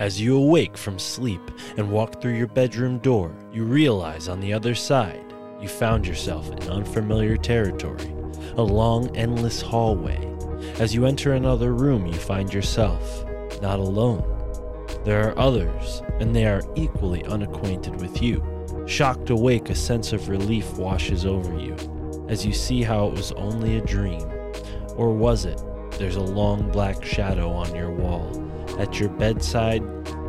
[0.00, 1.42] As you awake from sleep
[1.76, 6.50] and walk through your bedroom door, you realize on the other side you found yourself
[6.50, 8.10] in unfamiliar territory,
[8.56, 10.18] a long, endless hallway.
[10.78, 13.26] As you enter another room, you find yourself
[13.60, 14.24] not alone.
[15.04, 18.42] There are others, and they are equally unacquainted with you.
[18.86, 21.76] Shocked awake, a sense of relief washes over you
[22.30, 24.26] as you see how it was only a dream.
[24.96, 25.60] Or was it?
[25.98, 28.49] There's a long black shadow on your wall.
[28.78, 29.82] At your bedside,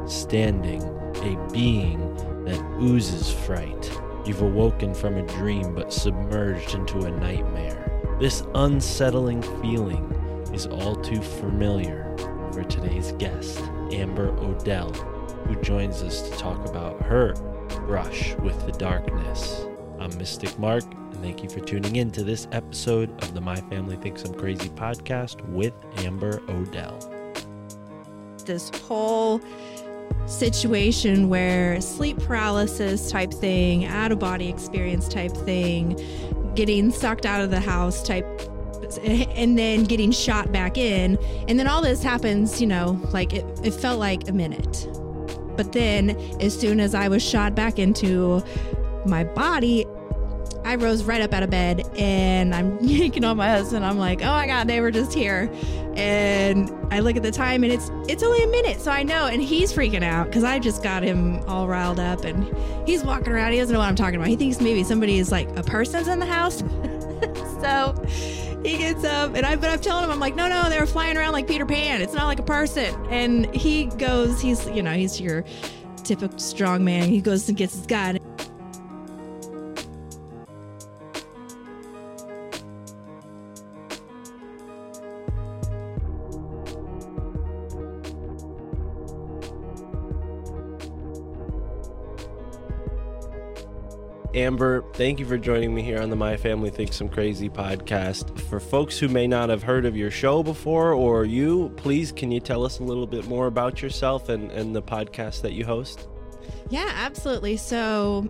[0.07, 1.99] standing, a being
[2.45, 4.01] that oozes fright.
[4.25, 8.17] You've awoken from a dream but submerged into a nightmare.
[8.19, 10.11] This unsettling feeling
[10.53, 12.15] is all too familiar
[12.51, 13.59] for today's guest,
[13.91, 17.33] Amber O'Dell, who joins us to talk about her
[17.87, 19.65] brush with the darkness.
[19.99, 23.55] I'm Mystic Mark, and thank you for tuning in to this episode of the My
[23.55, 27.10] Family Thinks I'm Crazy podcast with Amber O'Dell.
[28.51, 29.41] This whole
[30.25, 35.99] situation where sleep paralysis type thing, out of body experience type thing,
[36.55, 38.25] getting sucked out of the house type
[39.05, 41.17] and then getting shot back in.
[41.47, 44.87] And then all this happens, you know, like it, it felt like a minute.
[45.55, 48.43] But then as soon as I was shot back into
[49.05, 49.85] my body,
[50.63, 53.85] I rose right up out of bed and I'm yanking on my husband.
[53.85, 55.51] I'm like, oh my God, they were just here.
[55.95, 58.79] And I look at the time and it's it's only a minute.
[58.79, 62.23] So I know and he's freaking out because I just got him all riled up
[62.23, 62.55] and
[62.87, 63.53] he's walking around.
[63.53, 64.27] He doesn't know what I'm talking about.
[64.27, 66.59] He thinks maybe somebody is like a person's in the house.
[67.61, 67.95] so
[68.63, 70.85] he gets up and I but I'm telling him, I'm like, no, no, they were
[70.85, 72.01] flying around like Peter Pan.
[72.01, 72.95] It's not like a person.
[73.09, 75.43] And he goes, he's you know, he's your
[76.03, 77.09] typical strong man.
[77.09, 78.19] He goes and gets his gun
[94.41, 98.39] Amber, thank you for joining me here on the My Family Thinks I'm Crazy podcast.
[98.41, 102.31] For folks who may not have heard of your show before or you, please can
[102.31, 105.63] you tell us a little bit more about yourself and, and the podcast that you
[105.63, 106.07] host?
[106.71, 107.55] Yeah, absolutely.
[107.55, 108.27] So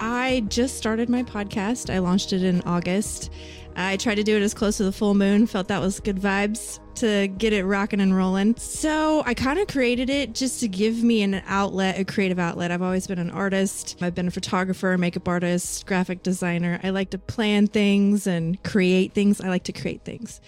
[0.00, 1.94] I just started my podcast.
[1.94, 3.30] I launched it in August.
[3.76, 6.16] I tried to do it as close to the full moon, felt that was good
[6.16, 8.56] vibes to get it rocking and rolling.
[8.56, 12.70] So I kind of created it just to give me an outlet, a creative outlet.
[12.70, 13.96] I've always been an artist.
[14.00, 16.80] I've been a photographer, makeup artist, graphic designer.
[16.82, 19.40] I like to plan things and create things.
[19.40, 20.40] I like to create things.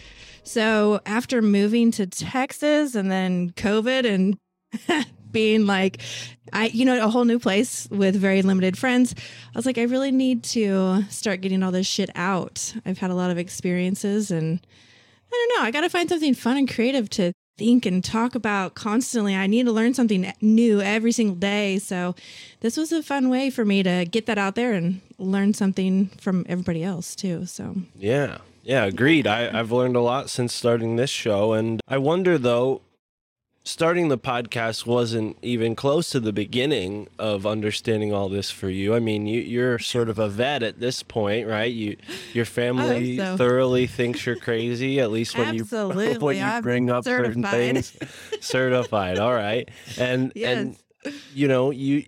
[0.43, 6.01] So after moving to Texas and then COVID and being like
[6.53, 9.15] I you know a whole new place with very limited friends
[9.55, 13.11] I was like I really need to start getting all this shit out I've had
[13.11, 14.67] a lot of experiences and
[15.33, 18.35] I don't know I got to find something fun and creative to think and talk
[18.35, 22.15] about constantly I need to learn something new every single day so
[22.61, 26.07] this was a fun way for me to get that out there and learn something
[26.21, 28.39] from everybody else too so Yeah.
[28.63, 29.27] Yeah, agreed.
[29.27, 31.55] I, I've learned a lot since starting this show.
[31.55, 32.83] And I wonder, though,
[33.69, 38.95] starting the podcast wasn't even close to the beginning of understanding all this for you.
[38.95, 41.71] I mean, you, you're sort of a vet at this point, right?
[41.71, 41.99] You,
[42.33, 43.37] Your family so.
[43.37, 47.95] thoroughly thinks you're crazy, at least when you, when you I'm bring up certain things.
[48.41, 49.19] certified.
[49.19, 49.69] All right.
[49.99, 50.77] And, and
[51.35, 52.05] you know, you,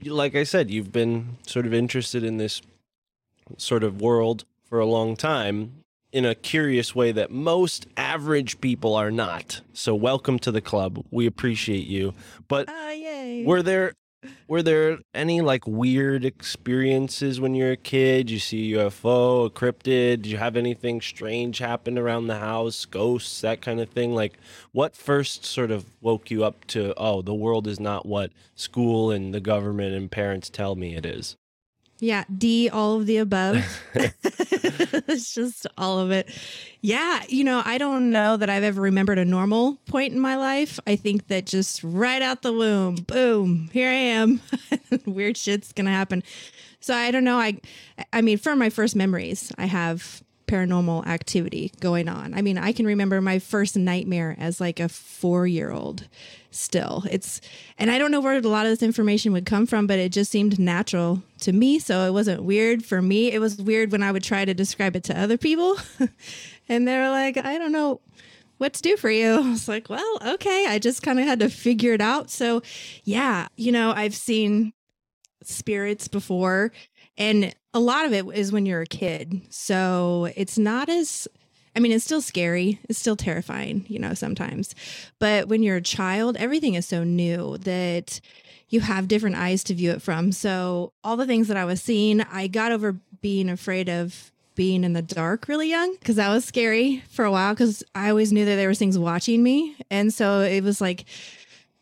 [0.00, 2.62] you, like I said, you've been sort of interested in this
[3.58, 5.79] sort of world for a long time
[6.12, 9.60] in a curious way that most average people are not.
[9.72, 11.04] So welcome to the club.
[11.10, 12.14] We appreciate you.
[12.48, 13.92] But Oh, were there
[14.48, 18.28] were there any like weird experiences when you were a kid?
[18.28, 20.22] You see a UFO, a cryptid?
[20.22, 22.84] Did you have anything strange happen around the house?
[22.84, 24.14] Ghosts, that kind of thing?
[24.14, 24.38] Like
[24.72, 29.10] what first sort of woke you up to, oh, the world is not what school
[29.10, 31.36] and the government and parents tell me it is?
[32.00, 33.62] Yeah, D, all of the above.
[33.94, 36.30] it's just all of it.
[36.80, 40.36] Yeah, you know, I don't know that I've ever remembered a normal point in my
[40.36, 40.80] life.
[40.86, 44.40] I think that just right out the womb, boom, here I am.
[45.04, 46.22] Weird shit's gonna happen.
[46.80, 47.38] So I don't know.
[47.38, 47.60] I,
[48.14, 52.32] I mean, from my first memories, I have paranormal activity going on.
[52.34, 56.08] I mean, I can remember my first nightmare as like a four year old
[56.50, 57.04] still.
[57.10, 57.40] It's,
[57.78, 60.12] and I don't know where a lot of this information would come from, but it
[60.12, 61.78] just seemed natural to me.
[61.78, 63.32] So it wasn't weird for me.
[63.32, 65.76] It was weird when I would try to describe it to other people.
[66.68, 68.00] and they were like, I don't know
[68.58, 69.34] what to do for you.
[69.44, 70.66] I was like, well, okay.
[70.68, 72.30] I just kind of had to figure it out.
[72.30, 72.62] So
[73.04, 74.72] yeah, you know, I've seen
[75.42, 76.70] spirits before
[77.16, 79.42] and a lot of it is when you're a kid.
[79.50, 81.28] So it's not as,
[81.74, 82.80] I mean, it's still scary.
[82.88, 84.74] It's still terrifying, you know, sometimes.
[85.18, 88.20] But when you're a child, everything is so new that
[88.68, 90.32] you have different eyes to view it from.
[90.32, 94.84] So all the things that I was seeing, I got over being afraid of being
[94.84, 98.32] in the dark really young because that was scary for a while because I always
[98.32, 99.76] knew that there was things watching me.
[99.90, 101.04] And so it was like,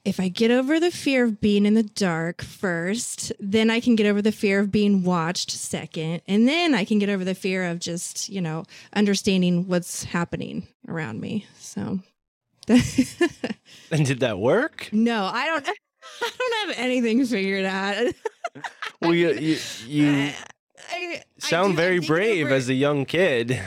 [0.08, 3.94] if I get over the fear of being in the dark first, then I can
[3.94, 6.22] get over the fear of being watched second.
[6.26, 8.64] And then I can get over the fear of just, you know,
[8.94, 11.44] understanding what's happening around me.
[11.58, 12.00] So
[13.90, 14.88] And did that work?
[14.92, 15.68] no, I don't
[16.22, 18.14] I don't have anything figured out.
[19.02, 20.34] Well, you, you, you I-
[20.90, 23.60] I sound do- very brave as a young kid.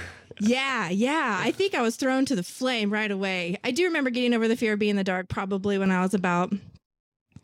[0.43, 1.39] Yeah, yeah.
[1.39, 3.57] I think I was thrown to the flame right away.
[3.63, 6.01] I do remember getting over the fear of being in the dark probably when I
[6.01, 6.51] was about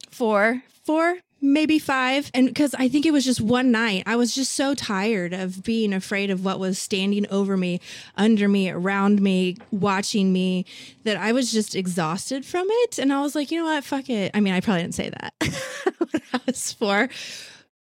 [0.10, 2.32] four, four, maybe five.
[2.34, 5.64] And because I think it was just one night, I was just so tired of
[5.64, 7.82] being afraid of what was standing over me,
[8.16, 10.66] under me, around me, watching me,
[11.04, 12.98] that I was just exhausted from it.
[12.98, 13.84] And I was like, you know what?
[13.84, 14.32] Fuck it.
[14.34, 15.34] I mean, I probably didn't say that
[16.00, 17.10] when I was four.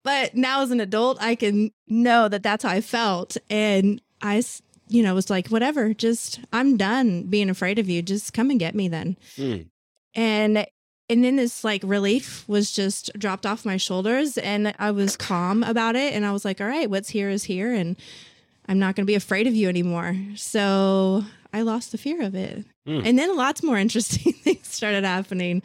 [0.01, 3.37] But now as an adult, I can know that that's how I felt.
[3.51, 4.41] And I,
[4.93, 8.03] you know, was like, whatever, just, I'm done being afraid of you.
[8.03, 9.17] Just come and get me then.
[9.35, 9.61] Hmm.
[10.13, 10.67] And,
[11.09, 15.63] and then this like relief was just dropped off my shoulders and I was calm
[15.63, 16.13] about it.
[16.13, 17.73] And I was like, all right, what's here is here.
[17.73, 17.97] And
[18.67, 20.15] I'm not going to be afraid of you anymore.
[20.35, 22.63] So I lost the fear of it.
[22.85, 23.01] Hmm.
[23.03, 25.63] And then lots more interesting things started happening.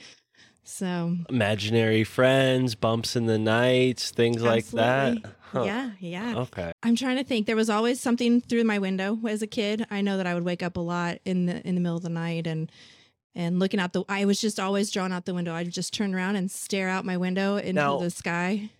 [0.64, 5.18] So Imaginary friends, bumps in the nights, things like that.
[5.52, 5.62] Huh.
[5.64, 6.34] yeah, yeah.
[6.36, 6.72] Okay.
[6.82, 7.46] I'm trying to think.
[7.46, 9.86] There was always something through my window as a kid.
[9.90, 12.02] I know that I would wake up a lot in the in the middle of
[12.02, 12.70] the night and
[13.34, 14.04] and looking out the.
[14.08, 15.54] I was just always drawn out the window.
[15.54, 18.70] I'd just turn around and stare out my window into Now- the sky.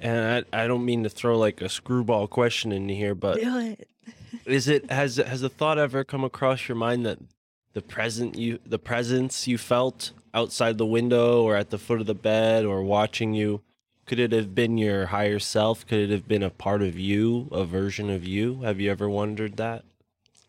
[0.00, 3.58] And I, I don't mean to throw like a screwball question in here, but Do
[3.58, 3.88] it.
[4.44, 7.18] is it has has a thought ever come across your mind that
[7.72, 12.06] the present you the presence you felt outside the window or at the foot of
[12.06, 13.62] the bed or watching you
[14.06, 17.48] could it have been your higher self could it have been a part of you
[17.52, 19.84] a version of you have you ever wondered that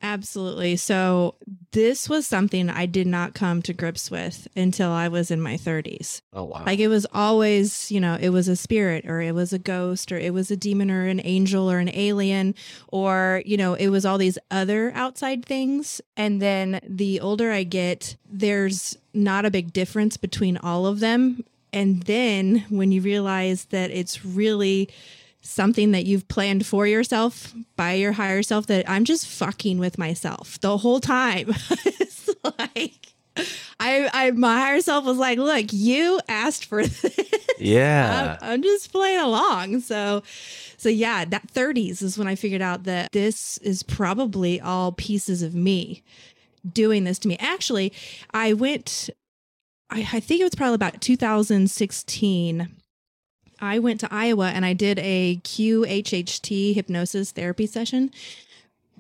[0.02, 0.76] Absolutely.
[0.76, 1.36] So,
[1.72, 5.56] this was something I did not come to grips with until I was in my
[5.56, 6.22] 30s.
[6.34, 6.64] Oh wow.
[6.66, 10.12] Like, it was always, you know, it was a spirit or it was a ghost
[10.12, 12.54] or it was a demon or an angel or an alien
[12.90, 16.00] or, you know, it was all these other outside things.
[16.16, 21.44] And then the older I get, there's not a big difference between all of them.
[21.78, 24.90] And then when you realize that it's really
[25.42, 30.00] something that you've planned for yourself by your higher self that I'm just fucking with
[30.00, 31.50] myself the whole time.
[31.86, 33.14] it's like
[33.80, 37.20] I, I my higher self was like, look, you asked for this.
[37.60, 38.40] yeah.
[38.42, 39.82] I'm, I'm just playing along.
[39.82, 40.24] So
[40.78, 45.44] so yeah, that 30s is when I figured out that this is probably all pieces
[45.44, 46.02] of me
[46.74, 47.38] doing this to me.
[47.40, 47.94] Actually,
[48.34, 49.12] I went
[49.90, 52.68] I, I think it was probably about 2016
[53.60, 58.12] I went to Iowa and I did a QHHT hypnosis therapy session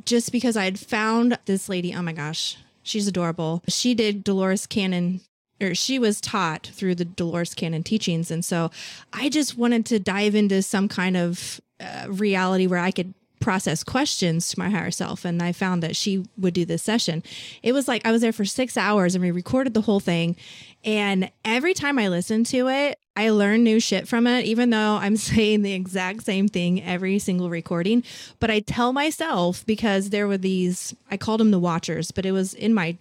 [0.05, 1.93] just because I had found this lady.
[1.93, 3.63] Oh my gosh, she's adorable.
[3.67, 5.21] She did Dolores Cannon,
[5.61, 8.31] or she was taught through the Dolores Cannon teachings.
[8.31, 8.71] And so
[9.13, 13.83] I just wanted to dive into some kind of uh, reality where I could process
[13.83, 17.23] questions to my higher self and i found that she would do this session.
[17.63, 20.35] It was like i was there for six hours and we recorded the whole thing
[20.83, 24.95] and every time i listened to it i learned new shit from it even though
[24.95, 28.03] i'm saying the exact same thing every single recording.
[28.39, 32.31] But i tell myself because there were these i called them the watchers but it
[32.31, 32.97] was in my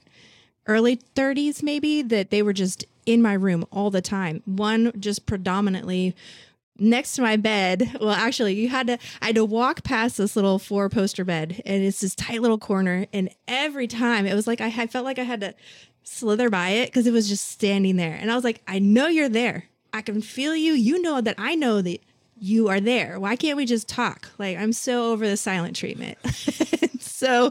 [0.66, 4.43] early 30s maybe that they were just in my room all the time.
[4.45, 6.14] One just predominantly
[6.78, 7.97] next to my bed.
[8.00, 11.62] Well, actually, you had to I had to walk past this little four poster bed
[11.64, 15.18] and it's this tight little corner and every time it was like I felt like
[15.18, 15.54] I had to
[16.02, 18.14] slither by it because it was just standing there.
[18.14, 19.64] And I was like, I know you're there.
[19.92, 20.73] I can feel you.
[20.73, 22.00] You know that I know that
[22.38, 23.18] you are there.
[23.18, 24.30] Why can't we just talk?
[24.38, 26.18] Like I'm so over the silent treatment.
[27.00, 27.50] so,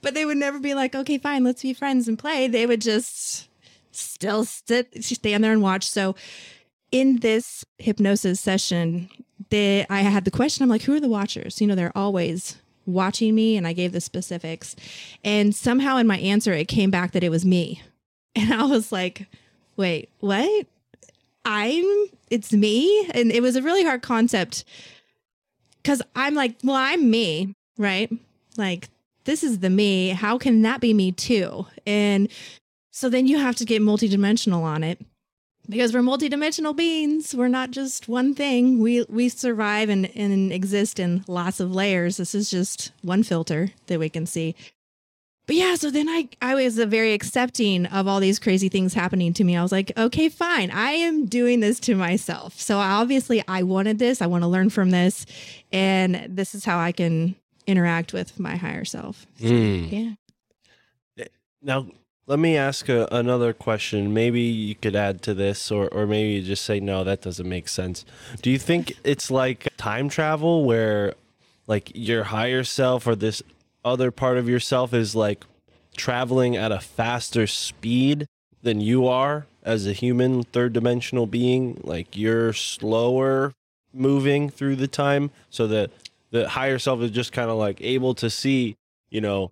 [0.00, 2.48] but they would never be like, okay, fine, let's be friends and play.
[2.48, 3.48] They would just
[3.92, 5.88] still sit, stand there and watch.
[5.88, 6.14] So
[6.92, 9.08] in this hypnosis session,
[9.50, 10.62] they, I had the question.
[10.62, 11.60] I'm like, who are the watchers?
[11.60, 12.56] You know, they're always
[12.86, 14.76] watching me, and I gave the specifics.
[15.24, 17.82] And somehow in my answer, it came back that it was me,
[18.36, 19.26] and I was like,
[19.76, 20.66] wait, what?
[21.44, 24.64] I'm it's me, and it was a really hard concept
[25.82, 28.10] because I'm like, well, I'm me, right?
[28.56, 28.88] Like
[29.24, 30.10] this is the me.
[30.10, 31.66] How can that be me too?
[31.86, 32.28] And
[32.90, 35.00] so then you have to get multidimensional on it
[35.68, 37.34] because we're multidimensional beings.
[37.34, 38.80] We're not just one thing.
[38.80, 42.16] We we survive and, and exist in lots of layers.
[42.16, 44.54] This is just one filter that we can see.
[45.46, 49.32] But yeah so then i i was very accepting of all these crazy things happening
[49.34, 49.56] to me.
[49.56, 50.70] I was like okay fine.
[50.70, 52.58] I am doing this to myself.
[52.60, 54.22] So obviously i wanted this.
[54.22, 55.26] I want to learn from this.
[55.72, 57.34] And this is how i can
[57.66, 59.26] interact with my higher self.
[59.40, 60.16] So, Mm.
[61.18, 61.24] yeah.
[61.60, 61.86] Now,
[62.26, 64.14] let me ask a, another question.
[64.14, 67.48] Maybe you could add to this, or, or maybe you just say, no, that doesn't
[67.48, 68.04] make sense.
[68.40, 71.14] Do you think it's like time travel where,
[71.66, 73.42] like, your higher self or this
[73.84, 75.44] other part of yourself is like
[75.96, 78.26] traveling at a faster speed
[78.62, 81.80] than you are as a human third dimensional being?
[81.82, 83.52] Like, you're slower
[83.92, 85.90] moving through the time so that
[86.30, 88.76] the higher self is just kind of like able to see,
[89.10, 89.50] you know,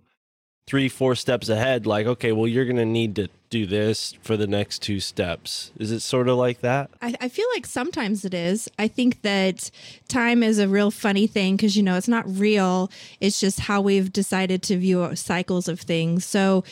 [0.71, 4.37] three, four steps ahead, like, okay, well, you're going to need to do this for
[4.37, 5.73] the next two steps.
[5.77, 6.91] Is it sort of like that?
[7.03, 8.71] I, I feel like sometimes it is.
[8.79, 9.73] I think that
[10.07, 12.89] time is a real funny thing because, you know, it's not real.
[13.19, 16.25] It's just how we've decided to view cycles of things.
[16.25, 16.63] So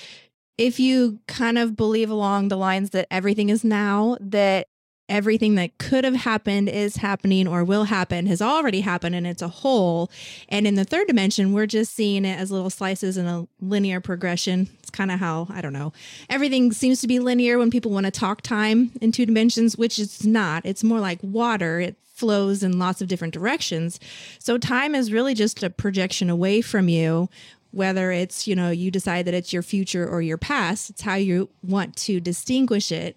[0.56, 4.68] if you kind of believe along the lines that everything is now, that
[5.08, 9.42] everything that could have happened is happening or will happen has already happened and it's
[9.42, 10.10] a whole.
[10.48, 14.00] And in the third dimension, we're just seeing it as little slices in a linear
[14.00, 14.68] progression.
[14.80, 15.92] It's kind of how, I don't know,
[16.28, 19.98] everything seems to be linear when people want to talk time in two dimensions, which
[19.98, 20.64] it's not.
[20.66, 21.80] It's more like water.
[21.80, 24.00] It flows in lots of different directions.
[24.38, 27.28] So time is really just a projection away from you
[27.70, 31.14] whether it's you know you decide that it's your future or your past it's how
[31.14, 33.16] you want to distinguish it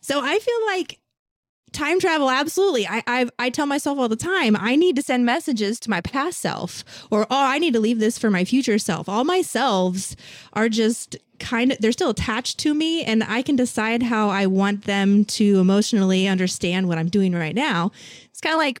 [0.00, 0.98] so i feel like
[1.72, 5.24] time travel absolutely I, I i tell myself all the time i need to send
[5.24, 8.78] messages to my past self or oh i need to leave this for my future
[8.78, 10.16] self all my selves
[10.52, 14.46] are just kind of they're still attached to me and i can decide how i
[14.46, 17.90] want them to emotionally understand what i'm doing right now
[18.30, 18.80] it's kind of like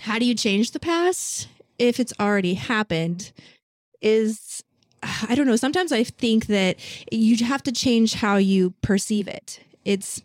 [0.00, 3.32] how do you change the past if it's already happened
[4.00, 4.62] is
[5.28, 5.56] I don't know.
[5.56, 6.76] Sometimes I think that
[7.12, 9.60] you have to change how you perceive it.
[9.84, 10.22] It's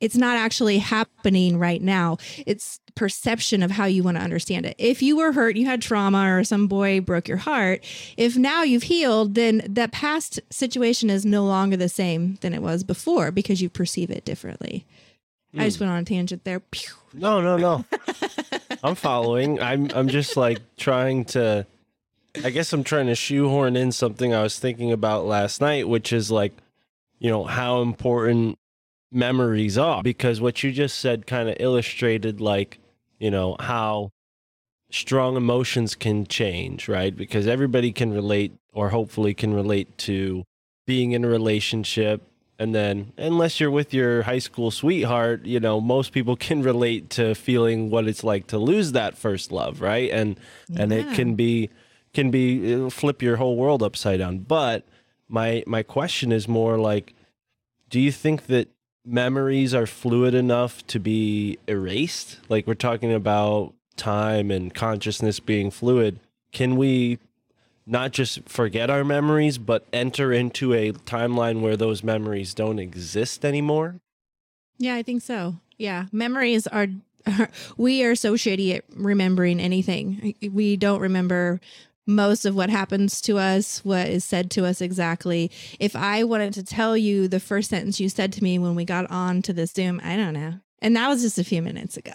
[0.00, 2.18] it's not actually happening right now.
[2.46, 4.74] It's perception of how you want to understand it.
[4.78, 7.84] If you were hurt, you had trauma, or some boy broke your heart,
[8.16, 12.62] if now you've healed, then that past situation is no longer the same than it
[12.62, 14.86] was before because you perceive it differently.
[15.56, 15.84] I just hmm.
[15.84, 16.60] went on a tangent there.
[16.60, 16.92] Pew.
[17.14, 17.84] No, no, no.
[18.82, 19.60] I'm following.
[19.60, 21.66] I'm I'm just like trying to
[22.44, 26.12] I guess I'm trying to shoehorn in something I was thinking about last night, which
[26.12, 26.52] is like,
[27.18, 28.58] you know, how important
[29.12, 32.78] memories are because what you just said kind of illustrated like,
[33.18, 34.10] you know, how
[34.90, 37.16] strong emotions can change, right?
[37.16, 40.44] Because everybody can relate or hopefully can relate to
[40.86, 42.22] being in a relationship
[42.58, 47.10] and then unless you're with your high school sweetheart you know most people can relate
[47.10, 50.10] to feeling what it's like to lose that first love right?
[50.10, 50.38] And
[50.76, 51.70] and it can be
[52.16, 54.38] can be it'll flip your whole world upside down.
[54.38, 54.84] But
[55.28, 57.14] my my question is more like
[57.90, 58.68] do you think that
[59.06, 65.70] memories are fluid enough to be erased like we're talking about time and consciousness being
[65.70, 66.18] fluid
[66.52, 67.18] can we
[67.86, 73.44] not just forget our memories, but enter into a timeline where those memories don't exist
[73.44, 74.00] anymore.
[74.78, 75.56] Yeah, I think so.
[75.78, 76.88] Yeah, memories are.
[77.76, 80.34] We are so shitty at remembering anything.
[80.52, 81.60] We don't remember
[82.06, 85.50] most of what happens to us, what is said to us exactly.
[85.80, 88.84] If I wanted to tell you the first sentence you said to me when we
[88.84, 90.54] got on to this Zoom, I don't know.
[90.80, 92.12] And that was just a few minutes ago.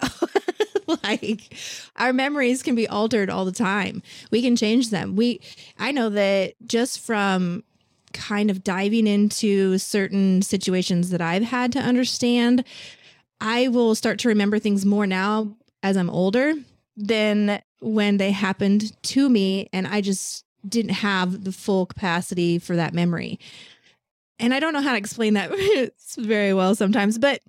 [1.04, 1.56] like
[1.98, 4.02] our memories can be altered all the time.
[4.32, 5.16] We can change them.
[5.16, 5.42] We
[5.78, 7.64] I know that just from
[8.14, 12.64] kind of diving into certain situations that I've had to understand,
[13.40, 16.54] I will start to remember things more now as I'm older
[16.98, 22.76] than when they happened to me and I just didn't have the full capacity for
[22.76, 23.40] that memory.
[24.40, 25.52] And I don't know how to explain that
[26.18, 27.42] very well sometimes, but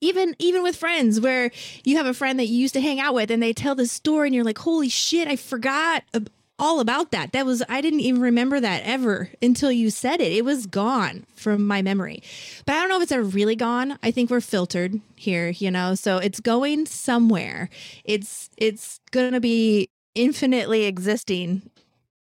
[0.00, 1.52] even even with friends where
[1.84, 3.92] you have a friend that you used to hang out with and they tell this
[3.92, 6.02] story and you're like, "Holy shit, I forgot
[6.62, 7.32] all about that.
[7.32, 10.32] That was I didn't even remember that ever until you said it.
[10.32, 12.22] It was gone from my memory.
[12.64, 13.98] But I don't know if it's ever really gone.
[14.00, 15.96] I think we're filtered here, you know.
[15.96, 17.68] So it's going somewhere.
[18.04, 21.68] It's it's going to be infinitely existing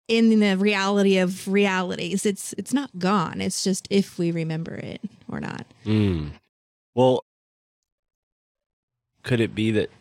[0.08, 2.26] in the reality of realities.
[2.26, 3.42] It's it's not gone.
[3.42, 5.68] It's just if we remember it or not.
[5.86, 6.32] Mm.
[6.96, 7.24] Well,
[9.22, 9.92] could it be that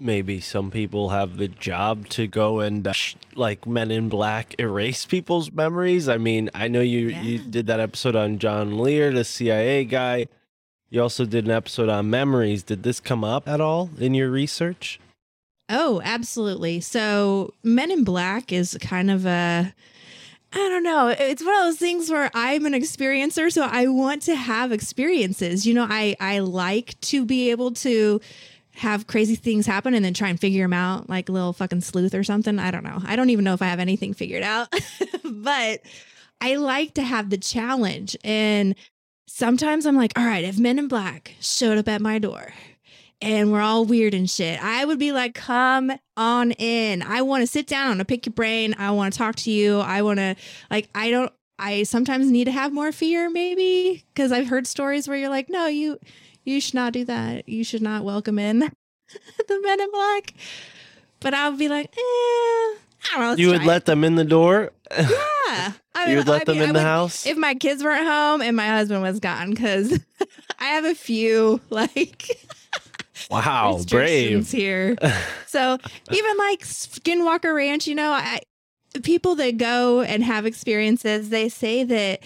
[0.00, 4.54] maybe some people have the job to go and uh, sh- like Men in Black
[4.58, 6.08] erase people's memories?
[6.08, 10.26] I mean, I know you you did that episode on John Lear, the CIA guy.
[10.88, 12.62] You also did an episode on memories.
[12.64, 14.98] Did this come up at all in your research?
[15.68, 16.80] Oh, absolutely.
[16.80, 19.72] So, Men in Black is kind of a
[20.52, 21.14] I don't know.
[21.16, 25.64] It's one of those things where I'm an experiencer, so I want to have experiences.
[25.64, 28.20] You know, I I like to be able to
[28.74, 31.80] have crazy things happen and then try and figure them out like a little fucking
[31.80, 32.58] sleuth or something.
[32.58, 33.00] I don't know.
[33.04, 34.68] I don't even know if I have anything figured out.
[35.24, 35.80] but
[36.40, 38.74] I like to have the challenge and
[39.26, 42.52] sometimes I'm like, "All right, if Men in Black showed up at my door,
[43.22, 44.62] and we're all weird and shit.
[44.62, 47.02] I would be like, come on in.
[47.02, 47.86] I want to sit down.
[47.86, 48.74] I want to pick your brain.
[48.78, 49.78] I want to talk to you.
[49.80, 50.36] I want to,
[50.70, 55.06] like, I don't, I sometimes need to have more fear, maybe, because I've heard stories
[55.06, 55.98] where you're like, no, you,
[56.50, 57.48] you should not do that.
[57.48, 58.58] You should not welcome in
[59.48, 60.34] the men in black.
[61.20, 62.76] But I would be like, eh, I
[63.14, 63.34] don't know.
[63.34, 64.72] you would try let them in the door?
[64.98, 65.72] yeah.
[65.94, 67.26] I you would let I them mean, in I the would- house?
[67.26, 69.98] if my kids weren't home and my husband was gone, because
[70.58, 72.48] I have a few like
[73.30, 74.50] wow, brave.
[74.50, 74.96] here.
[75.46, 75.78] so
[76.10, 78.40] even like Skinwalker Ranch, you know, I
[79.02, 82.20] people that go and have experiences, they say that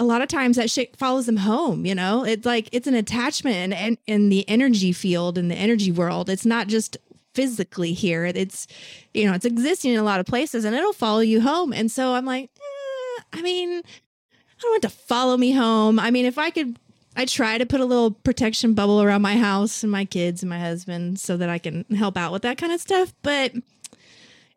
[0.00, 1.84] a lot of times that shit follows them home.
[1.84, 5.92] You know, it's like it's an attachment and in the energy field in the energy
[5.92, 6.30] world.
[6.30, 6.96] It's not just
[7.34, 8.24] physically here.
[8.24, 8.66] It's
[9.12, 11.72] you know, it's existing in a lot of places, and it'll follow you home.
[11.74, 16.00] And so I'm like, eh, I mean, I don't want to follow me home.
[16.00, 16.78] I mean, if I could
[17.14, 20.48] I try to put a little protection bubble around my house and my kids and
[20.48, 23.12] my husband so that I can help out with that kind of stuff.
[23.22, 23.52] But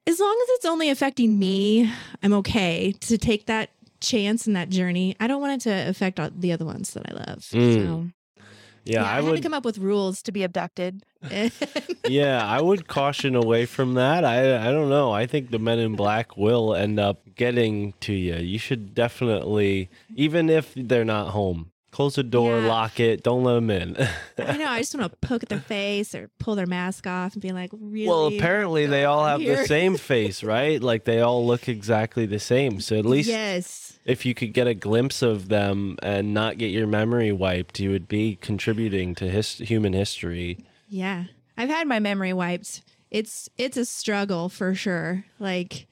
[0.07, 3.69] as long as it's only affecting me, I'm okay to take that
[4.03, 5.15] chance and that journey.
[5.19, 7.39] I don't want it to affect all the other ones that I love.
[7.51, 7.75] Mm.
[7.85, 8.07] So
[8.85, 11.03] Yeah, I, I had would to come up with rules to be abducted.
[12.07, 14.25] yeah, I would caution away from that.
[14.25, 15.11] I I don't know.
[15.11, 18.35] I think the men in black will end up getting to you.
[18.35, 22.67] You should definitely even if they're not home, Close the door, Yeah.
[22.67, 23.95] lock it, don't let them in.
[24.39, 24.65] I know.
[24.65, 27.51] I just want to poke at their face or pull their mask off and be
[27.51, 28.07] like, really?
[28.07, 29.57] well, apparently they all have here?
[29.57, 30.81] the same face, right?
[30.81, 32.81] Like they all look exactly the same.
[32.81, 33.82] So at least yes.
[34.05, 37.89] If you could get a glimpse of them and not get your memory wiped, you
[37.91, 40.57] would be contributing to his- human history.
[40.89, 41.25] Yeah.
[41.57, 42.81] I've had my memory wiped.
[43.11, 45.25] It's it's a struggle for sure.
[45.39, 45.87] Like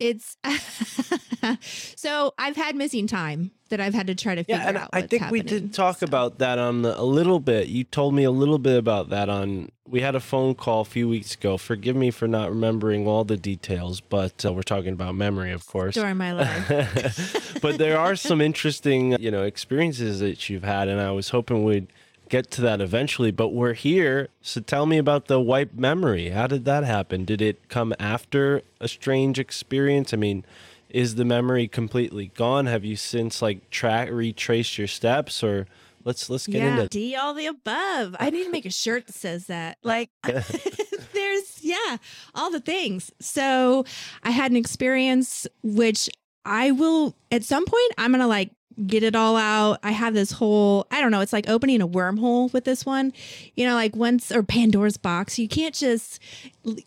[0.00, 0.36] it's
[1.96, 4.90] so I've had missing time that I've had to try to figure Yeah, and out.
[4.92, 7.68] I think we did talk So- about that on the, a little bit.
[7.68, 9.70] You told me a little bit about that on.
[9.88, 11.56] We had a phone call a few weeks ago.
[11.56, 15.66] Forgive me for not remembering all the details, but uh, we're talking about memory, of
[15.66, 15.94] course.
[15.94, 17.58] during my life.
[17.62, 21.64] but there are some interesting, you know, experiences that you've had, and I was hoping
[21.64, 21.86] we'd
[22.28, 23.30] get to that eventually.
[23.30, 26.28] But we're here, so tell me about the wipe memory.
[26.30, 27.24] How did that happen?
[27.24, 30.12] Did it come after a strange experience?
[30.12, 30.44] I mean,
[30.90, 32.66] is the memory completely gone?
[32.66, 35.66] Have you since like track retraced your steps, or
[36.04, 38.16] let's let's get yeah, into D all the above.
[38.18, 39.78] I need to make a shirt that says that.
[39.82, 40.10] Like
[41.12, 41.98] there's yeah,
[42.34, 43.12] all the things.
[43.20, 43.84] So
[44.22, 46.08] I had an experience which
[46.44, 48.50] I will at some point I'm going to like
[48.86, 49.80] get it all out.
[49.82, 53.12] I have this whole I don't know, it's like opening a wormhole with this one.
[53.54, 56.20] You know, like once or Pandora's box, you can't just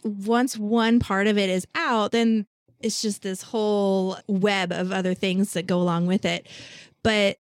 [0.03, 2.45] once one part of it is out, then
[2.84, 6.48] it's just this whole web of other things that go along with it.
[7.04, 7.38] But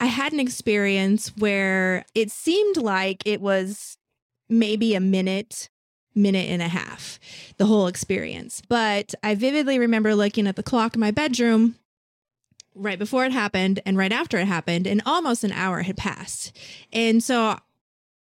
[0.00, 3.98] I had an experience where it seemed like it was
[4.48, 5.68] maybe a minute,
[6.14, 7.20] minute and a half,
[7.58, 8.62] the whole experience.
[8.68, 11.76] But I vividly remember looking at the clock in my bedroom
[12.74, 16.56] right before it happened and right after it happened, and almost an hour had passed.
[16.92, 17.58] And so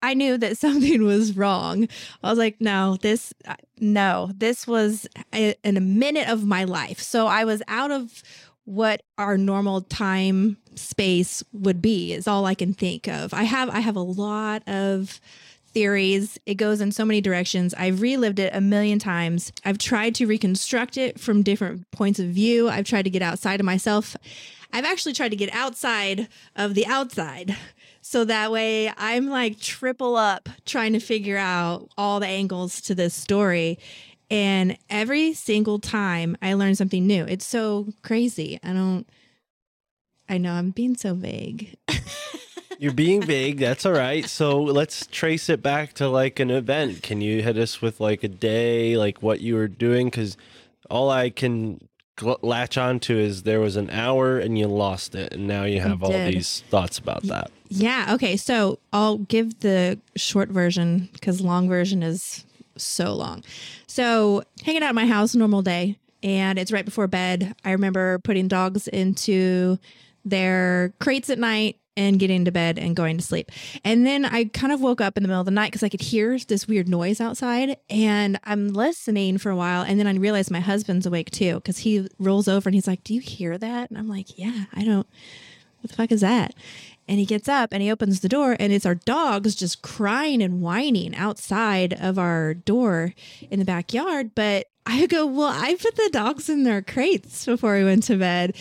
[0.02, 1.88] I knew that something was wrong.
[2.24, 7.00] I was like, no, this, uh, no, this was in a minute of my life.
[7.00, 8.24] So I was out of
[8.66, 13.34] what our normal time space would be is all I can think of.
[13.34, 15.20] I have I have a lot of
[15.74, 16.38] theories.
[16.46, 17.74] It goes in so many directions.
[17.76, 19.52] I've relived it a million times.
[19.66, 22.70] I've tried to reconstruct it from different points of view.
[22.70, 24.16] I've tried to get outside of myself.
[24.72, 27.58] I've actually tried to get outside of the outside.
[28.10, 32.96] So that way I'm like triple up trying to figure out all the angles to
[32.96, 33.78] this story.
[34.32, 37.24] And every single time I learn something new.
[37.26, 38.60] It's so crazy.
[38.64, 39.08] I don't
[40.28, 41.78] I know I'm being so vague.
[42.80, 43.60] You're being vague.
[43.60, 44.26] That's all right.
[44.26, 47.04] So let's trace it back to like an event.
[47.04, 50.08] Can you hit us with like a day, like what you were doing?
[50.08, 50.36] Because
[50.90, 51.88] all I can
[52.20, 55.80] gl- latch onto is there was an hour and you lost it, and now you
[55.80, 56.34] have all did.
[56.34, 57.50] these thoughts about that.
[57.70, 58.14] Yeah.
[58.16, 58.38] Okay.
[58.38, 62.46] So I'll give the short version because long version is
[62.78, 63.44] so long.
[63.88, 67.56] So hanging out at my house, normal day, and it's right before bed.
[67.64, 69.78] I remember putting dogs into
[70.26, 73.52] their crates at night and getting to bed and going to sleep.
[73.84, 75.90] And then I kind of woke up in the middle of the night because I
[75.90, 79.82] could hear this weird noise outside and I'm listening for a while.
[79.82, 83.04] And then I realized my husband's awake too because he rolls over and he's like,
[83.04, 83.90] Do you hear that?
[83.90, 85.08] And I'm like, Yeah, I don't,
[85.82, 86.56] what the fuck is that?
[87.10, 90.44] And he gets up and he opens the door, and it's our dogs just crying
[90.44, 93.16] and whining outside of our door
[93.50, 94.36] in the backyard.
[94.36, 98.16] But I go, Well, I put the dogs in their crates before we went to
[98.16, 98.56] bed.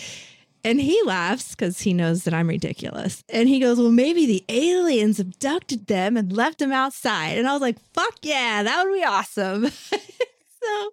[0.63, 3.23] And he laughs because he knows that I'm ridiculous.
[3.29, 7.37] And he goes, Well, maybe the aliens abducted them and left them outside.
[7.37, 9.69] And I was like, Fuck yeah, that would be awesome.
[10.63, 10.91] so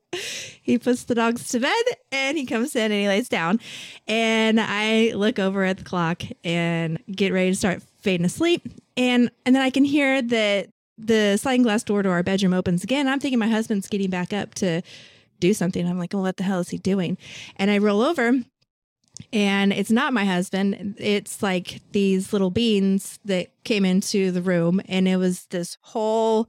[0.62, 3.61] he puts the dogs to bed and he comes in and he lays down.
[4.07, 8.68] And I look over at the clock and get ready to start fading asleep.
[8.96, 12.85] And and then I can hear that the sliding glass door to our bedroom opens
[12.85, 13.09] again.
[13.09, 14.83] I'm thinking my husband's getting back up to
[15.40, 15.87] do something.
[15.87, 17.18] I'm like, well, what the hell is he doing?
[17.57, 18.33] And I roll over
[19.33, 20.94] and it's not my husband.
[20.98, 26.48] It's like these little beings that came into the room, and it was this whole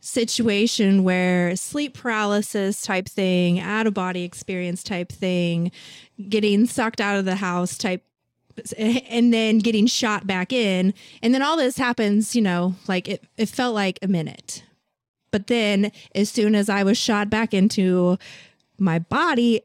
[0.00, 5.72] situation where sleep paralysis type thing, out of body experience type thing,
[6.28, 8.02] getting sucked out of the house type
[8.78, 10.94] and then getting shot back in.
[11.22, 14.62] And then all this happens, you know, like it, it felt like a minute.
[15.30, 18.16] But then as soon as I was shot back into
[18.78, 19.62] my body,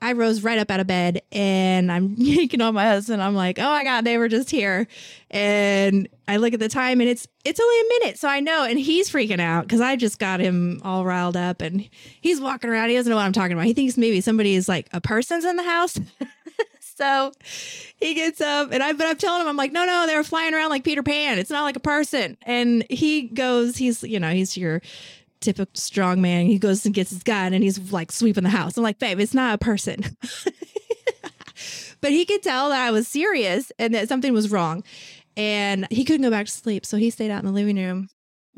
[0.00, 3.22] I rose right up out of bed and I'm yanking on my husband.
[3.22, 4.86] I'm like, oh my God, they were just here.
[5.30, 8.18] And I look at the time and it's it's only a minute.
[8.18, 11.60] So I know and he's freaking out because I just got him all riled up
[11.60, 11.88] and
[12.20, 12.90] he's walking around.
[12.90, 13.66] He doesn't know what I'm talking about.
[13.66, 15.98] He thinks maybe somebody is like a person's in the house.
[16.80, 17.32] so
[17.96, 20.24] he gets up and I but I'm telling him, I'm like, no, no, they were
[20.24, 21.38] flying around like Peter Pan.
[21.38, 22.36] It's not like a person.
[22.42, 24.80] And he goes, he's, you know, he's your
[25.40, 26.46] typical strong man.
[26.46, 28.76] He goes and gets his gun and he's like sweeping the house.
[28.76, 30.04] I'm like, babe, it's not a person.
[32.00, 34.84] but he could tell that I was serious and that something was wrong.
[35.36, 36.84] And he couldn't go back to sleep.
[36.84, 38.08] So he stayed out in the living room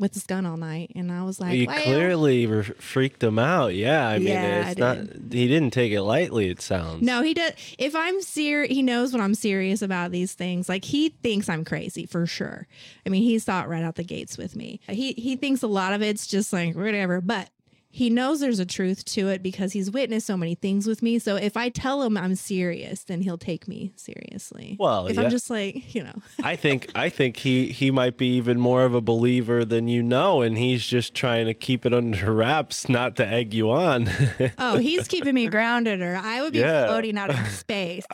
[0.01, 0.91] with his gun all night.
[0.95, 3.75] And I was like, you clearly re- freaked him out.
[3.75, 5.07] Yeah, I mean, Yeah, it's I not.
[5.31, 6.49] He didn't take it lightly.
[6.49, 7.01] It sounds.
[7.03, 7.53] No, he does.
[7.77, 10.67] If I'm serious, he knows when I'm serious about these things.
[10.67, 12.67] Like he thinks I'm crazy for sure.
[13.05, 14.81] I mean, he saw it right out the gates with me.
[14.89, 17.49] He he thinks a lot of it's just like whatever, but
[17.93, 21.19] he knows there's a truth to it because he's witnessed so many things with me.
[21.19, 24.77] So if I tell him I'm serious, then he'll take me seriously.
[24.79, 25.23] Well, if yeah.
[25.23, 28.85] I'm just like, you know, I think I think he he might be even more
[28.85, 32.87] of a believer than you know, and he's just trying to keep it under wraps,
[32.87, 34.09] not to egg you on.
[34.57, 36.87] oh, he's keeping me grounded, or I would be Yeah.
[36.87, 38.05] floating out of space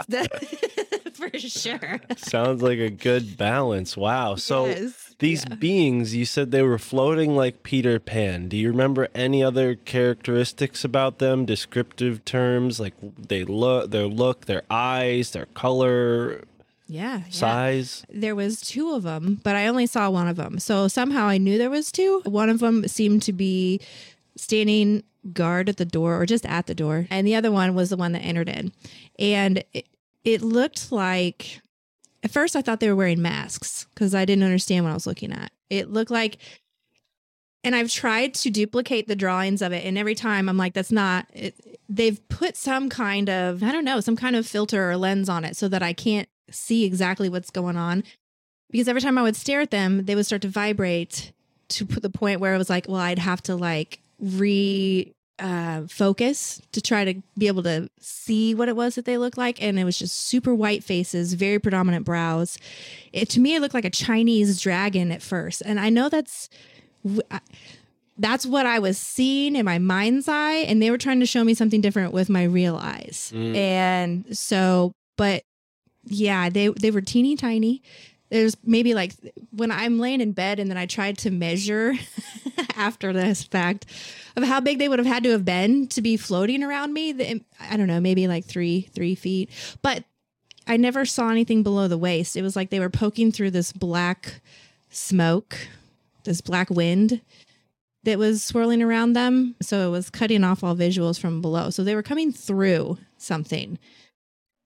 [1.13, 1.99] for sure.
[2.17, 3.95] Sounds like a good balance.
[3.95, 4.35] Wow.
[4.35, 5.55] So Yes, these yeah.
[5.55, 8.47] beings, you said they were floating like Peter Pan.
[8.49, 11.45] Do you remember any other characteristics about them?
[11.45, 16.43] Descriptive terms like they look, their look, their eyes, their color,
[16.87, 17.31] Yeah, yeah.
[17.31, 18.05] size.
[18.09, 20.59] there was two of them, but I only saw one of them.
[20.59, 22.21] So somehow I knew there was two.
[22.25, 23.81] One of them seemed to be
[24.35, 25.03] standing
[25.33, 27.97] guard at the door or just at the door, and the other one was the
[27.97, 28.71] one that entered in.
[29.17, 29.87] And it,
[30.23, 31.59] it looked like
[32.23, 35.07] at first I thought they were wearing masks because I didn't understand what I was
[35.07, 35.51] looking at.
[35.69, 36.37] It looked like
[37.63, 40.91] and I've tried to duplicate the drawings of it and every time I'm like that's
[40.91, 44.97] not it, they've put some kind of I don't know, some kind of filter or
[44.97, 48.03] lens on it so that I can't see exactly what's going on
[48.69, 51.31] because every time I would stare at them, they would start to vibrate
[51.69, 56.61] to the point where it was like, well, I'd have to like re uh, focus
[56.71, 59.79] to try to be able to see what it was that they looked like, and
[59.79, 62.57] it was just super white faces, very predominant brows.
[63.13, 66.49] It to me, it looked like a Chinese dragon at first, and I know that's.
[68.19, 71.43] That's what I was seeing in my mind's eye, and they were trying to show
[71.43, 73.31] me something different with my real eyes.
[73.31, 73.55] Mm.
[73.55, 75.43] And so, but
[76.05, 77.83] yeah, they they were teeny tiny.
[78.29, 79.13] There's maybe like
[79.51, 81.93] when I'm laying in bed and then I tried to measure
[82.75, 83.85] after this fact
[84.35, 87.41] of how big they would have had to have been to be floating around me.
[87.59, 89.49] I don't know, maybe like three three feet,
[89.81, 90.03] but
[90.67, 92.35] I never saw anything below the waist.
[92.35, 94.41] It was like they were poking through this black
[94.89, 95.57] smoke,
[96.25, 97.21] this black wind
[98.03, 99.55] that was swirling around them.
[99.61, 101.69] So it was cutting off all visuals from below.
[101.69, 103.79] So they were coming through something,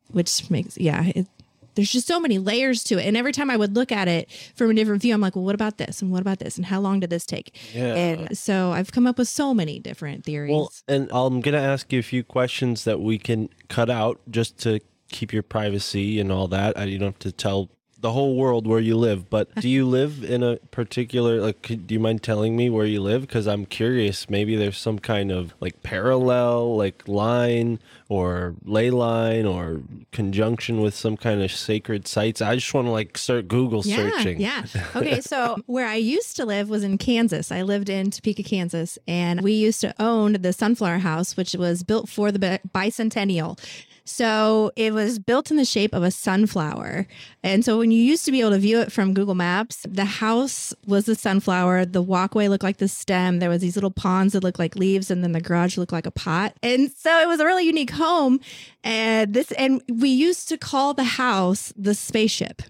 [0.09, 1.27] which makes, yeah, it,
[1.75, 3.05] there's just so many layers to it.
[3.05, 5.45] And every time I would look at it from a different view, I'm like, well,
[5.45, 6.01] what about this?
[6.01, 6.57] And what about this?
[6.57, 7.57] And how long did this take?
[7.73, 7.95] Yeah.
[7.95, 10.51] And so I've come up with so many different theories.
[10.51, 14.19] Well, and I'm going to ask you a few questions that we can cut out
[14.29, 14.79] just to
[15.09, 16.77] keep your privacy and all that.
[16.77, 17.69] I, you don't have to tell
[18.01, 21.93] the whole world where you live, but do you live in a particular, like, do
[21.93, 23.21] you mind telling me where you live?
[23.21, 24.29] Because I'm curious.
[24.29, 27.79] Maybe there's some kind of like parallel, like line
[28.11, 29.79] or ley line or
[30.11, 32.41] conjunction with some kind of sacred sites.
[32.41, 34.41] I just want to like start Google yeah, searching.
[34.41, 34.65] Yeah.
[34.93, 35.21] Okay.
[35.21, 37.53] So where I used to live was in Kansas.
[37.53, 41.83] I lived in Topeka, Kansas, and we used to own the Sunflower House, which was
[41.83, 43.57] built for the bicentennial.
[44.03, 47.07] So it was built in the shape of a sunflower.
[47.43, 50.05] And so when you used to be able to view it from Google Maps, the
[50.05, 51.85] house was the sunflower.
[51.85, 53.39] The walkway looked like the stem.
[53.39, 56.05] There was these little ponds that looked like leaves, and then the garage looked like
[56.05, 56.55] a pot.
[56.63, 58.39] And so it was a really unique home.
[58.83, 62.63] And this, and we used to call the house the spaceship.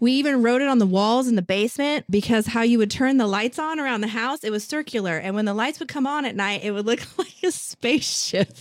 [0.00, 3.18] We even wrote it on the walls in the basement because how you would turn
[3.18, 5.16] the lights on around the house, it was circular.
[5.16, 8.56] And when the lights would come on at night, it would look like a spaceship.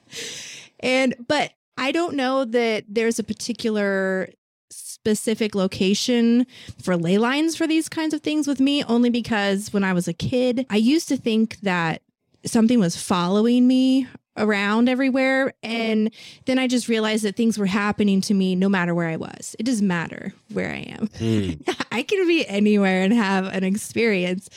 [0.80, 4.28] and, but I don't know that there's a particular
[4.70, 6.46] specific location
[6.82, 10.06] for ley lines for these kinds of things with me, only because when I was
[10.06, 12.02] a kid, I used to think that
[12.44, 14.06] something was following me
[14.38, 15.52] around everywhere.
[15.62, 16.10] And
[16.46, 19.54] then I just realized that things were happening to me no matter where I was.
[19.58, 21.10] It doesn't matter where I am.
[21.92, 24.48] I can be anywhere and have an experience.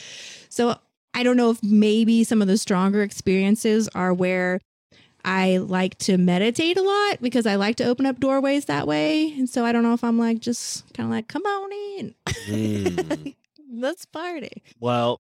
[0.48, 0.76] So
[1.14, 4.60] I don't know if maybe some of the stronger experiences are where
[5.24, 9.32] I like to meditate a lot because I like to open up doorways that way.
[9.32, 12.14] And so I don't know if I'm like just kind of like, come on in.
[12.48, 13.34] Mm.
[13.72, 14.62] Let's party.
[14.80, 15.20] Well,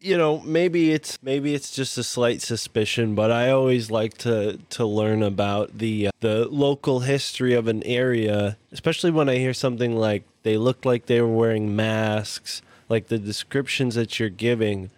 [0.00, 4.58] you know, maybe it's maybe it's just a slight suspicion, but I always like to
[4.70, 9.54] to learn about the uh, the local history of an area, especially when I hear
[9.54, 14.90] something like they looked like they were wearing masks, like the descriptions that you're giving.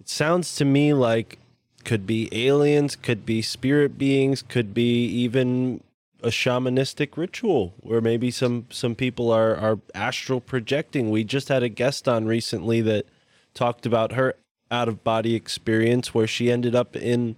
[0.00, 1.38] It sounds to me like
[1.84, 5.82] could be aliens, could be spirit beings, could be even
[6.22, 11.10] a shamanistic ritual where maybe some some people are are astral projecting.
[11.10, 13.06] We just had a guest on recently that
[13.54, 14.34] talked about her
[14.70, 17.36] out of body experience where she ended up in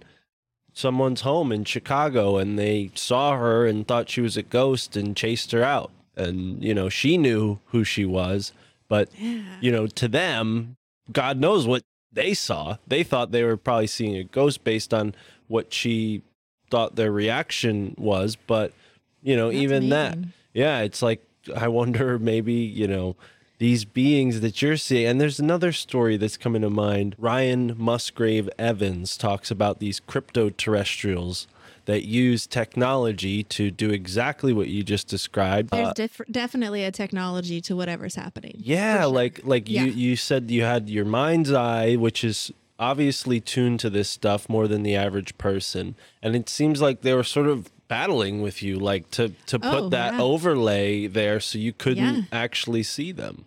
[0.73, 5.15] someone's home in Chicago and they saw her and thought she was a ghost and
[5.15, 5.91] chased her out.
[6.15, 8.51] And, you know, she knew who she was,
[8.87, 10.77] but, you know, to them,
[11.11, 12.77] God knows what they saw.
[12.87, 15.13] They thought they were probably seeing a ghost based on
[15.47, 16.23] what she
[16.71, 18.35] thought their reaction was.
[18.35, 18.73] But,
[19.21, 20.17] you know, That's even that,
[20.53, 21.23] yeah, it's like,
[21.55, 23.15] I wonder maybe, you know,
[23.59, 25.07] these beings that you're seeing.
[25.07, 27.15] And there's another story that's coming to mind.
[27.17, 31.47] Ryan Musgrave Evans talks about these crypto terrestrials
[31.85, 35.69] that use technology to do exactly what you just described.
[35.71, 38.55] There's Uh, diff- definitely a technology to whatever's happening.
[38.59, 39.07] yeah, sure.
[39.07, 39.85] like like Yeah.
[39.85, 44.47] you you said you had your mind's eye, which is obviously tuned to this stuff
[44.49, 48.61] more than the average person, and it seems like they were sort of battling with
[48.61, 50.21] you, like to to put Oh, that yeah.
[50.21, 52.21] overlay there so you couldn't Yeah.
[52.33, 53.45] actually see them.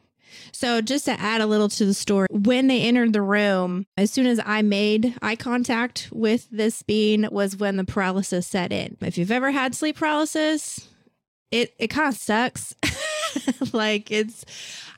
[0.60, 4.10] So, just to add a little to the story, when they entered the room, as
[4.10, 8.98] soon as I made eye contact with this being, was when the paralysis set in.
[9.00, 10.86] If you've ever had sleep paralysis,
[11.50, 12.74] it it kind of sucks.
[13.72, 14.44] like it's,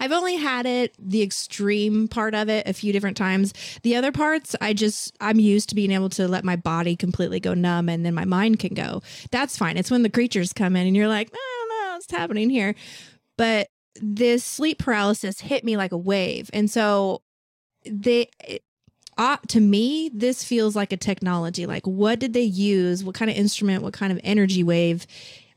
[0.01, 3.55] I've only had it the extreme part of it a few different times.
[3.85, 7.39] The other parts, I just I'm used to being able to let my body completely
[7.39, 9.01] go numb, and then my mind can go.
[9.31, 9.77] That's fine.
[9.77, 12.75] It's when the creatures come in, and you're like, I don't know what's happening here,
[13.39, 13.69] but
[14.01, 16.51] this sleep paralysis hit me like a wave.
[16.53, 17.23] And so
[17.85, 18.29] they
[19.19, 21.67] uh, to me this feels like a technology.
[21.67, 23.05] Like what did they use?
[23.05, 25.07] What kind of instrument, what kind of energy wave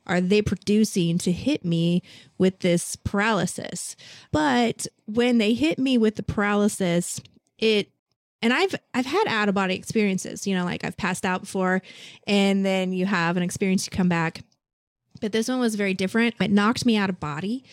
[0.08, 2.04] are they producing to hit me
[2.38, 3.96] with this paralysis?
[4.32, 7.22] But when they hit me with the paralysis,
[7.58, 7.90] it
[8.42, 11.82] and I've I've had out of body experiences, you know, like I've passed out before
[12.28, 14.44] and then you have an experience you come back.
[15.22, 16.36] But this one was very different.
[16.40, 17.64] It knocked me out of body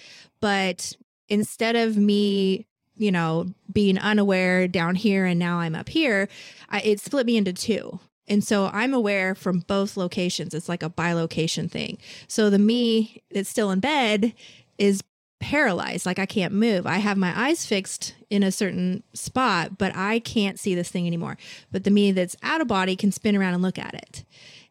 [0.42, 0.92] but
[1.30, 6.28] instead of me you know being unaware down here and now i'm up here
[6.68, 8.00] I, it split me into two.
[8.28, 10.54] And so i'm aware from both locations.
[10.54, 11.98] It's like a bilocation thing.
[12.28, 14.34] So the me that's still in bed
[14.78, 15.02] is
[15.40, 16.06] paralyzed.
[16.06, 16.86] Like i can't move.
[16.86, 21.06] I have my eyes fixed in a certain spot but i can't see this thing
[21.06, 21.36] anymore.
[21.70, 24.24] But the me that's out of body can spin around and look at it.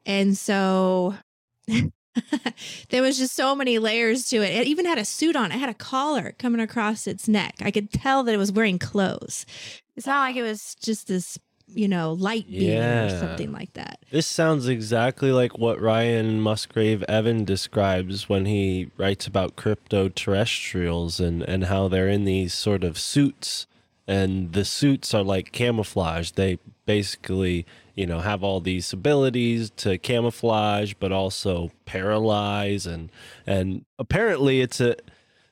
[0.05, 1.15] And so
[2.89, 4.53] there was just so many layers to it.
[4.53, 5.51] It even had a suit on.
[5.51, 7.55] It had a collar coming across its neck.
[7.61, 9.45] I could tell that it was wearing clothes.
[9.95, 13.05] It's not like it was just this, you know, light beam Yeah.
[13.05, 13.99] or something like that.
[14.11, 21.19] This sounds exactly like what Ryan Musgrave Evan describes when he writes about crypto terrestrials
[21.19, 23.67] and, and how they're in these sort of suits.
[24.07, 26.31] And the suits are like camouflage.
[26.31, 27.65] They basically,
[27.95, 32.85] you know, have all these abilities to camouflage, but also paralyze.
[32.85, 33.09] And,
[33.45, 34.95] and apparently it's a,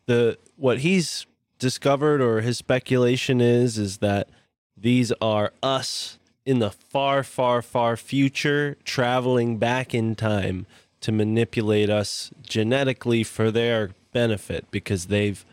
[0.05, 1.25] the, what he's
[1.59, 4.29] discovered or his speculation is, is that
[4.75, 10.65] these are us in the far, far, far future traveling back in time
[11.01, 15.45] to manipulate us genetically for their benefit because they've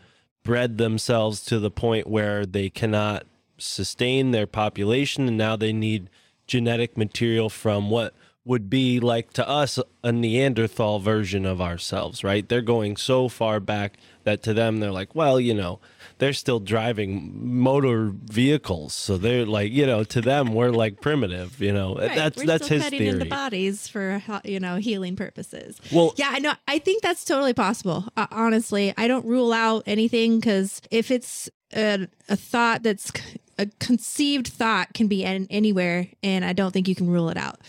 [0.43, 3.25] bred themselves to the point where they cannot
[3.57, 6.09] sustain their population and now they need
[6.47, 8.13] genetic material from what
[8.47, 12.47] would be like to us a Neanderthal version of ourselves, right?
[12.47, 15.81] They're going so far back that to them they're like, well, you know,
[16.19, 21.59] they're still driving motor vehicles, so they're like, you know, to them we're like primitive,
[21.59, 21.95] you know.
[21.95, 22.15] Right.
[22.15, 23.07] That's We're that's still his theory.
[23.09, 25.79] into bodies for you know healing purposes.
[25.91, 26.53] Well, Yeah, I know.
[26.67, 28.05] I think that's totally possible.
[28.15, 33.11] Uh, honestly, I don't rule out anything because if it's a, a thought that's
[33.57, 37.37] a conceived thought can be an, anywhere, and I don't think you can rule it
[37.37, 37.59] out.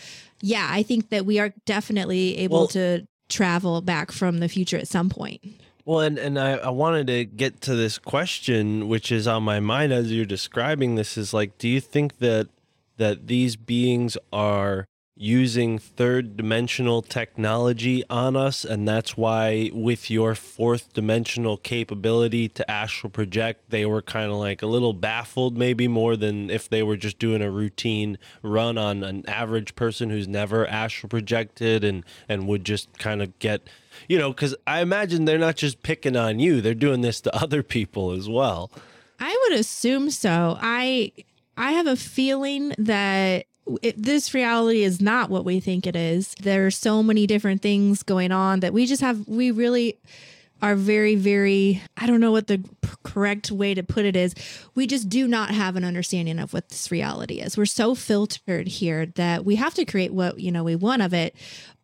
[0.41, 4.77] Yeah, I think that we are definitely able Well- to travel back from the future
[4.77, 5.41] at some point.
[5.85, 9.59] Well, and, and I, I wanted to get to this question, which is on my
[9.59, 12.47] mind as you're describing this, is like, do you think that
[12.97, 14.85] that these beings are
[15.21, 22.71] using third dimensional technology on us, and that's why with your fourth dimensional capability to
[22.71, 26.81] astral project, they were kind of like a little baffled, maybe more than if they
[26.81, 32.05] were just doing a routine run on an average person who's never astral projected and
[32.29, 33.67] and would just kind of get
[34.07, 37.35] you know, because I imagine they're not just picking on you; they're doing this to
[37.43, 38.71] other people as well.
[39.19, 40.57] I would assume so.
[40.61, 41.11] I
[41.57, 43.47] I have a feeling that
[43.81, 46.35] it, this reality is not what we think it is.
[46.41, 49.27] There are so many different things going on that we just have.
[49.27, 49.99] We really
[50.61, 51.81] are very, very.
[51.97, 54.35] I don't know what the p- correct way to put it is.
[54.75, 57.57] We just do not have an understanding of what this reality is.
[57.57, 61.13] We're so filtered here that we have to create what you know we want of
[61.13, 61.35] it,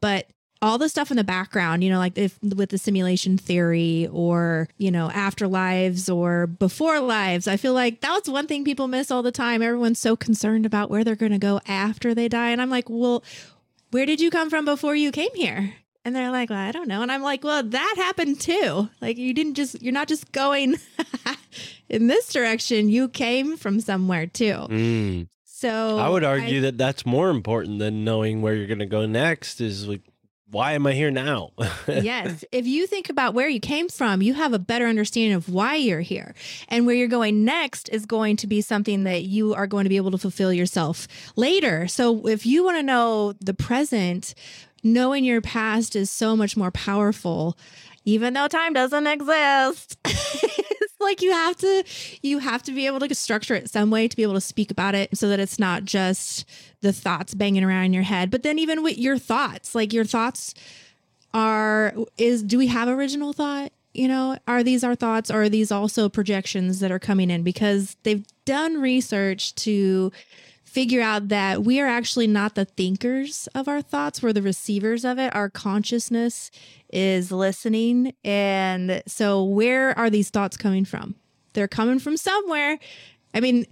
[0.02, 0.28] but
[0.66, 4.68] all the stuff in the background, you know, like if with the simulation theory or,
[4.80, 9.22] you know, afterlives or before lives, I feel like that's one thing people miss all
[9.22, 9.62] the time.
[9.62, 12.50] Everyone's so concerned about where they're going to go after they die.
[12.50, 13.24] And I'm like, well,
[13.92, 15.76] where did you come from before you came here?
[16.04, 17.04] And they're like, well, I don't know.
[17.04, 18.90] And I'm like, well, that happened too.
[19.02, 20.78] Like, you didn't just, you're not just going
[21.90, 22.90] in this direction.
[22.90, 24.66] You came from somewhere too.
[24.70, 25.28] Mm.
[25.44, 29.06] So I would argue that that's more important than knowing where you're going to go
[29.06, 29.62] next.
[29.62, 30.02] Is like,
[30.52, 31.52] why am I here now?
[31.88, 32.46] yes.
[32.52, 35.76] If you think about where you came from, you have a better understanding of why
[35.76, 36.36] you're here.
[36.70, 39.90] And where you're going next is going to be something that you are going to
[39.90, 41.88] be able to fulfill yourself later.
[41.88, 44.36] So if you want to know the present,
[44.84, 47.58] knowing your past is so much more powerful,
[48.06, 49.98] even though time doesn't exist.
[51.06, 51.84] like you have to
[52.22, 54.72] you have to be able to structure it some way to be able to speak
[54.72, 56.46] about it so that it's not just
[56.82, 58.30] the thoughts banging around in your head.
[58.30, 60.54] But then even with your thoughts, like your thoughts
[61.34, 63.72] are is do we have original thought?
[63.94, 67.44] You know, are these our thoughts or are these also projections that are coming in
[67.44, 70.12] because they've done research to
[70.76, 75.06] figure out that we are actually not the thinkers of our thoughts, we're the receivers
[75.06, 75.34] of it.
[75.34, 76.52] Our consciousness
[76.92, 78.14] is listening.
[78.26, 81.16] And so, where are these thoughts coming from?
[81.54, 82.78] They're coming from somewhere.
[83.34, 83.66] I mean,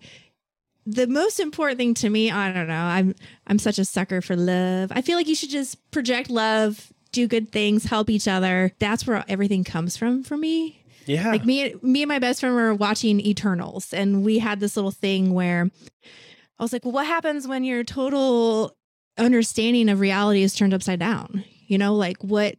[0.86, 2.74] the most important thing to me, I don't know.
[2.74, 3.16] I'm
[3.48, 4.94] I'm such a sucker for love.
[4.96, 8.72] I feel like you should just project love, do good things, help each other.
[8.80, 10.82] That's where everything comes from for me.
[11.06, 11.32] yeah.
[11.32, 14.92] Like me, me and my best friend were watching Eternals, and we had this little
[14.92, 15.70] thing where
[16.60, 18.76] I was like, "Well, what happens when your total
[19.18, 22.56] understanding of reality is turned upside down?" You know, like what?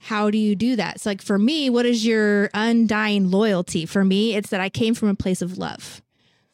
[0.00, 0.96] How do you do that?
[0.96, 3.86] It's like for me, what is your undying loyalty?
[3.86, 6.02] For me, it's that I came from a place of love.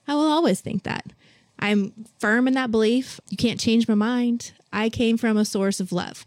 [0.08, 1.12] I will always think that.
[1.58, 3.20] I'm firm in that belief.
[3.30, 4.52] You can't change my mind.
[4.72, 6.26] I came from a source of love.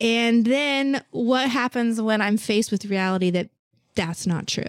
[0.00, 3.50] And then what happens when I'm faced with reality that
[3.94, 4.64] that's not true?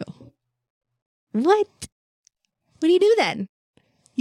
[1.31, 1.67] What?
[2.79, 3.47] What do you do then?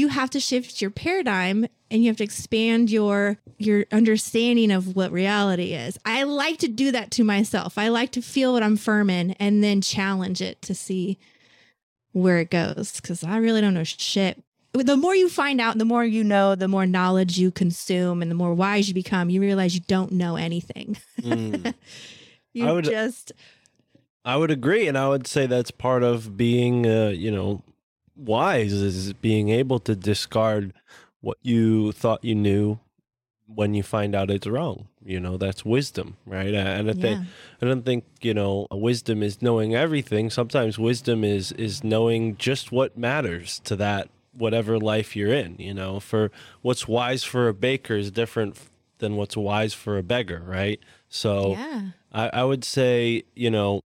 [0.01, 4.97] You have to shift your paradigm and you have to expand your your understanding of
[4.97, 5.99] what reality is.
[6.07, 7.77] I like to do that to myself.
[7.77, 11.19] I like to feel what I'm firm in and then challenge it to see
[12.13, 14.43] where it goes cuz I really don't know shit.
[14.73, 18.31] The more you find out, the more you know, the more knowledge you consume and
[18.31, 20.97] the more wise you become, you realize you don't know anything.
[21.21, 21.75] Mm.
[22.55, 23.33] you I would- just
[24.25, 27.63] I would agree, and I would say that's part of being, uh, you know,
[28.21, 30.73] wise is being able to discard
[31.21, 32.79] what you thought you knew
[33.47, 34.89] when you find out it's wrong.
[35.05, 36.55] You know, that's wisdom, right?
[36.55, 37.25] And I think Yeah.
[37.63, 40.31] I don't think you know wisdom is knowing everything.
[40.31, 45.57] Sometimes wisdom is is knowing just what matters to that whatever life you're in.
[45.59, 46.31] You know, for
[46.63, 48.57] what's wise for a baker is different
[48.99, 50.79] than what's wise for a beggar, right?
[51.09, 51.53] So.
[51.53, 51.83] yeah.
[52.13, 53.83] I, I would say, you know,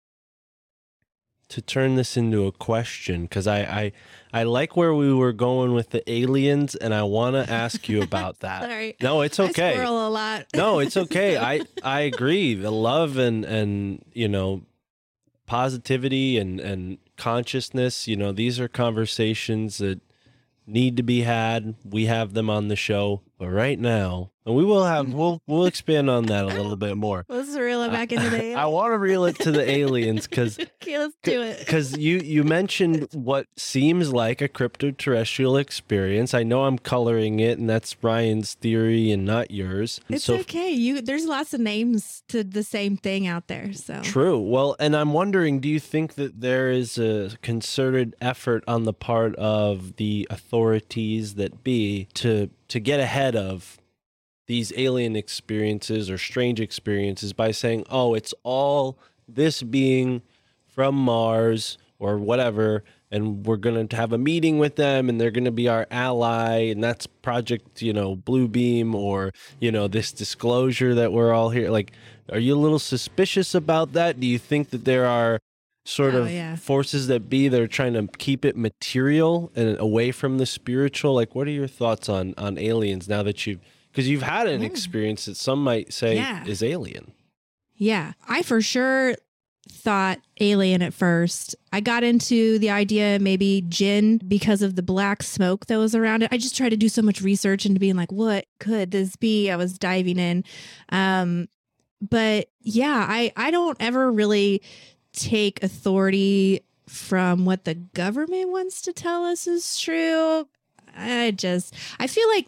[1.50, 3.92] to turn this into a question, because I, I
[4.32, 8.02] I like where we were going with the aliens, and I want to ask you
[8.02, 8.64] about that.
[8.64, 8.96] Sorry.
[9.02, 9.74] No, it's I okay.
[9.74, 10.46] squirrel a lot.
[10.56, 11.38] no, it's okay.
[11.38, 12.54] I I agree.
[12.54, 14.62] The love and and you know,
[15.46, 18.08] positivity and and consciousness.
[18.08, 20.00] You know, these are conversations that
[20.68, 21.76] need to be had.
[21.84, 25.14] We have them on the show, but right now, and we will have mm.
[25.14, 27.26] we'll we'll expand on that a little bit more.
[27.30, 28.54] Let's reel it back into the.
[28.56, 31.60] I want to reel it to the aliens because okay, let's do it.
[31.60, 36.34] because you you mentioned what seems like a crypto terrestrial experience.
[36.34, 40.02] I know I'm coloring it, and that's Ryan's theory and not yours.
[40.08, 40.72] And It's so okay.
[40.72, 43.72] You there's lots of names to the same thing out there.
[43.72, 44.38] So True.
[44.38, 48.94] Well, and I'm wondering, do you think that there is a concerted effort on the
[48.94, 53.78] part of the authorities that be to to get ahead of
[54.48, 58.98] these alien experiences or strange experiences by saying, "Oh, it's all
[59.28, 60.22] this being
[60.68, 65.32] from Mars or whatever." And we're going to have a meeting with them and they're
[65.32, 66.70] going to be our ally.
[66.70, 71.50] And that's Project, you know, Blue Beam or, you know, this disclosure that we're all
[71.50, 71.72] here.
[71.72, 71.92] Like,
[72.32, 74.20] are you a little suspicious about that?
[74.20, 75.40] Do you think that there are
[75.90, 76.56] sort Oh, of yeah.
[76.56, 81.14] forces that be that are trying to keep it material and away from the spiritual?
[81.14, 83.60] Like, what are your thoughts on on aliens now that you've
[83.92, 84.68] because you've had an Yeah.
[84.68, 86.46] experience that some might say Yeah.
[86.46, 87.12] is alien.
[87.76, 89.16] yeah, I for sure
[89.72, 91.56] thought alien at first.
[91.72, 96.24] I got into the idea maybe Djinn because of the black smoke that was around
[96.24, 96.30] it.
[96.32, 99.50] I just tried to do so much research into being like, what could this be?
[99.50, 100.44] I was diving in.
[100.90, 101.48] Um,
[102.02, 104.62] but yeah, I I don't ever really
[105.14, 110.48] take authority from what the government wants to tell us is true.
[110.98, 112.48] I just I feel like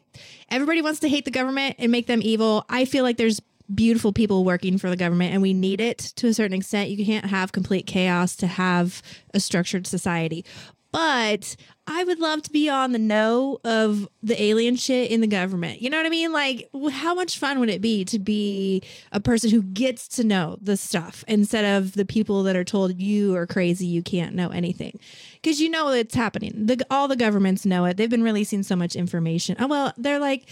[0.50, 2.66] everybody wants to hate the government and make them evil.
[2.70, 3.40] I feel like there's
[3.74, 6.90] beautiful people working for the government and we need it to a certain extent.
[6.90, 9.02] You can't have complete chaos to have
[9.34, 10.44] a structured society.
[10.92, 11.56] But
[11.88, 15.82] I would love to be on the know of the alien shit in the government.
[15.82, 16.34] You know what I mean?
[16.34, 20.58] Like, how much fun would it be to be a person who gets to know
[20.62, 24.50] the stuff instead of the people that are told you are crazy, you can't know
[24.50, 25.00] anything?
[25.36, 26.52] Because you know it's happening.
[26.66, 27.96] The, all the governments know it.
[27.96, 29.56] They've been releasing so much information.
[29.60, 30.50] Oh, well, they're like,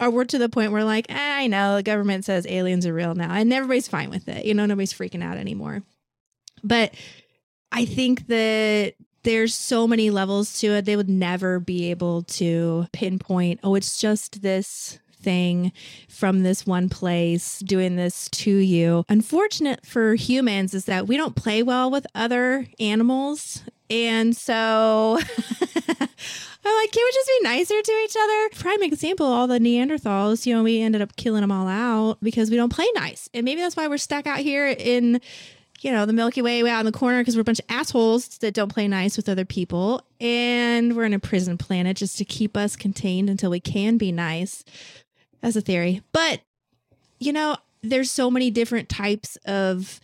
[0.00, 2.94] or we're to the point where, like, eh, I know the government says aliens are
[2.94, 4.44] real now, and everybody's fine with it.
[4.44, 5.82] You know, nobody's freaking out anymore.
[6.62, 6.94] But
[7.72, 8.94] I think that
[9.28, 10.86] there's so many levels to it.
[10.86, 15.70] They would never be able to pinpoint, oh, it's just this thing
[16.08, 19.04] from this one place doing this to you.
[19.06, 23.62] Unfortunate for humans is that we don't play well with other animals.
[23.90, 28.48] And so I'm like, can't we just be nicer to each other?
[28.58, 32.50] Prime example, all the Neanderthals, you know, we ended up killing them all out because
[32.50, 33.28] we don't play nice.
[33.34, 35.20] And maybe that's why we're stuck out here in
[35.80, 37.66] you know, the Milky Way way out in the corner because we're a bunch of
[37.68, 40.02] assholes that don't play nice with other people.
[40.20, 44.12] And we're in a prison planet just to keep us contained until we can be
[44.12, 44.64] nice.
[45.40, 46.02] That's a theory.
[46.12, 46.40] But,
[47.18, 50.00] you know, there's so many different types of,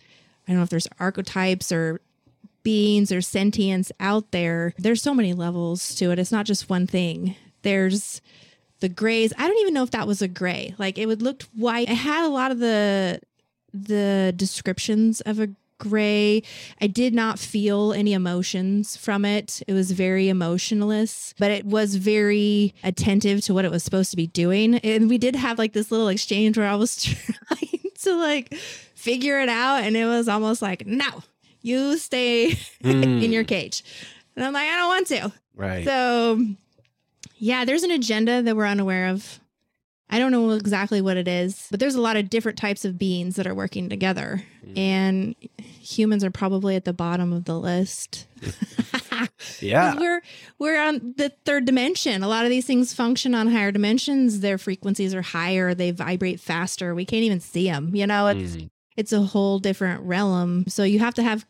[0.47, 1.99] I don't know if there's archetypes or
[2.63, 4.73] beings or sentience out there.
[4.77, 6.19] There's so many levels to it.
[6.19, 7.35] It's not just one thing.
[7.61, 8.21] There's
[8.79, 9.33] the grays.
[9.37, 10.75] I don't even know if that was a gray.
[10.77, 11.89] Like it would look white.
[11.89, 13.19] It had a lot of the
[13.73, 16.43] the descriptions of a gray.
[16.81, 19.61] I did not feel any emotions from it.
[19.67, 24.17] It was very emotionless, but it was very attentive to what it was supposed to
[24.17, 24.75] be doing.
[24.75, 28.53] And we did have like this little exchange where I was trying to like
[28.95, 29.83] figure it out.
[29.83, 31.23] And it was almost like, no,
[31.61, 33.19] you stay in hmm.
[33.19, 33.83] your cage.
[34.35, 35.31] And I'm like, I don't want to.
[35.55, 35.85] Right.
[35.85, 36.45] So,
[37.37, 39.39] yeah, there's an agenda that we're unaware of.
[40.09, 42.97] I don't know exactly what it is, but there's a lot of different types of
[42.97, 44.43] beings that are working together.
[44.65, 44.77] Mm.
[44.77, 48.27] And humans are probably at the bottom of the list.
[49.59, 49.95] yeah.
[49.99, 50.21] We're
[50.59, 52.21] we're on the third dimension.
[52.21, 54.41] A lot of these things function on higher dimensions.
[54.41, 56.93] Their frequencies are higher, they vibrate faster.
[56.93, 57.95] We can't even see them.
[57.95, 58.69] You know, it's mm.
[58.95, 60.65] it's a whole different realm.
[60.67, 61.45] So you have to have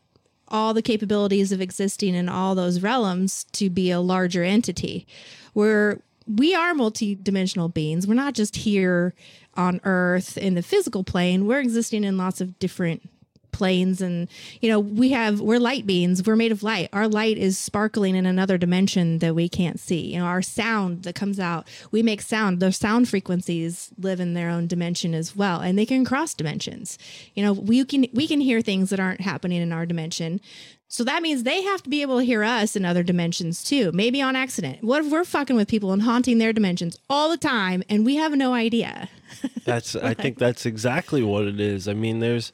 [0.47, 5.07] all the capabilities of existing in all those realms to be a larger entity.
[5.53, 8.07] We're we are multidimensional beings.
[8.07, 9.13] We're not just here
[9.55, 11.45] on Earth in the physical plane.
[11.45, 13.09] We're existing in lots of different
[13.55, 14.01] planes.
[14.01, 14.27] And
[14.61, 16.25] you know we have we're light beings.
[16.25, 16.89] We're made of light.
[16.91, 20.13] Our light is sparkling in another dimension that we can't see.
[20.13, 22.59] You know our sound that comes out we make sound.
[22.59, 26.97] Those sound frequencies live in their own dimension as well and they can cross dimensions.
[27.33, 30.41] You know we can we can hear things that aren't happening in our dimension
[30.87, 33.91] so that means they have to be able to hear us in other dimensions too
[33.93, 37.37] maybe on accident what if we're fucking with people and haunting their dimensions all the
[37.37, 39.09] time and we have no idea
[39.65, 41.87] That's I think that's exactly what it is.
[41.87, 42.51] I mean, there's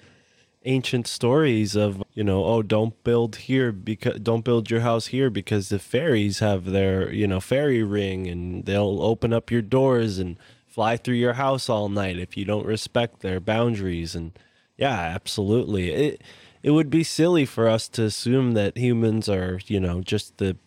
[0.64, 5.30] ancient stories of, you know, oh, don't build here because don't build your house here
[5.30, 10.20] because the fairies have their, you know, fairy ring and they'll open up your doors
[10.20, 14.32] and fly through your house all night if you don't respect their boundaries and
[14.78, 15.92] yeah, absolutely.
[15.92, 16.22] It
[16.64, 20.58] it would be silly for us to assume that humans are, you know, just the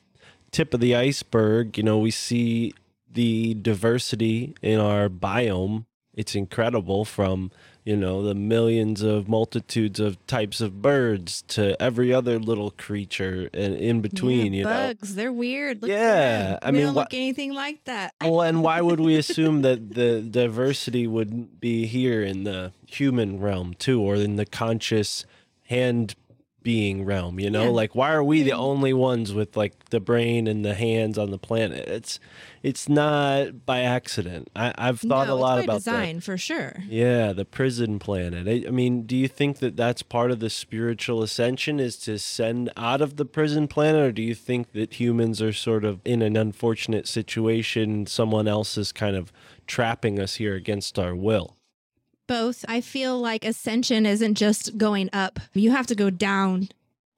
[0.51, 1.77] tip of the iceberg.
[1.79, 2.75] You know, we see
[3.13, 5.85] the diversity in our biome.
[6.17, 7.51] It's incredible from,
[7.85, 13.51] you know, the millions of multitudes of types of birds to every other little creature
[13.53, 14.71] and in between, Yeah, you know.
[14.71, 16.59] bugs they're weird Look Yeah.
[16.63, 19.95] I mean, don't wha- look anything like that Well, and why would we assume that
[19.95, 25.27] the diversity would be here in the human realm too, or in the conscious
[25.75, 26.15] hand
[26.63, 27.39] being realm?
[27.39, 27.69] You know, Yeah.
[27.71, 31.31] like why are we the only ones with like the brain and the hands on
[31.31, 31.87] the planet?
[31.89, 32.19] It's
[32.63, 34.49] it's not by accident.
[34.57, 36.83] I, I've thought no, a lot about design for sure.
[36.89, 38.49] Yeah, the prison planet.
[38.49, 42.19] I, I mean, do you think that that's part of the spiritual ascension is to
[42.19, 46.01] send out of the prison planet, or do you think that humans are sort of
[46.07, 48.07] in an unfortunate situation?
[48.07, 49.31] Someone else is kind of
[49.67, 51.57] trapping us here against our will.
[52.27, 55.41] Both i feel like ascension isn't just going up.
[55.53, 56.69] You have to go down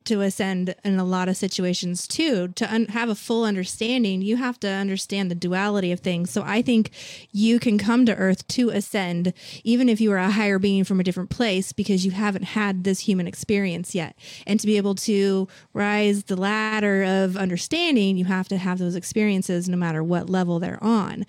[0.04, 2.48] to ascend in a lot of situations too.
[2.48, 6.30] To un- have a full understanding you have to understand the duality of things.
[6.30, 6.90] So i think
[7.32, 9.32] you can come to earth to ascend
[9.64, 12.84] even if you are a higher being from a different place because you haven't had
[12.84, 14.16] this human experience yet.
[14.46, 18.94] And to be able to rise the ladder of understanding you have to have those
[18.94, 21.26] experiences no matter what level they're on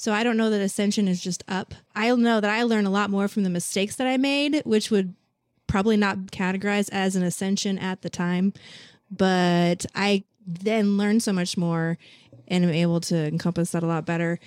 [0.00, 1.74] so I don't know that ascension is just up.
[1.92, 4.92] I know that I learn a lot more from the mistakes that I made, which
[4.92, 5.16] would
[5.66, 8.52] probably not categorize as an ascension at the time.
[9.10, 11.98] But I then learn so much more
[12.46, 14.38] and am able to encompass that a lot better.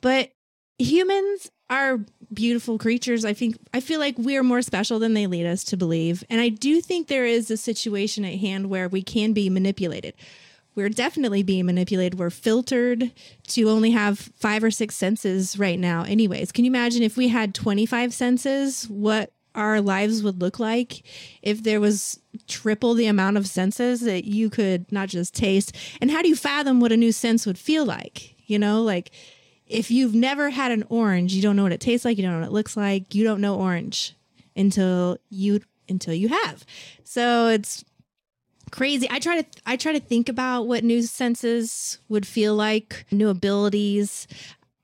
[0.00, 0.32] But
[0.78, 2.00] humans are
[2.34, 3.24] beautiful creatures.
[3.24, 6.24] I think I feel like we're more special than they lead us to believe.
[6.28, 10.14] And I do think there is a situation at hand where we can be manipulated
[10.78, 12.20] we're definitely being manipulated.
[12.20, 13.10] We're filtered
[13.48, 16.52] to only have five or six senses right now, anyways.
[16.52, 21.02] Can you imagine if we had 25 senses, what our lives would look like
[21.42, 25.74] if there was triple the amount of senses that you could not just taste?
[26.00, 28.36] And how do you fathom what a new sense would feel like?
[28.46, 29.10] You know, like
[29.66, 32.34] if you've never had an orange, you don't know what it tastes like, you don't
[32.34, 34.14] know what it looks like, you don't know orange
[34.54, 35.58] until you
[35.88, 36.64] until you have.
[37.02, 37.84] So it's
[38.70, 39.06] crazy.
[39.10, 43.28] I try to I try to think about what new senses would feel like, new
[43.28, 44.26] abilities.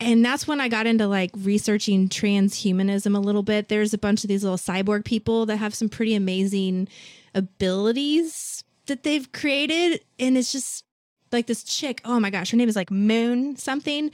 [0.00, 3.68] And that's when I got into like researching transhumanism a little bit.
[3.68, 6.88] There's a bunch of these little cyborg people that have some pretty amazing
[7.34, 10.84] abilities that they've created and it's just
[11.32, 14.10] like this chick, oh my gosh, her name is like Moon something,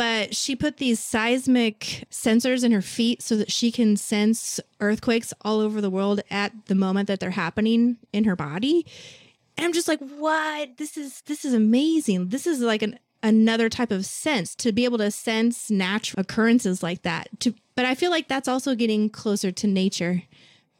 [0.00, 5.34] but she put these seismic sensors in her feet so that she can sense earthquakes
[5.42, 8.86] all over the world at the moment that they're happening in her body.
[9.58, 10.78] And I'm just like, what?
[10.78, 12.30] This is this is amazing.
[12.30, 16.82] This is like an another type of sense to be able to sense natural occurrences
[16.82, 17.28] like that.
[17.40, 20.22] To but I feel like that's also getting closer to nature.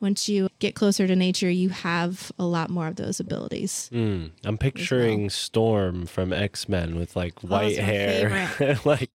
[0.01, 3.90] Once you get closer to nature, you have a lot more of those abilities.
[3.92, 9.11] Mm, I'm picturing Storm from X Men with like white Oh, hair, like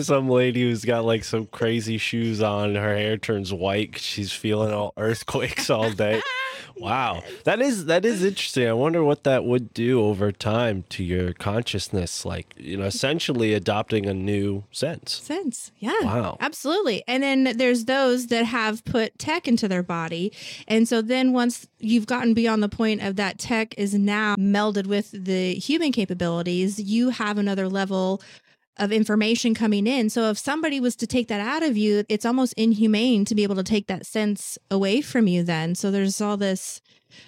[0.00, 2.74] some lady who's got like some crazy shoes on.
[2.74, 3.98] Her hair turns white.
[3.98, 6.20] she's feeling all earthquakes all day.
[6.84, 8.68] Wow, that is that is interesting.
[8.68, 12.24] I wonder what that would do over time to your consciousness.
[12.24, 15.14] Like you know, essentially adopting a new sense.
[15.20, 15.72] sense.
[15.78, 15.94] Yeah.
[16.02, 16.36] Wow.
[16.40, 17.02] Absolutely.
[17.06, 20.32] And then there's those that have put tech into their body.
[20.68, 24.86] And so then once you've gotten beyond the point of that tech is now melded
[24.86, 28.20] with the human capabilities, you have another level
[28.76, 30.10] of information coming in.
[30.10, 33.42] So if somebody was to take that out of you, it's almost inhumane to be
[33.42, 35.74] able to take that sense away from you then.
[35.74, 36.80] So there's all this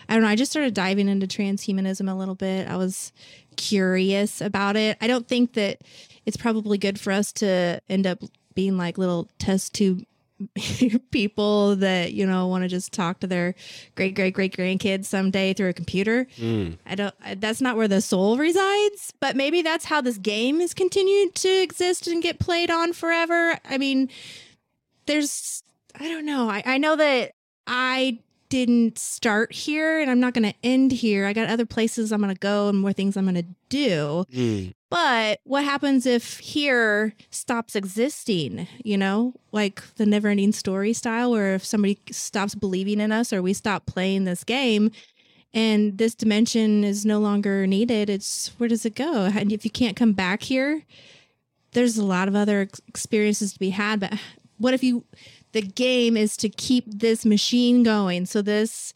[0.09, 2.68] I don't know, I just started diving into transhumanism a little bit.
[2.68, 3.12] I was
[3.57, 4.97] curious about it.
[5.01, 5.82] I don't think that
[6.24, 8.18] it's probably good for us to end up
[8.55, 10.03] being like little test tube
[11.11, 13.55] people that you know want to just talk to their
[13.95, 16.26] great great great grandkids someday through a computer.
[16.37, 16.76] Mm.
[16.84, 20.74] i don't that's not where the soul resides but maybe that's how this game has
[20.74, 23.59] continued to exist and get played on forever.
[23.68, 24.11] I mean
[25.07, 25.62] there's
[25.99, 26.51] i don't know.
[26.51, 27.32] I, I know that
[27.66, 28.18] i
[28.49, 31.26] didn't start here and i'm not going to end here.
[31.26, 34.26] I got other places i'm going to go and more things i'm going to do.
[34.32, 34.74] Mm.
[34.97, 38.66] But what happens if here stops existing?
[38.82, 43.30] You know, like the never ending story style, where if somebody stops believing in us
[43.30, 44.90] or we stop playing this game
[45.53, 49.30] and this dimension is no longer needed, it's where does it go?
[49.34, 50.82] And if you can't come back here,
[51.72, 54.01] there's a lot of other experiences to be had.
[54.01, 54.14] But
[54.57, 55.05] what if you,
[55.53, 58.94] the game is to keep this machine going so this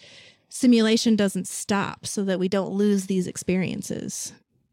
[0.48, 4.32] simulation doesn't stop so that we don't lose these experiences?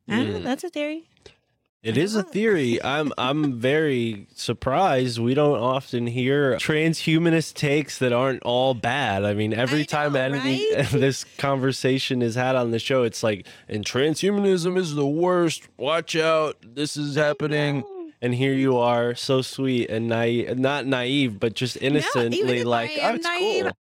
[0.09, 0.39] I don't know.
[0.39, 0.43] Mm.
[0.43, 1.09] That's a theory.
[1.84, 2.84] It is a theory.
[2.84, 5.19] I'm I'm very surprised.
[5.19, 9.23] We don't often hear transhumanist takes that aren't all bad.
[9.23, 10.88] I mean, every I time know, any right?
[10.91, 15.67] this conversation is had on the show, it's like, and transhumanism is the worst.
[15.78, 17.84] Watch out, this is happening.
[18.19, 22.91] And here you are, so sweet and naive, not naive, but just innocently if like,
[22.99, 23.71] oh, it's naive, cool.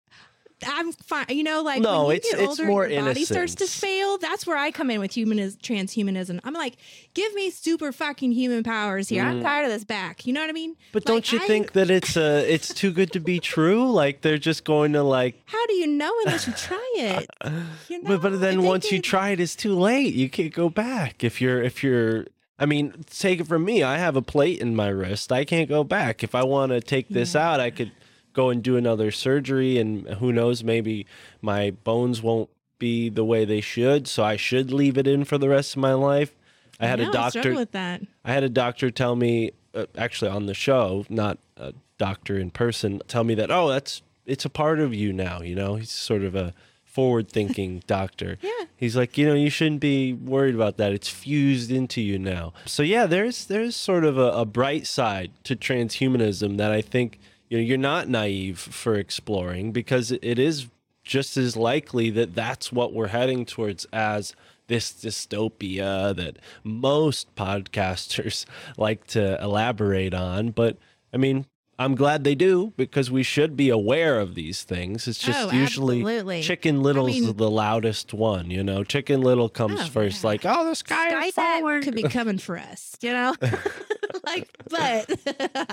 [0.66, 1.26] I'm fine.
[1.28, 3.54] You know, like No, when you it's- get it's older, more and your body starts
[3.56, 4.16] to fail.
[4.18, 6.40] That's where I come in with humanism, transhumanism.
[6.44, 6.76] I'm like,
[7.12, 9.22] give me super fucking human powers here.
[9.22, 10.26] I'm tired of this back.
[10.26, 10.72] You know what I mean?
[10.74, 10.78] Mm.
[10.92, 13.90] But Like, don't you I- think that it's uh it's too good to be true?
[13.90, 17.28] Like they're just going to like How do you know unless you try it?
[17.88, 18.08] You know?
[18.18, 20.14] But but then once you try it, it's too late.
[20.14, 21.22] You can't go back.
[21.22, 22.26] If you're if you're,
[22.58, 23.82] I mean, take it from me.
[23.82, 25.30] I have a plate in my wrist.
[25.30, 26.24] I can't go back.
[26.24, 27.92] If I want to take this out, I could
[28.36, 31.06] go and do another surgery, and who knows, maybe
[31.40, 34.06] my bones won't be the way they should.
[34.06, 36.36] So I should leave it in for the rest of my life.
[36.78, 37.40] I had a I doctor.
[37.40, 38.02] struggle with that.
[38.24, 42.50] I had a doctor tell me, uh, actually on the show, not a doctor in
[42.50, 45.40] person, tell me that, oh, that's, it's a part of you now.
[45.40, 46.52] You know, he's sort of a
[46.84, 48.36] forward thinking doctor.
[48.42, 48.50] Yeah.
[48.76, 50.92] He's like, you know, you shouldn't be worried about that.
[50.92, 52.52] It's fused into you now.
[52.66, 57.18] So yeah, there's, there's sort of a, a bright side to transhumanism that I think,
[57.48, 60.66] you know, you're not naive for exploring because it is
[61.04, 64.34] just as likely that that's what we're heading towards as
[64.66, 68.44] this dystopia that most podcasters
[68.76, 70.50] like to elaborate on.
[70.50, 70.76] But
[71.12, 71.46] I mean,
[71.78, 75.06] I'm glad they do because we should be aware of these things.
[75.06, 76.42] It's just Oh, usually absolutely.
[76.42, 78.82] Chicken Little's mean- the loudest one, you know.
[78.82, 80.26] Chicken Little comes Oh, first, yeah.
[80.28, 81.82] like, oh, the sky is Skynet falling.
[81.82, 83.34] could be coming for us, you know?
[84.24, 85.20] like, but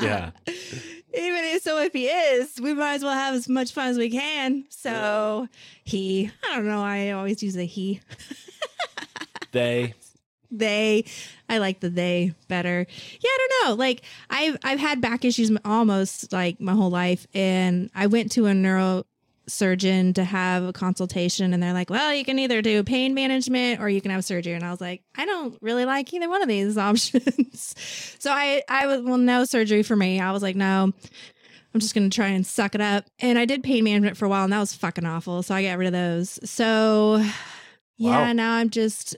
[0.02, 0.32] Yeah.
[1.24, 3.98] Even if so, if he is, we might as well have as much fun as
[3.98, 4.66] we can.
[4.70, 5.48] So
[5.84, 8.02] he, I don't know, I always use a he.
[9.54, 9.94] They,
[10.52, 11.06] they.
[11.48, 12.88] I like the they better.
[12.90, 13.76] Yeah, I don't know.
[13.76, 18.48] Like I've I've had back issues almost like my whole life, and I went to
[18.48, 18.54] a
[19.48, 23.80] neurosurgeon to have a consultation, and they're like, "Well, you can either do pain management
[23.80, 26.42] or you can have surgery." And I was like, "I don't really like either one
[26.42, 27.76] of these options."
[28.20, 30.20] so I I was well, no surgery for me.
[30.20, 30.92] I was like, no.
[31.74, 33.06] I'm just gonna try and suck it up.
[33.18, 35.42] And I did pain management for a while, and that was fucking awful.
[35.42, 36.40] So I got rid of those.
[36.48, 37.26] So
[37.98, 38.34] yeah, Wow.
[38.34, 39.16] now I'm just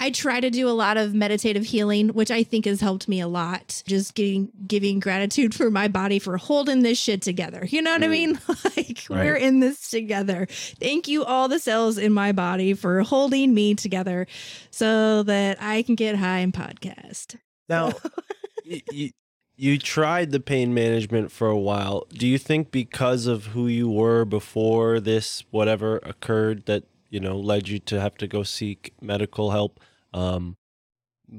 [0.00, 3.20] I try to do a lot of meditative healing, which I think has helped me
[3.20, 3.84] a lot.
[3.86, 7.64] Just getting giving gratitude for my body for holding this shit together.
[7.64, 8.10] You know what I mm.
[8.10, 8.40] mean?
[8.76, 10.46] like we're in this together.
[10.50, 14.26] Thank you, all the cells in my body, for holding me together
[14.70, 17.36] so that I can get high and podcast.
[17.68, 17.92] Now,
[18.68, 19.12] y- y-
[19.54, 22.08] you tried the pain management for a while.
[22.10, 27.36] Do you think because of who you were before this whatever occurred that you know
[27.38, 29.78] led you to have to go seek medical help?
[30.12, 30.56] Um,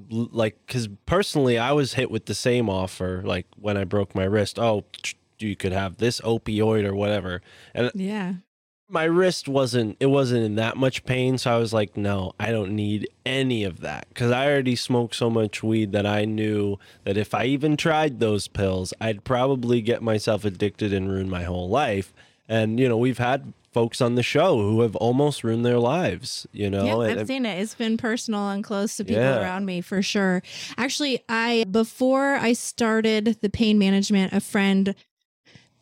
[0.09, 3.21] like, because personally, I was hit with the same offer.
[3.25, 4.85] Like when I broke my wrist, oh,
[5.39, 7.41] you could have this opioid or whatever,
[7.73, 8.35] and Yeah.
[8.89, 12.51] my wrist wasn't it wasn't in that much pain so i was like no i
[12.51, 16.77] don't need any of that because i already smoked so much weed that i knew
[17.03, 21.43] that if i even tried those pills i'd probably get myself addicted and ruin my
[21.43, 22.13] whole life
[22.47, 26.45] and you know we've had folks on the show who have almost ruined their lives
[26.51, 27.59] you know yeah, I've seen it.
[27.61, 29.41] It's been personal and close to people Yeah.
[29.41, 30.41] around me for sure.
[30.77, 34.95] Actually, I before I started the pain management, a friend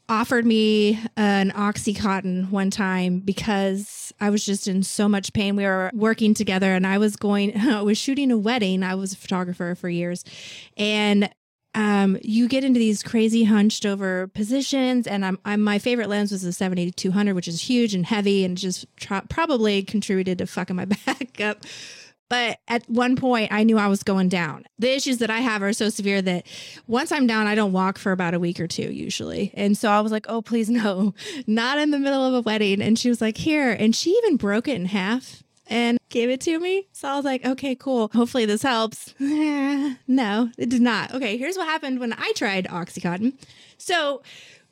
[0.10, 5.56] offered me an oxycontin one time because I was just in so much pain.
[5.56, 8.84] We were working together and I was going I was shooting a wedding.
[8.84, 10.24] I was a photographer for years.
[10.78, 11.30] And
[11.74, 16.32] um, you get into these crazy hunched over positions, and I'm, I'm my favorite lens
[16.32, 18.86] was the 70 200, which is huge and heavy, and just
[19.30, 21.64] probably contributed to fucking my back up.
[22.32, 24.64] But at one point, I knew I was going down.
[24.80, 26.48] The issues that I have are so severe that
[26.88, 29.52] once I'm down, I don't walk for about a week or two usually.
[29.54, 31.14] And so I was like, oh, please, no,
[31.46, 32.82] not in the middle of a wedding.
[32.82, 33.72] And she was like, here.
[33.72, 36.86] And she even broke it in half and gave it to me.
[36.92, 38.12] So I was like, okay, cool.
[38.14, 39.16] Hopefully this helps.
[39.20, 41.14] no, it did not.
[41.14, 43.34] Okay, here's what happened when I tried Oxycontin.
[43.78, 44.22] So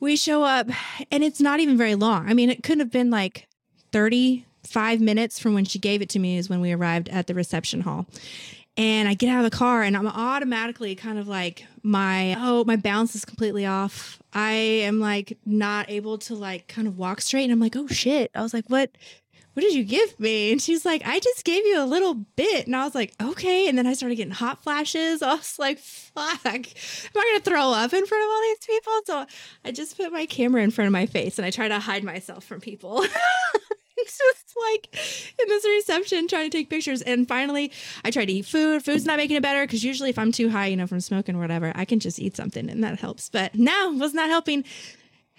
[0.01, 0.67] we show up
[1.09, 2.29] and it's not even very long.
[2.29, 3.47] I mean, it could have been like
[3.93, 7.33] 35 minutes from when she gave it to me is when we arrived at the
[7.33, 8.05] reception hall.
[8.75, 12.63] And I get out of the car and I'm automatically kind of like my oh
[12.65, 14.21] my balance is completely off.
[14.31, 17.87] I am like not able to like kind of walk straight and I'm like, "Oh
[17.87, 18.91] shit." I was like, "What
[19.59, 20.53] what did you give me?
[20.53, 22.65] And she's like, I just gave you a little bit.
[22.65, 23.67] And I was like, okay.
[23.67, 25.21] And then I started getting hot flashes.
[25.21, 26.61] I was like, fuck, am I
[27.13, 28.93] going to throw up in front of all these people?
[29.03, 29.25] So
[29.65, 32.05] I just put my camera in front of my face and I try to hide
[32.05, 33.05] myself from people.
[34.01, 34.95] It's just like
[35.37, 37.01] in this reception trying to take pictures.
[37.01, 37.69] And finally,
[38.05, 38.81] I tried to eat food.
[38.81, 41.35] Food's not making it better because usually if I'm too high, you know, from smoking
[41.35, 43.29] or whatever, I can just eat something and that helps.
[43.29, 44.63] But no, was not helping.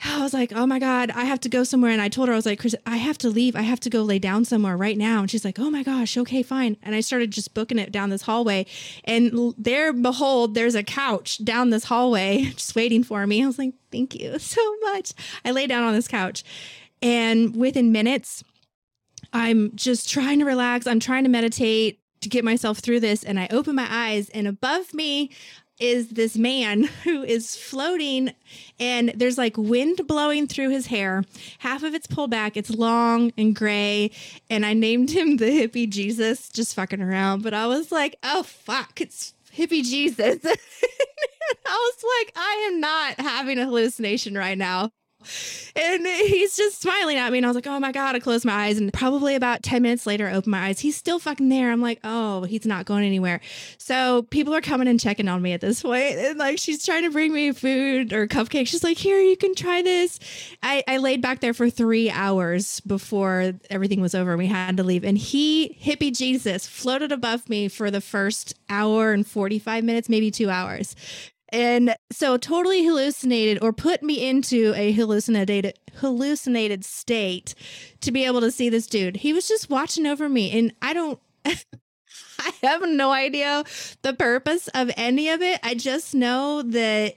[0.05, 1.91] I was like, oh my God, I have to go somewhere.
[1.91, 3.57] And I told her, I was like, Chris, I have to leave.
[3.57, 5.21] I have to go lay down somewhere right now.
[5.21, 6.77] And she's like, oh my gosh, okay, fine.
[6.83, 8.67] And I started just booking it down this hallway.
[9.05, 13.43] And there, behold, there's a couch down this hallway just waiting for me.
[13.43, 15.13] I was like, thank you so much.
[15.45, 16.45] I lay down on this couch.
[17.03, 18.45] And within minutes,
[19.33, 20.87] I'm just trying to relax.
[20.87, 23.23] I'm trying to meditate to get myself through this.
[23.23, 25.31] And I open my eyes, and above me
[25.81, 28.33] is this man who is floating,
[28.79, 31.25] and there's like wind blowing through his hair.
[31.59, 34.13] Half of it's pulled back, it's long and gray.
[34.49, 37.43] And I named him the hippie Jesus, just fucking around.
[37.43, 40.39] But I was like, oh, fuck, it's hippie Jesus.
[40.45, 44.91] I was like, I am not having a hallucination right now.
[45.77, 47.39] And he's just smiling at me.
[47.39, 48.15] And I was like, oh my God.
[48.15, 48.79] I closed my eyes.
[48.79, 50.81] And probably about 10 minutes later, I opened my eyes.
[50.81, 51.71] He's still fucking there.
[51.71, 53.41] I'm like, oh, he's not going anywhere.
[53.79, 56.17] So people are coming and checking on me at this point.
[56.17, 58.69] And like, she's trying to bring me food or cupcakes.
[58.69, 60.19] She's like, here, you can try this.
[60.63, 64.37] I, I laid back there for three hours before everything was over.
[64.37, 65.05] We had to leave.
[65.05, 70.31] And he, hippie Jesus, floated above me for the first hour and 45 minutes, maybe
[70.31, 70.95] two hours.
[71.53, 77.55] And so totally hallucinated or put me into a hallucinated hallucinated state
[78.01, 79.17] to be able to see this dude.
[79.17, 83.65] He was just watching over me and I don't I have no idea
[84.03, 85.61] the purpose of any of it.
[85.63, 87.17] I just know that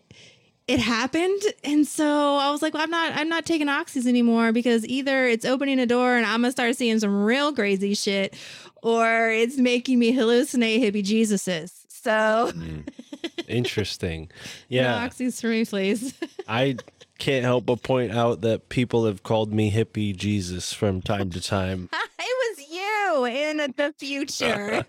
[0.67, 4.51] it happened and so I was like, well, I'm not I'm not taking oxys anymore
[4.51, 8.35] because either it's opening a door and I'm gonna start seeing some real crazy shit
[8.81, 11.71] or it's making me hallucinate hippie Jesuses.
[11.87, 12.87] So mm.
[13.47, 14.29] Interesting.
[14.69, 14.99] Yeah.
[14.99, 16.13] No oxys for me, please.
[16.47, 16.77] I
[17.19, 21.41] can't help but point out that people have called me hippie Jesus from time to
[21.41, 21.89] time.
[22.19, 24.83] it was you in the future.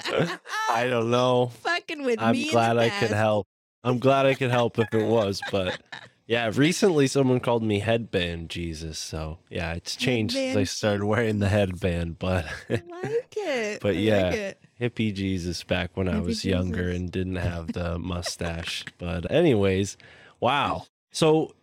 [0.70, 1.52] I don't know.
[1.62, 2.24] Fucking with me.
[2.24, 2.44] I'm me.
[2.44, 3.46] the glad I could help.
[3.82, 5.78] I'm glad I could help if it was, but
[6.26, 8.98] yeah, recently someone called me headband Jesus.
[8.98, 13.80] So yeah, it's changed since I started wearing the headband, but I like it.
[13.82, 14.22] But I yeah.
[14.22, 14.58] like it.
[14.80, 16.96] hippie Jesus back when I Hippie was younger Jesus.
[16.96, 18.84] and didn't have the mustache.
[18.98, 19.96] But anyways,
[20.40, 20.86] wow.
[21.12, 21.54] So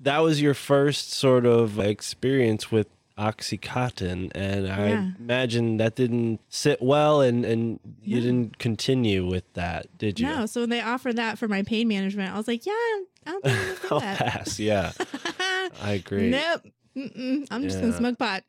[0.00, 2.88] that was your first sort of experience with
[3.18, 5.10] oxycontin and i Yeah.
[5.18, 8.22] imagine that didn't sit well and and you No.
[8.22, 11.86] didn't continue with that did you No, so when they offered that for my pain
[11.88, 14.92] management, I was like, yeah, I don't think I'm i'll gonna do pass yeah
[15.82, 16.62] i agree nope.
[16.96, 17.46] Mm-mm.
[17.50, 18.44] I'm just gonna smoke pot.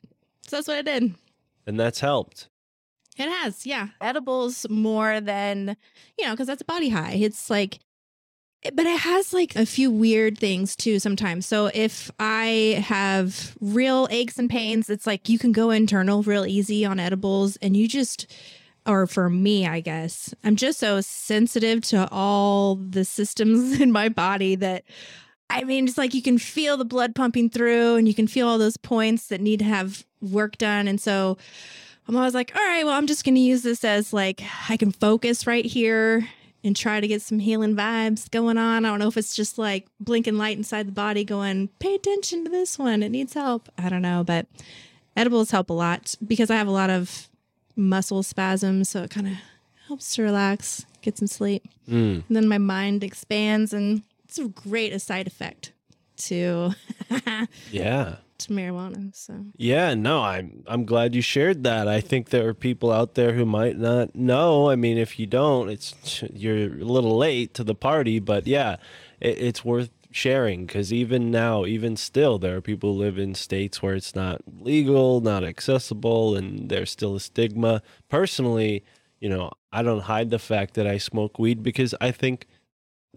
[0.47, 1.15] So that's what I did.
[1.65, 2.47] and that's helped
[3.17, 3.87] It has, yeah.
[4.01, 5.77] Edibles more than,
[6.17, 7.13] you know, because that's a body high.
[7.13, 7.79] It's like,
[8.73, 11.45] but it has like a few weird things too sometimes.
[11.45, 16.45] So if I have real aches and pains, it's like you can go internal real
[16.45, 18.31] easy on edibles and you just,
[18.85, 24.09] or for me, I guess, I'm just so sensitive to all the systems in my
[24.09, 24.83] body that.
[25.47, 28.47] I mean, it's like you can feel the blood pumping through and you can feel
[28.47, 30.87] all those points that need to have work done.
[30.87, 31.37] And so
[32.07, 34.75] I'm always like, all right, well, I'm just going to use this as like I
[34.75, 36.27] can focus right here
[36.65, 38.85] and try to get some healing vibes going on.
[38.85, 42.43] I don't know if it's just like blinking light inside the body going, pay attention
[42.43, 43.03] to this one.
[43.03, 43.69] It needs help.
[43.77, 44.47] I don't know, but
[45.15, 47.29] edibles help a lot because I have a lot of
[47.75, 48.89] muscle spasms.
[48.89, 49.33] So it kind of
[49.87, 51.63] helps to relax, get some sleep.
[51.87, 52.23] Mm.
[52.27, 55.71] And then my mind expands and it's a great a side effect
[56.17, 56.71] to
[57.71, 58.15] yeah
[58.47, 59.15] to marijuana.
[59.15, 61.87] So Yeah, no, I'm I'm glad you shared that.
[61.87, 64.69] I think there are people out there who might not know.
[64.69, 68.77] I mean, if you don't, it's you're a little late to the party, but yeah,
[69.19, 73.35] it, it's worth sharing because even now, even still, there are people who live in
[73.35, 77.81] states where it's not legal, not accessible, and there's still a stigma.
[78.07, 78.83] Personally,
[79.19, 82.47] you know, I don't hide the fact that I smoke weed because I think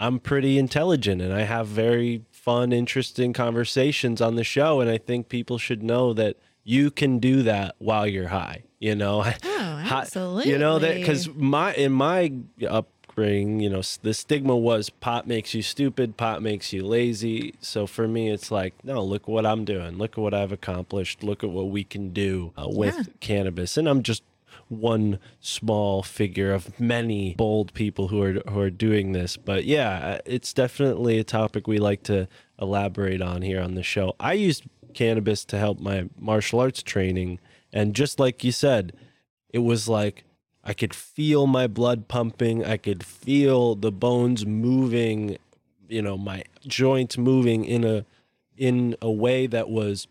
[0.01, 4.81] I'm pretty intelligent and I have very fun, interesting conversations on the show.
[4.81, 8.63] And I think people should know that you can do that while you're high.
[8.79, 10.51] You know, Oh, absolutely.
[10.53, 12.33] you know that because my in my
[12.69, 17.55] upbringing, you know, the stigma was pot makes you stupid, pot makes you lazy.
[17.61, 21.23] So for me, it's like, no, look what I'm doing, look at what I've accomplished,
[21.23, 23.03] look at what we can do uh, with Yeah.
[23.21, 24.23] cannabis, and I'm just
[24.69, 29.37] one small figure of many bold people who are who are doing this.
[29.37, 32.29] But yeah, uh, it's definitely a topic we like to
[32.61, 34.15] elaborate on here on the show.
[34.21, 34.65] I used
[34.95, 37.39] cannabis to help my martial arts training,
[37.73, 38.93] and just like you said,
[39.51, 40.25] it was like
[40.65, 45.39] I could feel my blood pumping, I could feel the bones moving,
[45.89, 48.05] you know, my joints moving in a
[48.57, 50.09] in a way that was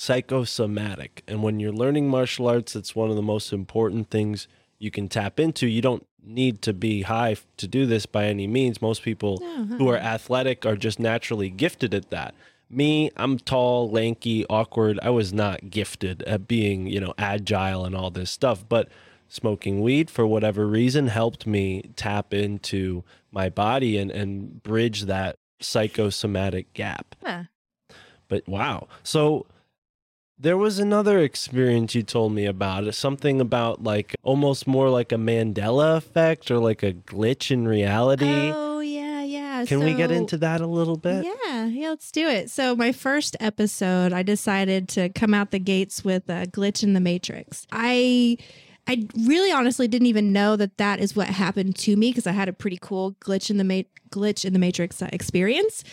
[0.00, 1.22] psychosomatic.
[1.28, 4.48] And when you're learning martial arts, it's one of the most important things
[4.78, 5.66] you can tap into.
[5.66, 8.80] You don't need to be high to do this by any means.
[8.80, 12.34] Most people No, who are athletic are just naturally gifted at that.
[12.70, 14.98] Me, I'm tall, lanky, awkward.
[15.02, 18.88] I was not gifted at being, you know, agile and all this stuff, but
[19.28, 25.36] smoking weed for whatever reason helped me tap into my body and and bridge that
[25.60, 27.16] psychosomatic gap.
[27.22, 27.44] Yeah.
[28.28, 28.88] But wow.
[29.02, 29.44] So
[30.40, 35.16] there was another experience you told me about, something about like almost more like a
[35.16, 38.50] Mandela effect or like a glitch in reality.
[38.54, 39.64] Oh yeah, yeah.
[39.66, 41.26] Can we get into that a little bit?
[41.26, 42.48] Yeah, yeah, let's do it.
[42.48, 46.94] So my first episode, I decided to come out the gates with a glitch in
[46.94, 47.66] the matrix.
[47.70, 48.38] I
[48.86, 52.32] I really honestly didn't even know that that is what happened to me because I
[52.32, 55.84] had a pretty cool glitch in the ma- glitch in the matrix uh, experience.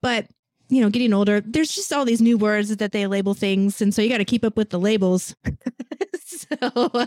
[0.00, 0.26] But
[0.72, 3.94] you know, getting older, there's just all these new words that they label things, and
[3.94, 5.36] so you got to keep up with the labels.
[6.24, 6.48] so,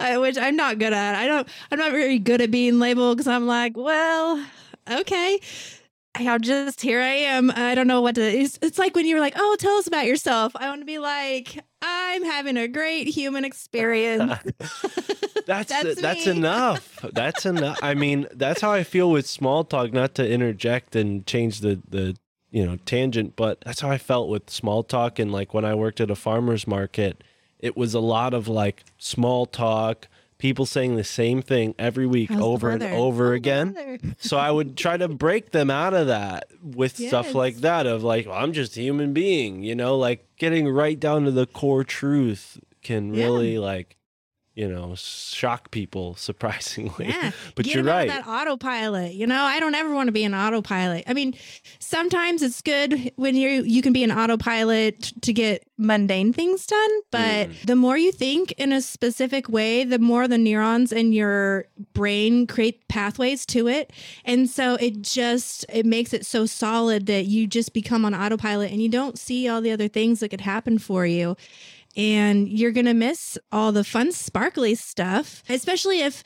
[0.00, 1.14] I, which I'm not good at.
[1.14, 1.48] I don't.
[1.70, 4.44] I'm not very good at being labeled because I'm like, well,
[4.90, 5.40] okay.
[6.14, 7.00] I'm just here.
[7.00, 7.50] I am.
[7.52, 8.22] I don't know what to.
[8.22, 10.84] It's, it's like when you were like, "Oh, tell us about yourself." I want to
[10.84, 14.30] be like, "I'm having a great human experience."
[15.46, 17.00] That's That's that's, enough.
[17.14, 17.78] That's enough.
[17.82, 19.92] I mean, that's how I feel with small talk.
[19.92, 22.14] Not to interject and change the the
[22.52, 25.18] you know tangent, but that's how I felt with small talk.
[25.18, 27.24] And like when I worked at a farmers market,
[27.58, 30.06] it was a lot of like small talk,
[30.38, 34.14] people saying the same thing every week How's over and over How's again.
[34.18, 38.02] so I would try to break them out of that with stuff like that of
[38.04, 41.46] like, well, I'm just a human being, you know, like getting right down to the
[41.46, 43.24] core truth can Yeah.
[43.24, 43.96] really like
[44.54, 47.06] you know, shock people surprisingly.
[47.08, 47.30] Yeah.
[47.54, 48.08] but Get you're right.
[48.08, 49.14] that autopilot.
[49.14, 51.04] You know, I don't ever want to be an autopilot.
[51.06, 51.34] I mean,
[51.78, 56.90] sometimes it's good when you you can be an autopilot to get mundane things done,
[57.10, 57.66] but Mm.
[57.66, 62.46] the more you think in a specific way, the more the neurons in your brain
[62.46, 63.90] create pathways to it.
[64.24, 68.70] And so it just it makes it so solid that you just become on autopilot
[68.70, 71.36] and you don't see all the other things that could happen for you
[71.96, 76.22] and you're going to miss all the fun sparkly stuff especially if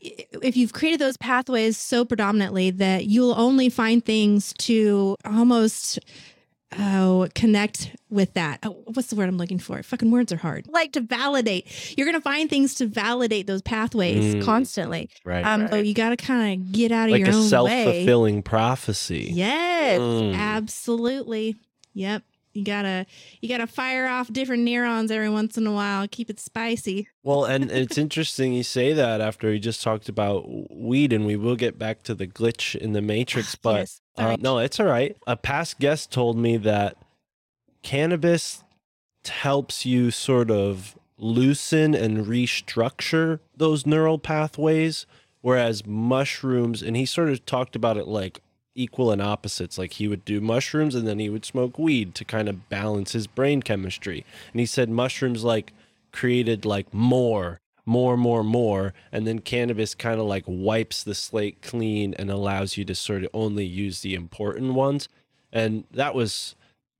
[0.00, 5.98] if you've created those pathways so predominantly that you'll only find things to almost
[6.78, 10.66] oh connect with that oh, what's the word i'm looking for fucking words are hard
[10.68, 11.66] like to validate
[11.98, 14.44] you're going to find things to validate those pathways Mm.
[14.44, 15.44] constantly right.
[15.44, 17.44] um so you got to kind of get out of like your own way Like
[17.44, 19.30] a self-fulfilling prophecy.
[19.32, 20.36] Yes, Mm.
[20.36, 21.56] absolutely.
[21.94, 22.22] Yep.
[22.52, 23.06] You gotta
[23.40, 26.06] you gotta fire off different neurons every once in a while.
[26.08, 27.08] Keep it spicy.
[27.22, 31.36] Well, and it's interesting you say that after we just talked about weed, and we
[31.36, 33.54] will get back to the glitch in the matrix.
[33.54, 35.16] But Yes, uh, no, it's all right.
[35.26, 36.96] A past guest told me that
[37.82, 38.64] cannabis
[39.26, 45.06] helps you sort of loosen and restructure those neural pathways,
[45.40, 48.40] whereas mushrooms, and he sort of talked about it like
[48.74, 49.78] equal and opposites.
[49.78, 53.12] Like he would do mushrooms and then he would smoke weed to kind of balance
[53.12, 54.24] his brain chemistry.
[54.52, 55.72] And he said mushrooms like
[56.12, 58.94] created like more more more more.
[59.10, 63.24] And then cannabis kind of like wipes the slate clean and allows you to sort
[63.24, 65.08] of only use the important ones.
[65.52, 66.54] And that was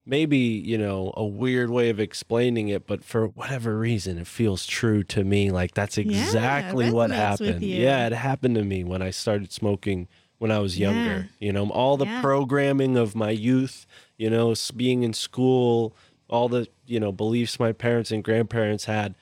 [0.06, 4.66] maybe you know a weird way of explaining it but for whatever reason it feels
[4.66, 5.50] true to me.
[5.50, 7.62] Like that's Yeah, exactly what happened.
[7.62, 10.08] yeah it happened to me when i started smoking
[10.40, 12.20] when i was younger you know all the Yeah.
[12.20, 13.86] programming of my youth
[14.16, 15.94] you know being in school
[16.28, 19.14] all the you know beliefs my parents and grandparents had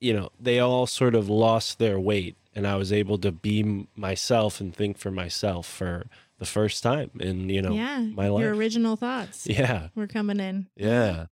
[0.00, 3.86] you know they all sort of lost their weight and i was able to be
[3.96, 6.06] myself and think for myself for
[6.38, 7.98] the first time in you know yeah.
[8.00, 10.68] my life Your original thoughts yeah were coming in.
[10.76, 11.26] yeah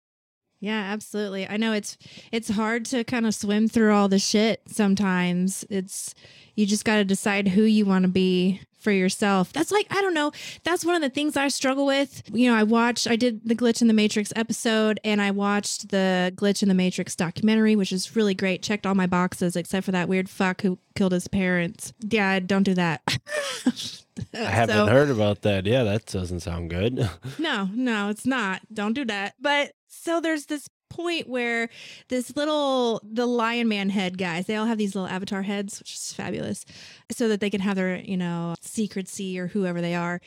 [0.60, 1.48] Yeah, absolutely.
[1.48, 1.98] I know it's
[2.32, 5.64] it's hard to kind of swim through all the shit sometimes.
[5.70, 6.16] It's
[6.56, 9.52] you just got to decide who you want to be for yourself.
[9.52, 10.32] That's like I don't know,
[10.64, 12.24] that's one of the things I struggle with.
[12.32, 15.90] You know, I watched I did the Glitch in the Matrix episode and I watched
[15.90, 18.62] the Glitch in the Matrix documentary, which is really great.
[18.64, 21.92] Checked all my boxes except for that weird fuck who killed his parents.
[22.00, 23.02] Yeah, don't do that.
[24.34, 26.96] i haven't So- heard about that yeah that doesn't sound good
[27.38, 28.62] no, no, it's not.
[28.74, 29.34] Don't do that.
[29.42, 31.70] But so there's this point where
[32.10, 35.94] this little the lion man head guys they all have these little avatar heads which
[35.94, 36.66] is fabulous
[37.12, 40.20] so that they can have their you know secrecy or whoever they are.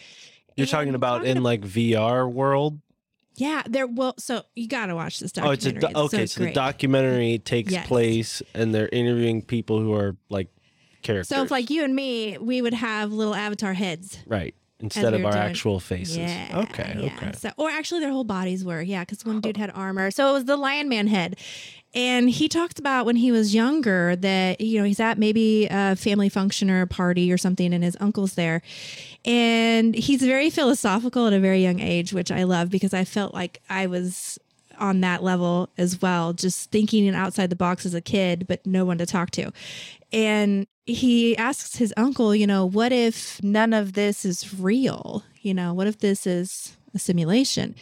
[0.56, 2.80] You're And talking about in like vr world?
[3.36, 6.44] Yeah they're well so you gotta watch this oh it's a do- okay so, so
[6.46, 7.86] the documentary takes Yes.
[7.86, 10.48] place and they're interviewing people who are like
[11.02, 14.18] characters so if like you and me we would have little avatar heads.
[14.26, 16.64] Right instead we of our doing- actual faces Yeah.
[16.68, 17.06] okay yeah.
[17.16, 18.80] okay So, or actually, their whole bodies were.
[18.82, 20.10] Yeah, because one dude had armor.
[20.10, 21.36] So it was the Lion Man head.
[21.92, 25.96] And he talked about when he was younger that, you know, he's at maybe a
[25.96, 28.62] family function or a party or something, and his uncle's there.
[29.24, 33.34] And he's very philosophical at a very young age, which I love because I felt
[33.34, 34.38] like I was
[34.78, 38.84] on that level as well, just thinking outside the box as a kid, but no
[38.84, 39.50] one to talk to.
[40.12, 45.22] And he asks his uncle, you know, what if none of this is real?
[45.42, 47.74] You know, what if this is a simulation?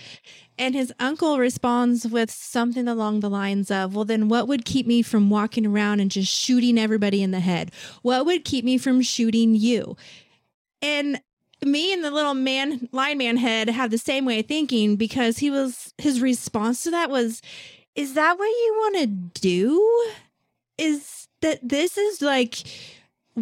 [0.58, 4.86] And his uncle responds with something along the lines of, Well, then what would keep
[4.86, 7.70] me from walking around and just shooting everybody in the head?
[8.02, 9.96] What would keep me from shooting you?
[10.82, 11.20] And
[11.64, 15.38] me and the little man, lion man head, have the same way of thinking because
[15.38, 17.40] he was, his response to that was,
[17.94, 19.06] Is that what you want to
[19.40, 20.10] do?
[20.76, 22.64] Is that this is like,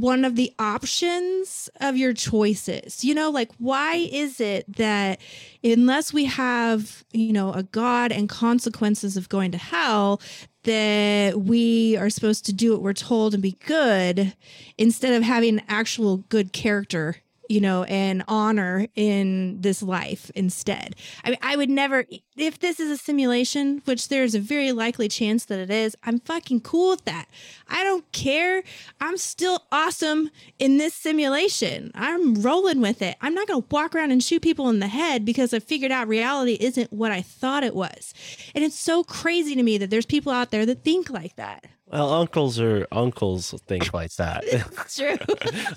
[0.01, 3.03] one of the options of your choices.
[3.03, 5.20] You know, like why is it that
[5.64, 10.20] unless we have, you know, a God and consequences of going to hell,
[10.64, 14.34] that we are supposed to do what we're told and be good
[14.76, 17.16] instead of having actual good character,
[17.49, 20.94] you know, and honor in this life instead.
[21.24, 22.05] I mean, I would never,
[22.36, 26.20] if this is a simulation, which there's a very likely chance that it is, I'm
[26.20, 27.26] fucking cool with that.
[27.68, 28.62] I don't care.
[29.01, 31.90] I'm still awesome in this simulation.
[31.94, 33.16] I'm rolling with it.
[33.20, 35.92] I'm not going to walk around and shoot people in the head because I figured
[35.92, 38.14] out reality isn't what I thought it was.
[38.55, 41.64] And it's so crazy to me that there's people out there that think like that.
[41.91, 44.45] Well, uncles are uncles think like that.
[44.95, 45.16] True.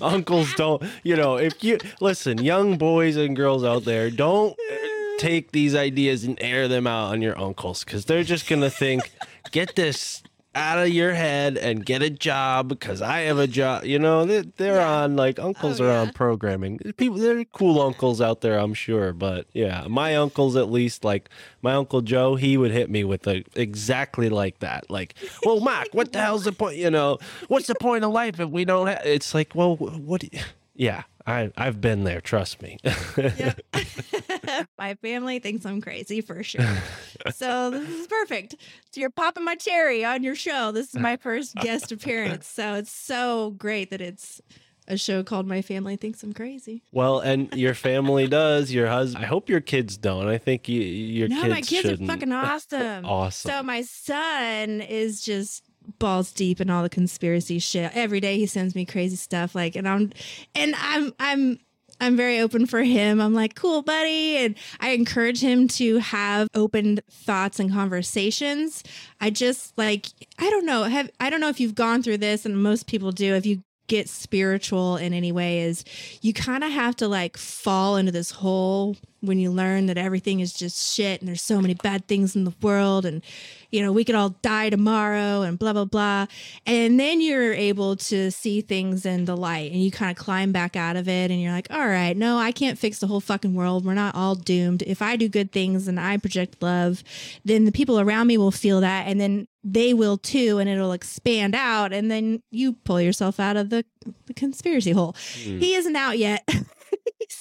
[0.02, 4.56] uncles don't, you know, if you listen, young boys and girls out there, don't
[5.18, 8.70] take these ideas and air them out on your uncles because they're just going to
[8.70, 9.12] think,
[9.52, 10.22] get this
[10.54, 13.84] out of your head and get a job because I have a job.
[13.84, 15.02] You know, they're, they're Yeah.
[15.02, 16.78] on like uncles Oh, are on programming.
[16.96, 19.12] People, they're cool uncles out there, I'm sure.
[19.12, 21.28] But yeah, my uncles at least, like
[21.62, 24.90] my uncle Joe, he would hit me with a exactly like that.
[24.90, 26.76] Like, well, Mark, what the hell's the point?
[26.76, 29.02] You know, what's the point of life if we don't have?
[29.04, 30.22] It's like, well, what?
[30.22, 30.40] do you-
[30.74, 32.20] Yeah, I I've been there.
[32.20, 32.78] Trust me.
[34.78, 36.64] my family thinks I'm crazy for sure.
[37.32, 38.56] so this is perfect.
[38.90, 40.72] So you're popping my cherry on your show.
[40.72, 42.46] This is my first guest appearance.
[42.46, 44.40] So it's so great that it's
[44.90, 46.82] a show called My Family Thinks I'm Crazy.
[46.92, 48.72] Well, and your family does.
[48.72, 49.24] Your husband.
[49.24, 50.26] I hope your kids don't.
[50.26, 52.10] I think you, your no, kids my kids shouldn't.
[52.10, 53.04] are fucking awesome.
[53.10, 53.50] Awesome.
[53.50, 55.64] So my son is just
[55.98, 57.90] balls deep in all the conspiracy shit.
[57.94, 60.12] Every day he sends me crazy stuff like and I'm
[60.54, 61.58] and I'm I'm
[62.00, 63.20] I'm very open for him.
[63.20, 64.38] I'm like, cool, buddy.
[64.38, 68.82] And I encourage him to have open thoughts and conversations.
[69.20, 70.06] I just like,
[70.38, 70.84] I don't know.
[70.84, 73.34] Have I don't know if you've gone through this, and most people do.
[73.34, 75.84] If you get spiritual in any way, is
[76.22, 80.40] you kind of have to like fall into this hole when you learn that everything
[80.40, 83.22] is just shit and there's so many bad things in the world and
[83.70, 86.26] you know we could all die tomorrow and blah blah blah.
[86.66, 90.52] And then you're able to see things in the light and you kind of climb
[90.52, 93.20] back out of it and you're like all right no i can't fix the whole
[93.20, 93.84] fucking world.
[93.84, 94.82] We're not all doomed.
[94.82, 97.02] If i do good things and i project love
[97.44, 100.92] then the people around me will feel that and then they will too and it'll
[100.92, 103.84] expand out and then you pull yourself out of the,
[104.26, 105.14] the conspiracy hole.
[105.42, 105.58] Hmm.
[105.58, 106.48] He isn't out yet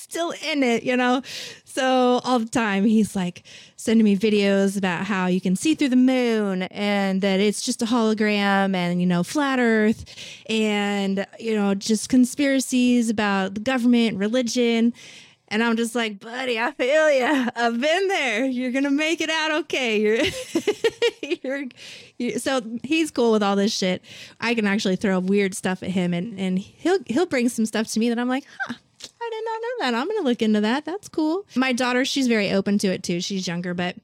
[0.09, 1.21] still in it, you know?
[1.65, 3.43] So all the time he's like
[3.75, 7.81] sending me videos about how you can see through the moon and that it's just
[7.81, 10.05] a hologram and, you know, flat earth
[10.49, 14.93] and, you know, just conspiracies about the government, religion.
[15.47, 17.47] And I'm just like, buddy, I feel you.
[17.55, 18.45] I've been there.
[18.45, 19.99] You're gonna make it out okay.
[19.99, 20.25] You're,
[21.43, 21.63] you're,
[22.17, 24.03] you so he's cool with all this shit.
[24.39, 27.87] I can actually throw weird stuff at him, and and he'll he'll bring some stuff
[27.93, 28.75] to me that I'm like, huh.
[29.39, 29.93] Did not know that.
[29.95, 30.85] I'm gonna look into that.
[30.85, 31.45] That's cool.
[31.55, 33.21] My daughter, she's very open to it too.
[33.21, 33.95] She's younger, but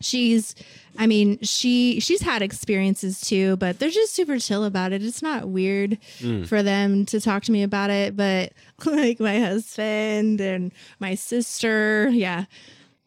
[0.00, 0.54] she's
[0.98, 5.02] I mean, she she's had experiences too, but they're just super chill about it.
[5.02, 5.98] It's not weird
[6.46, 8.52] for them to talk to me about it, but
[8.84, 12.44] like my husband and my sister, yeah.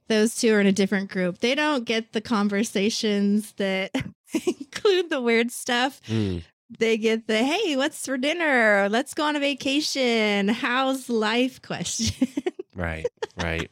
[0.10, 1.40] Those two are in a different group.
[1.40, 3.92] They don't get the conversations that
[4.46, 6.44] include the weird stuff Mm.
[6.80, 12.28] They get the hey what's for dinner let's go on a vacation how's life question
[12.76, 13.06] Right,
[13.38, 13.70] right.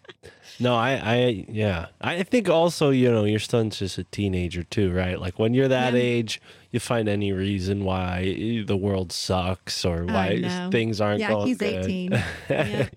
[0.60, 1.88] No, I, I, yeah.
[2.02, 5.20] I think also, you know, your son's just a teenager too, right?
[5.20, 6.00] Like when you're that Yeah.
[6.00, 6.40] age,
[6.70, 11.58] you find any reason why the world sucks or why things aren't Yeah, going he's
[11.58, 11.84] good.
[11.86, 12.12] 18.
[12.12, 12.28] Yeah.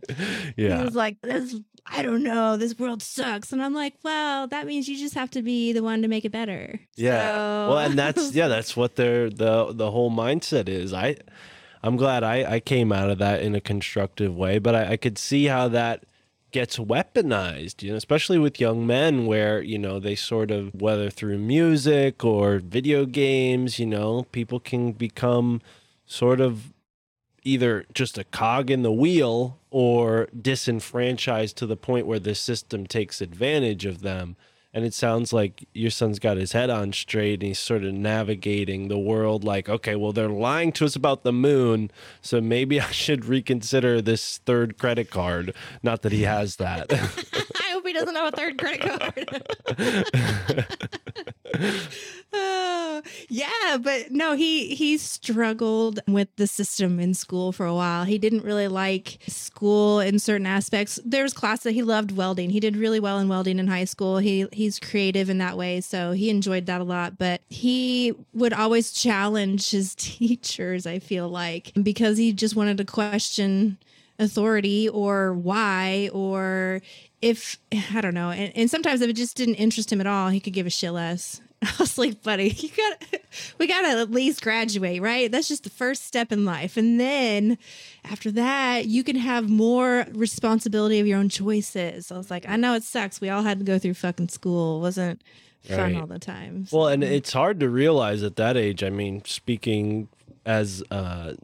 [0.58, 0.78] yeah.
[0.78, 4.66] he was like this i don't know this world sucks and i'm like well that
[4.66, 7.32] means you just have to be the one to make it better Yeah.
[7.32, 10.92] So- Well, and that's yeah, that's what their the the whole mindset is.
[10.92, 11.16] I
[11.82, 14.96] I'm glad I I came out of that in a constructive way, but I, I
[14.96, 16.04] could see how that
[16.52, 21.10] gets weaponized, you know, especially with young men where, you know, they sort of whether
[21.10, 25.60] through music or video games, you know, people can become
[26.06, 26.72] sort of
[27.44, 32.86] either just a cog in the wheel or disenfranchised to the point where the system
[32.86, 34.36] takes advantage of them.
[34.72, 37.94] And it sounds like your son's got his head on straight and he's sort of
[37.94, 41.92] navigating the world like, okay, well, they're lying to us about the moon.
[42.20, 45.54] So maybe I should reconsider this third credit card.
[45.82, 46.90] Not that he has that.
[47.94, 49.44] i hope he doesn't have a third credit card
[52.32, 58.04] Oh, yeah, but no, he he struggled with the system in school for a while.
[58.04, 60.98] He didn't really like school in certain aspects.
[61.04, 62.50] There was class that he loved welding.
[62.50, 64.18] He did really well in welding in high school.
[64.18, 67.18] He he's creative in that way, so he enjoyed that a lot.
[67.18, 70.86] But he would always challenge his teachers.
[70.86, 73.78] I feel like because he just wanted to question
[74.18, 76.80] authority or why or
[77.24, 77.58] if
[77.94, 78.30] I don't know.
[78.30, 80.70] And, and sometimes if it just didn't interest him at all, he could give a
[80.70, 81.40] shit less.
[81.62, 83.20] I was like, buddy, you got
[83.58, 85.30] we gotta at least graduate, right?
[85.32, 86.76] That's just the first step in life.
[86.76, 87.56] And then
[88.04, 92.12] after that, you can have more responsibility of your own choices.
[92.12, 93.20] I was like, I know it sucks.
[93.20, 94.78] We all had to go through fucking school.
[94.78, 95.22] It wasn't
[95.62, 95.96] fun Right.
[95.96, 96.66] all the time.
[96.70, 98.84] Well, and it's hard to realize at that age.
[98.84, 100.08] I mean, speaking
[100.44, 101.36] as a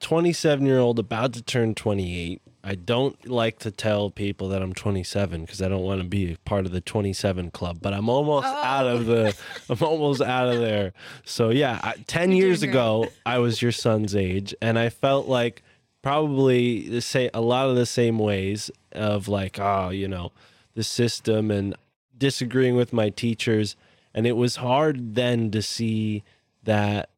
[0.00, 4.74] 27 year old about to turn 28, I don't like to tell people that I'm
[4.74, 7.78] 27 because I don't want to be a part of the 27 club.
[7.80, 8.64] But I'm almost oh.
[8.64, 9.36] out of the,
[9.70, 10.92] I'm almost out of there.
[11.24, 15.28] So yeah, I, 10 You're years ago, I was your son's age, and I felt
[15.28, 15.62] like
[16.02, 20.32] probably the same, a lot of the same ways of like, oh, you know,
[20.74, 21.72] the system and
[22.18, 23.76] disagreeing with my teachers.
[24.12, 26.24] And it was hard then to see
[26.64, 27.10] that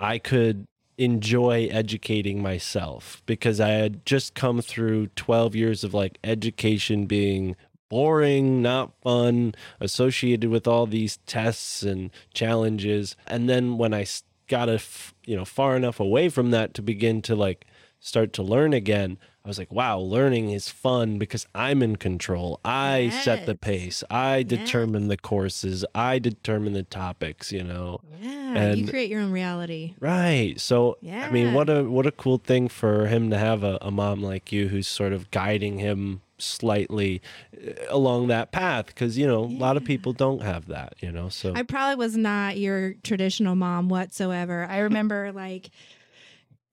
[0.00, 0.66] I could
[0.98, 7.56] enjoy educating myself because I had just come through 12 years of like education being
[7.88, 13.16] boring, not fun, associated with all these tests and challenges.
[13.26, 14.06] And then when I
[14.48, 14.80] got a,
[15.24, 17.66] you know, far enough away from that to begin to like
[18.00, 22.58] start to learn again, I was like, wow, learning is fun because I'm in control.
[22.64, 24.02] I set the pace.
[24.10, 25.84] I determine the courses.
[25.94, 28.00] I determine the topics, you know.
[28.20, 29.94] Yeah, you create your own reality.
[30.00, 30.58] Right.
[30.58, 31.28] So yeah.
[31.28, 34.20] I mean, what a what a cool thing for him to have a, a mom
[34.20, 37.22] like you who's sort of guiding him slightly
[37.56, 41.10] uh, along that path because you know a lot of people don't have that you
[41.10, 44.66] know so I probably was not your traditional mom whatsoever.
[44.68, 45.70] I remember like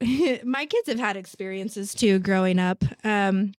[0.43, 2.83] my kids have had experiences too growing up.
[3.03, 3.53] Um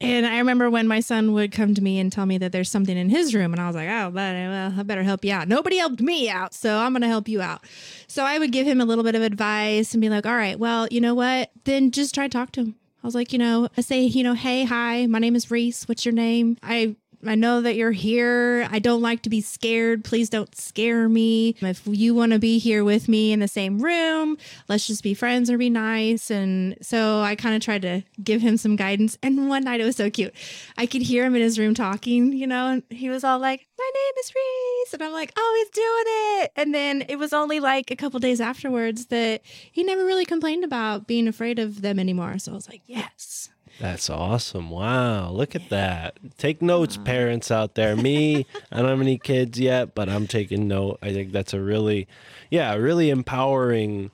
[0.00, 2.70] and I remember when my son would come to me and tell me that there's
[2.70, 5.32] something in his room, and I was like, "Oh, but well, I better help you
[5.32, 7.64] out." Nobody helped me out, so I'm gonna help you out.
[8.06, 10.58] So I would give him a little bit of advice and be like, "All right,
[10.58, 11.52] well, you know what?
[11.64, 14.24] Then just try to talk to him." I was like, you know, I say, you
[14.24, 15.86] know, hey, hi, my name is Reese.
[15.86, 16.56] What's your name?
[16.62, 18.68] I I know that you're here.
[18.70, 20.04] I don't like to be scared.
[20.04, 21.56] Please don't scare me.
[21.60, 24.36] If you want to be here with me in the same room,
[24.68, 26.30] let's just be friends or be nice.
[26.30, 29.16] And so I kind of tried to give him some guidance.
[29.22, 30.34] And one night it was so cute.
[30.76, 33.66] I could hear him in his room talking, you know, and he was all like,
[33.78, 34.94] My name is Reese.
[34.94, 36.52] And I'm like, Oh, he's doing it.
[36.56, 40.64] And then it was only like a couple days afterwards that he never really complained
[40.64, 42.38] about being afraid of them anymore.
[42.38, 43.48] So I was like, Yes.
[43.80, 44.70] That's awesome.
[44.70, 46.18] Wow look at that.
[46.38, 47.96] Take notes parents out there.
[47.96, 50.98] Me i don't have any kids yet but i'm taking note.
[51.02, 52.06] I think that's a really
[52.50, 54.10] yeah really empowering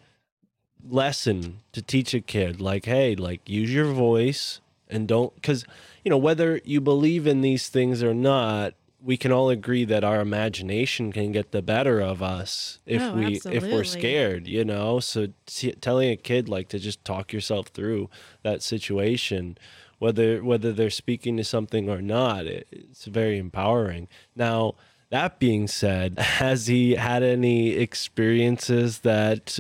[0.89, 2.61] lesson to teach a kid.
[2.61, 5.65] Like hey like use your voice and don't because
[6.05, 10.05] you know whether you believe in these things or not we can all agree that
[10.05, 14.65] our imagination can get the better of us if Oh, we if we're scared you
[14.65, 15.01] know?
[15.01, 18.11] So t- telling a kid like to just talk yourself through
[18.43, 19.59] that situation
[19.99, 24.09] whether whether they're speaking to something or not it, it's very empowering.
[24.37, 24.75] Now
[25.11, 29.59] that being said has he had any experiences that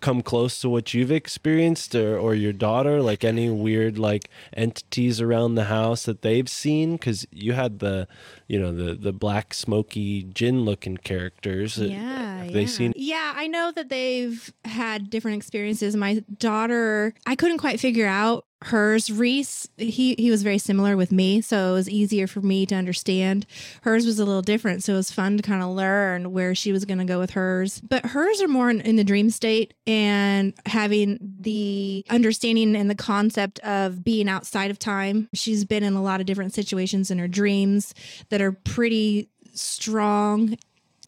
[0.00, 5.20] come close to what you've experienced or, or your daughter like any weird like entities
[5.20, 8.06] around the house that they've seen because you had the
[8.46, 12.66] you know the the black smoky Djinn looking characters Uh, Yeah, they yeah.
[12.66, 15.96] seen Yeah, I know that they've had different experiences.
[15.96, 19.10] My daughter, I couldn't quite figure out hers.
[19.10, 22.74] Reese, he he was very similar with me, so it was easier for me to
[22.74, 23.46] understand.
[23.82, 26.72] Hers was a little different, so it was fun to kind of learn where she
[26.72, 27.80] was going to go with hers.
[27.80, 32.94] But hers are more in, in the dream state and having the understanding and the
[32.94, 35.28] concept of being outside of time.
[35.34, 37.94] She's been in a lot of different situations in her dreams
[38.28, 40.56] that are pretty strong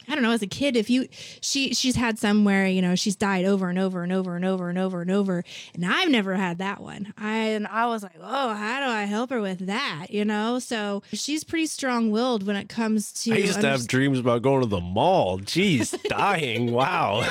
[0.08, 1.08] I don't know, as a kid, if you
[1.40, 4.44] she she's had some where, you know, she's died over and over and over and
[4.44, 5.44] over and over and over.
[5.74, 7.12] And I've never had that one.
[7.16, 10.06] I and I was like, oh, how do I help her with that?
[10.10, 10.58] You know?
[10.58, 14.42] So she's pretty strong willed when it comes to i used to have dreams about
[14.42, 17.22] going to the mall jeez dying wow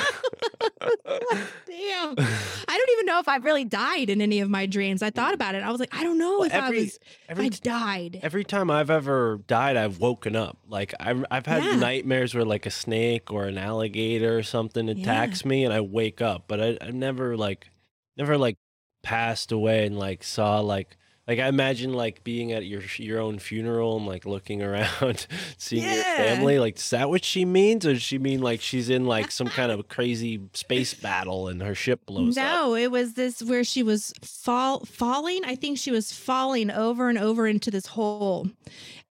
[1.66, 2.14] Damn.
[2.18, 5.02] I don't even know if I've really died in any of my dreams.
[5.02, 5.62] I thought about it.
[5.62, 8.20] I was like, I don't know Well, if I every- was if every I died.
[8.22, 10.58] Every time I've ever died, I've woken up.
[10.68, 11.76] Like I've I've had Yeah.
[11.76, 16.20] nightmares where like a snake or an alligator or something attacks me, and I wake
[16.20, 16.44] up.
[16.48, 17.68] But I I never like
[18.16, 18.56] never like
[19.02, 20.96] passed away and like saw like
[21.28, 25.26] like I imagine like being at your your own funeral and like looking around,
[25.56, 26.58] seeing your family.
[26.58, 29.46] Like is that what she means, or does she mean like she's in like some
[29.46, 32.44] kind of crazy space battle and her ship blows up?
[32.44, 35.44] no, it was this where she was fall falling.
[35.44, 38.48] I think she was falling over and over into this hole.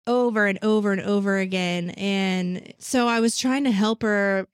[0.06, 1.90] Over and over and over again.
[1.90, 4.46] And so I was trying to help her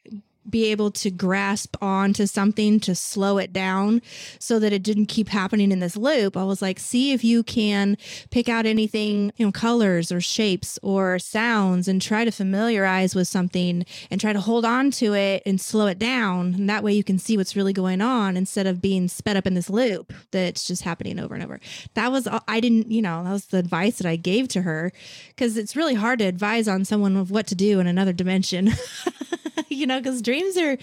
[0.49, 4.01] be able to grasp onto something to slow it down
[4.39, 6.37] so that it didn't keep happening in this loop.
[6.37, 7.97] I was like, see if you can
[8.31, 13.29] pick out anything, you know, colors or shapes or sounds and try to familiarize with
[13.29, 16.55] something and try to hold on to it and slow it down.
[16.55, 19.47] And that way you can see what's really going on instead of being sped up
[19.47, 21.61] in this loop that's just happening over and over.
[21.95, 24.62] That was, uh, I didn't, you know, that was the advice that I gave to
[24.62, 24.93] her
[25.29, 28.71] because it's really hard to advise on someone of what to do in another dimension.
[29.69, 30.77] you know, because dreams are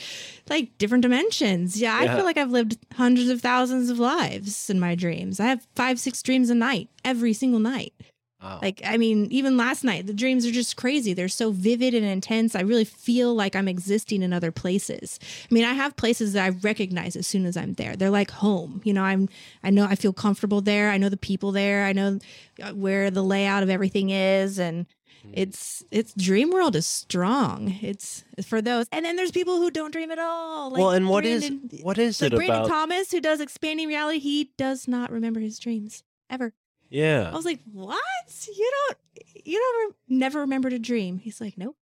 [0.49, 1.79] like different dimensions.
[1.79, 5.39] Yeah, I feel like I've lived hundreds of thousands of lives in my dreams.
[5.39, 7.93] I have five, six dreams a night, every single night.
[8.41, 8.59] Wow.
[8.61, 11.13] Like, I mean, even last night, the dreams are just crazy.
[11.13, 12.55] They're so vivid and intense.
[12.55, 15.19] I really feel like I'm existing in other places.
[15.49, 17.95] I mean, I have places that I recognize as soon as I'm there.
[17.95, 18.81] They're like home.
[18.83, 19.27] You know, I'm,
[19.63, 20.91] I know I feel comfortable there.
[20.91, 21.85] I know the people there.
[21.85, 22.19] I know
[22.61, 24.59] uh, where the layout of everything is.
[24.59, 24.85] And
[25.33, 27.77] It's it's dream world is strong.
[27.81, 30.71] It's for those, and then there's people who don't dream at all.
[30.71, 32.67] Like well, and what is Brandon- what is like it Brandon about?
[32.67, 34.19] Thomas who does expanding reality?
[34.19, 36.53] He does not remember his dreams ever.
[36.89, 37.29] yeah.
[37.31, 37.99] I was like, "What?
[38.47, 38.97] You don't?
[39.45, 39.89] You don't?
[39.89, 41.75] Re- never remembered a dream?" He's like, "Nope."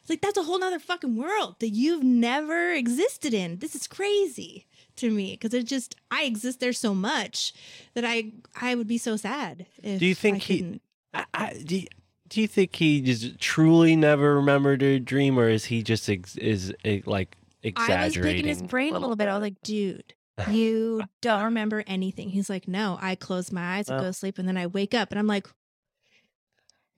[0.00, 3.58] It's like that's a whole nother fucking world that you've never existed in.
[3.58, 7.52] This is crazy to me because it just I exist there so much
[7.94, 9.66] that I I would be so sad.
[9.82, 10.80] If Do you think he-
[11.12, 11.86] I, I, do, you,
[12.28, 16.36] do you think he just truly never remembered a dream, or is he just ex,
[16.36, 17.36] is eh, like
[17.76, 19.28] I was picking his brain a little bit.
[19.28, 20.14] I was like, "Dude."
[20.50, 22.28] You don't remember anything.
[22.28, 24.66] He's like, No, I close my eyes, I Well- go to sleep, and then I
[24.66, 25.46] wake up and I'm like,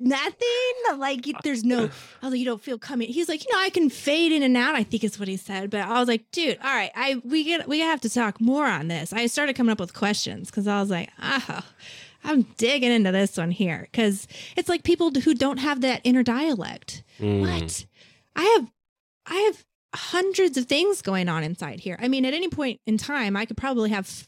[0.01, 0.39] Nothing.
[0.97, 1.85] Like there's no
[2.23, 3.09] I was like, you don't feel coming.
[3.09, 4.75] He's like, you know, I can fade in and out.
[4.75, 5.71] I think is what he said.
[5.71, 8.67] But I was like, dude, all right, I we get we have to talk more
[8.67, 9.13] on this.
[9.13, 11.65] I started coming up with questions because I was like, ah,
[12.25, 14.27] I'm digging into this one here because
[14.57, 17.03] it's like people who don't have that inner dialect.
[17.21, 17.41] Mm.
[17.41, 17.87] What?
[18.37, 18.71] I have,
[19.27, 19.65] I have
[19.95, 21.99] hundreds of things going on inside here.
[22.01, 24.27] I mean, at any point in time, I could probably have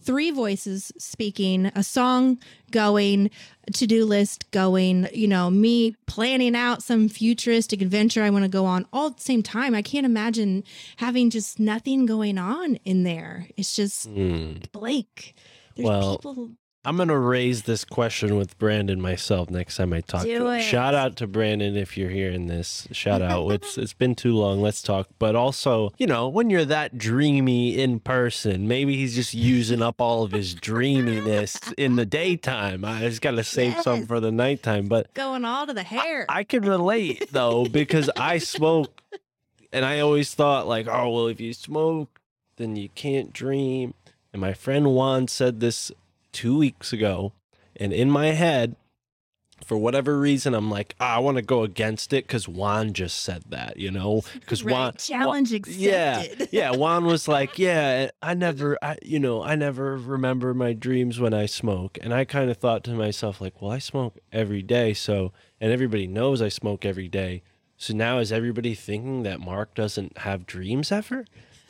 [0.00, 2.38] three voices speaking, a song
[2.70, 3.30] going,
[3.72, 8.64] to-do list going, you know, me planning out some futuristic adventure I want to go
[8.64, 9.74] on all at the same time.
[9.74, 10.64] I can't imagine
[10.96, 13.48] having just nothing going on in there.
[13.56, 14.70] It's just Mm.
[14.72, 15.34] blank.
[15.76, 16.50] There's Well, people
[16.84, 20.22] I'm gonna raise this question with Brandon myself next time I talk.
[20.22, 20.60] Do to him.
[20.60, 20.62] it.
[20.62, 22.86] Shout out to Brandon if you're hearing this.
[22.92, 23.48] Shout out.
[23.52, 24.62] it's it's been too long.
[24.62, 25.08] Let's talk.
[25.18, 30.00] But also, you know, when you're that dreamy in person, maybe he's just using up
[30.00, 32.84] all of his dreaminess in the daytime.
[32.84, 34.86] I just gotta save some for the nighttime.
[34.86, 36.26] But going all to the hair.
[36.28, 39.02] I can relate though because I smoke,
[39.72, 42.20] and I always thought like, oh well, if you smoke,
[42.56, 43.94] then you can't dream.
[44.32, 45.90] And my friend Juan said this
[46.38, 47.32] two weeks ago,
[47.76, 48.76] and in my head,
[49.64, 53.18] for whatever reason, I'm like, ah, I want to go against it because Juan just
[53.18, 54.92] said that, you know, because Right, Juan.
[54.98, 56.48] challenge Yeah, accepted.
[56.52, 56.70] yeah.
[56.76, 61.34] Juan was like, "Yeah, I never, I, you know, I never remember my dreams when
[61.34, 64.94] I smoke." And I kind of thought to myself, like, "Well, I smoke every day,
[64.94, 67.42] so and everybody knows I smoke every day.
[67.76, 71.24] So now is everybody thinking that Mark doesn't have dreams ever?"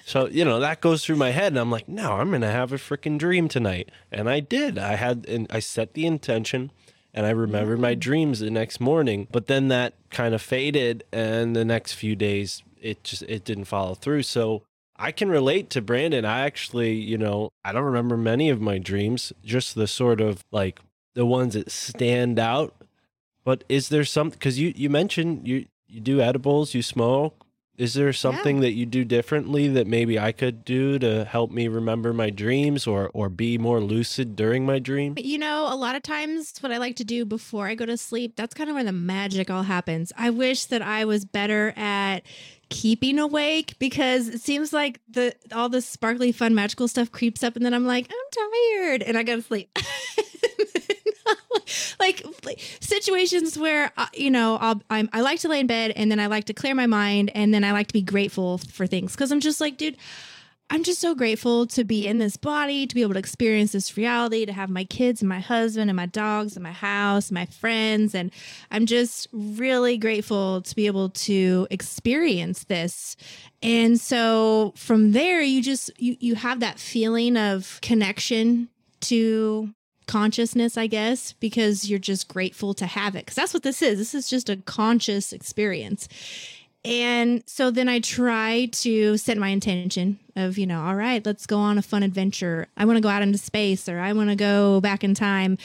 [0.09, 2.73] So you know that goes through my head, and I'm like, "No, I'm gonna have
[2.73, 4.79] a freaking dream tonight," and I did.
[4.79, 6.71] I had, and I set the intention
[7.15, 8.01] and I remembered my mm.
[8.01, 9.27] dreams the next morning.
[9.33, 13.65] But then that kind of faded, and the next few days it just it didn't
[13.65, 14.23] follow through.
[14.23, 14.63] So
[14.97, 16.25] I can relate to Brandon.
[16.25, 20.45] I actually, you know, I don't remember many of my dreams, just the sort of
[20.51, 20.81] like
[21.15, 22.75] the ones that stand out.
[23.45, 27.45] But is there some because you you mentioned you you do edibles, you smoke.
[27.79, 31.69] Is there something that you do differently that maybe I could do to help me
[31.69, 35.15] remember my dreams or or be more lucid during my dream?
[35.17, 37.97] You know, a lot of times what I like to do before I go to
[37.97, 40.13] sleep, that's kind of where the magic all happens.
[40.19, 42.25] I wish that I was better at
[42.69, 47.55] keeping awake because it seems like the all this sparkly fun magical stuff creeps up
[47.55, 48.49] and then I'm like, I'm
[48.89, 49.79] tired and I go to sleep.
[52.01, 55.93] like, like situations where uh, you know I'll, I'm, I like to lay in bed
[55.97, 58.59] and then I like to clear my mind and then I like to be grateful
[58.59, 59.97] for things because I'm just like, dude,
[60.71, 63.97] I'm just so grateful to be in this body, to be able to experience this
[63.97, 67.47] reality, to have my kids and my husband and my dogs and my house, my
[67.47, 68.15] friends.
[68.15, 68.31] And
[68.71, 73.17] I'm just really grateful to be able to experience this.
[73.63, 78.69] And so from there, you just, you, you have that feeling of connection
[79.01, 79.73] to
[80.09, 83.27] consciousness, I guess, because you're just grateful to have it.
[83.27, 83.99] Because that's what this is.
[83.99, 86.09] This is just a conscious experience.
[86.85, 91.47] And so then I try to set my intention of, you know, all right, let's
[91.47, 92.69] go on a fun adventure.
[92.77, 95.59] I want to go out into space or I want to go back in time.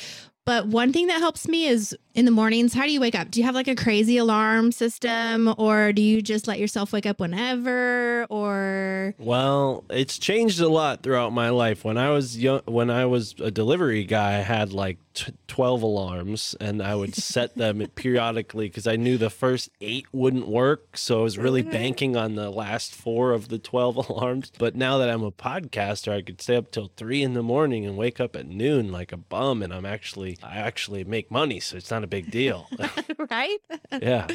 [0.45, 3.31] But one thing that helps me is in the mornings, how do you wake up?
[3.31, 7.05] Do you have like a crazy alarm system or do you just let yourself wake
[7.05, 11.85] up whenever or Well, it's changed a lot throughout my life.
[11.85, 15.83] When I was young, when I was a delivery guy, I had like t- 12
[15.83, 20.97] alarms and I would set them periodically because I knew the first eight wouldn't work.
[20.97, 21.71] So I was really mm-hmm.
[21.71, 24.51] banking on the last four of the 12 alarms.
[24.57, 27.85] But now that I'm a podcaster, I could stay up till three in the morning
[27.85, 29.61] and wake up at noon like a bum.
[29.61, 31.59] And I'm actually, I actually make money.
[31.59, 32.67] So it's not a big deal.
[33.29, 33.57] right?
[34.01, 34.27] yeah.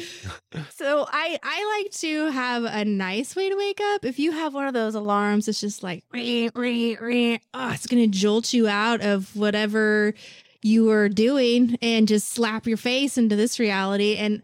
[0.69, 4.05] So I I like to have a nice way to wake up.
[4.05, 7.39] If you have one of those alarms, it's just like ring, ring, ring.
[7.53, 10.13] Oh, it's gonna jolt you out of whatever
[10.61, 14.15] you were doing and just slap your face into this reality.
[14.15, 14.41] And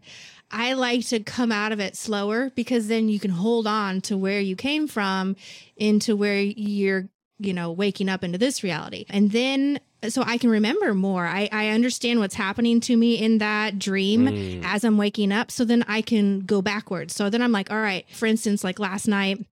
[0.50, 4.16] I like to come out of it slower because then you can hold on to
[4.16, 5.36] where you came from
[5.76, 9.04] into where you're you know, waking up into this reality.
[9.10, 9.78] And then
[10.08, 11.26] so I can remember more.
[11.26, 14.62] I, I understand what's happening to me in that dream Mm.
[14.64, 15.50] as I'm waking up.
[15.50, 17.14] So then I can go backwards.
[17.14, 19.44] So then I'm like, all right, for instance, like last night,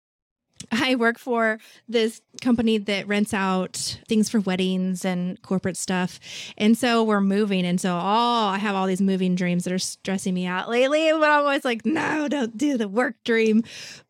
[0.73, 1.59] I work for
[1.89, 6.21] this company that rents out things for weddings and corporate stuff.
[6.57, 7.65] And so we're moving.
[7.65, 11.11] And so, oh, I have all these moving dreams that are stressing me out lately.
[11.13, 13.65] But I'm always like, no, don't do the work dream.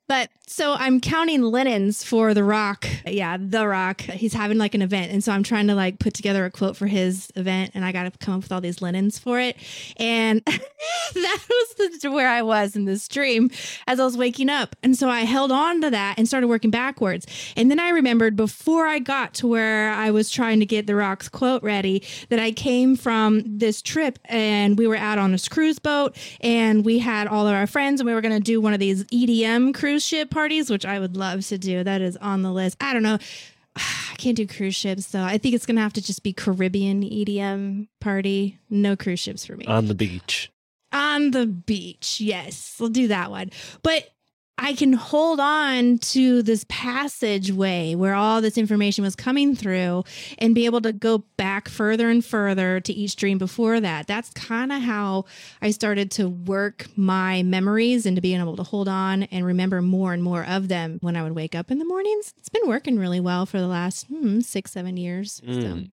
[0.06, 2.86] But so I'm counting linens for The Rock.
[3.06, 4.02] Yeah, The Rock.
[4.02, 5.10] He's having like an event.
[5.10, 7.92] And so I'm trying to like put together a quote for his event and I
[7.92, 9.56] got to come up with all these linens for it.
[9.96, 10.42] And
[11.14, 13.50] that was the, where I was in this dream
[13.86, 14.76] as I was waking up.
[14.82, 17.26] And so I held on to that and started working backwards.
[17.56, 20.94] And then I remembered before I got to where I was trying to get The
[20.94, 25.48] Rock's quote ready that I came from this trip and we were out on this
[25.48, 28.60] cruise boat and we had all of our friends and we were going to do
[28.60, 31.84] one of these EDM cruise ship parties, which I would love to do.
[31.84, 32.76] That is on the list.
[32.80, 33.18] I don't know.
[33.76, 36.32] I can't do cruise ships, so I think it's going to have to just be
[36.32, 38.58] Caribbean EDM party.
[38.68, 40.50] No cruise ships for me On the beach.
[40.92, 42.20] on the beach.
[42.20, 43.50] Yes, we'll do that one.
[43.82, 44.08] But
[44.56, 50.04] I can hold on to this passageway where all this information was coming through
[50.38, 54.06] and be able to go back further and further to each dream before that.
[54.06, 55.24] That's kind of how
[55.60, 59.82] I started to work my memories and to being able to hold on and remember
[59.82, 62.32] more and more of them when I would wake up in the mornings.
[62.38, 65.42] It's been working really well for the last hmm, six, seven years.
[65.44, 65.50] So.
[65.52, 65.90] Mm.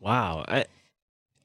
[0.00, 0.44] Wow.
[0.46, 0.66] I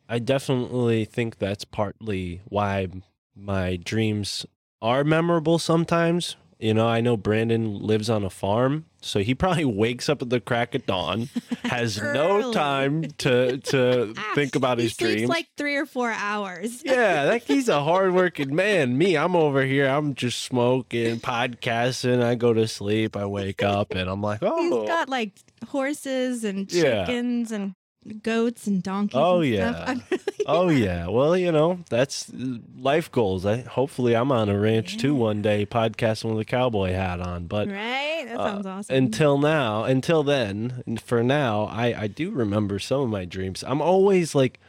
[0.09, 2.87] I definitely think that's partly why
[3.33, 4.45] my dreams
[4.81, 6.35] are memorable sometimes.
[6.61, 10.29] You know, I know Brandon lives on a farm, so he probably wakes up at
[10.29, 11.27] the crack of dawn,
[11.63, 15.29] has no time to to think about he his sleeps dreams.
[15.29, 16.83] like three or four hours.
[16.85, 18.95] yeah, like he's a hardworking man.
[18.97, 19.87] Me, I'm over here.
[19.87, 22.21] I'm just smoking, podcasting.
[22.23, 23.17] I go to sleep.
[23.17, 25.33] I wake up, and I'm like, oh, He's got like
[25.69, 27.05] horses and Yeah.
[27.05, 27.73] chickens and
[28.23, 29.15] goats and donkeys.
[29.15, 29.71] Oh, and yeah.
[29.71, 29.87] Stuff.
[29.89, 31.07] I'm really- Oh yeah.
[31.07, 32.31] Well, you know, that's
[32.75, 33.45] life goals.
[33.45, 37.45] I hopefully I'm on a ranch too one day podcasting with a cowboy hat on,
[37.45, 38.25] but right?
[38.27, 38.95] That uh, sounds awesome.
[38.95, 43.63] until now, until then, and for now, I I do remember some of my dreams.
[43.65, 44.59] I'm always like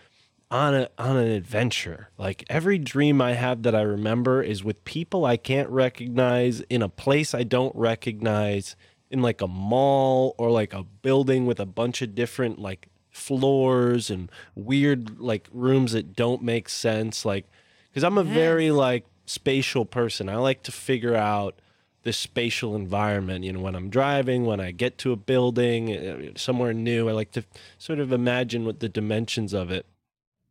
[0.51, 2.11] on a on an adventure.
[2.19, 6.83] Like every dream I have that I remember is with people I can't recognize in
[6.83, 8.77] a place I don't recognize
[9.11, 14.11] in like a mall or like a building with a bunch of different like floors
[14.11, 17.47] and weird like rooms that don't make sense like
[17.95, 20.29] cuz I'm a very like spatial person.
[20.29, 21.61] I like to figure out
[22.03, 23.45] the spatial environment.
[23.45, 27.13] You know, when I'm driving, when I get to a building, uh, somewhere new, I
[27.13, 27.45] like to
[27.79, 29.87] sort of imagine what the dimensions of it.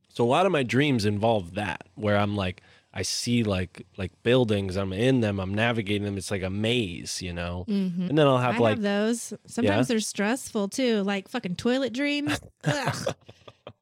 [0.09, 2.61] So a lot of my dreams involve that, where I'm like,
[2.93, 6.17] I see like like buildings, I'm in them, I'm navigating them.
[6.17, 7.65] It's like a maze, you know.
[7.69, 8.09] Mhm.
[8.09, 9.33] And then I'll I have like have those.
[9.45, 12.39] Sometimes they're stressful too, like fucking toilet dreams.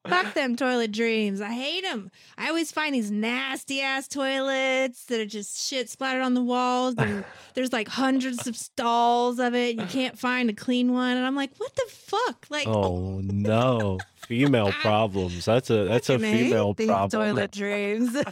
[0.08, 1.40] Fuck them toilet dreams.
[1.40, 2.10] I hate them.
[2.36, 6.94] I always find these nasty ass toilets that are just shit splattered on the walls.
[6.98, 7.24] And
[7.54, 9.76] there's like hundreds of stalls of it.
[9.76, 11.16] You can't find a clean one.
[11.16, 12.46] And I'm like, what the fuck?
[12.50, 15.44] Like, oh, oh no, female problems.
[15.44, 17.34] That's a that's a female these problem.
[17.34, 18.16] Toilet dreams.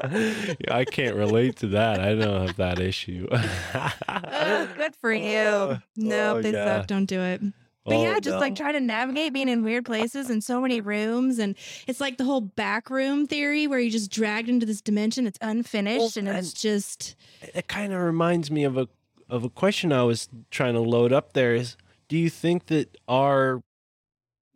[0.02, 2.00] I can't relate to that.
[2.00, 3.26] I don't have that issue.
[3.30, 5.38] Oh, good for you.
[5.38, 6.78] Oh, no, oh, they yeah.
[6.78, 6.86] suck.
[6.86, 7.42] Don't do it.
[7.88, 10.80] But Oh, yeah, just like trying to navigate being in weird places and so many
[10.80, 11.38] rooms.
[11.38, 11.56] And
[11.86, 15.26] it's like the whole back room theory where you just dragged into this dimension.
[15.26, 18.88] It's unfinished and it's just, it kind of reminds me of a
[19.30, 21.76] of a question I was trying to load up there is
[22.08, 23.62] do you think that our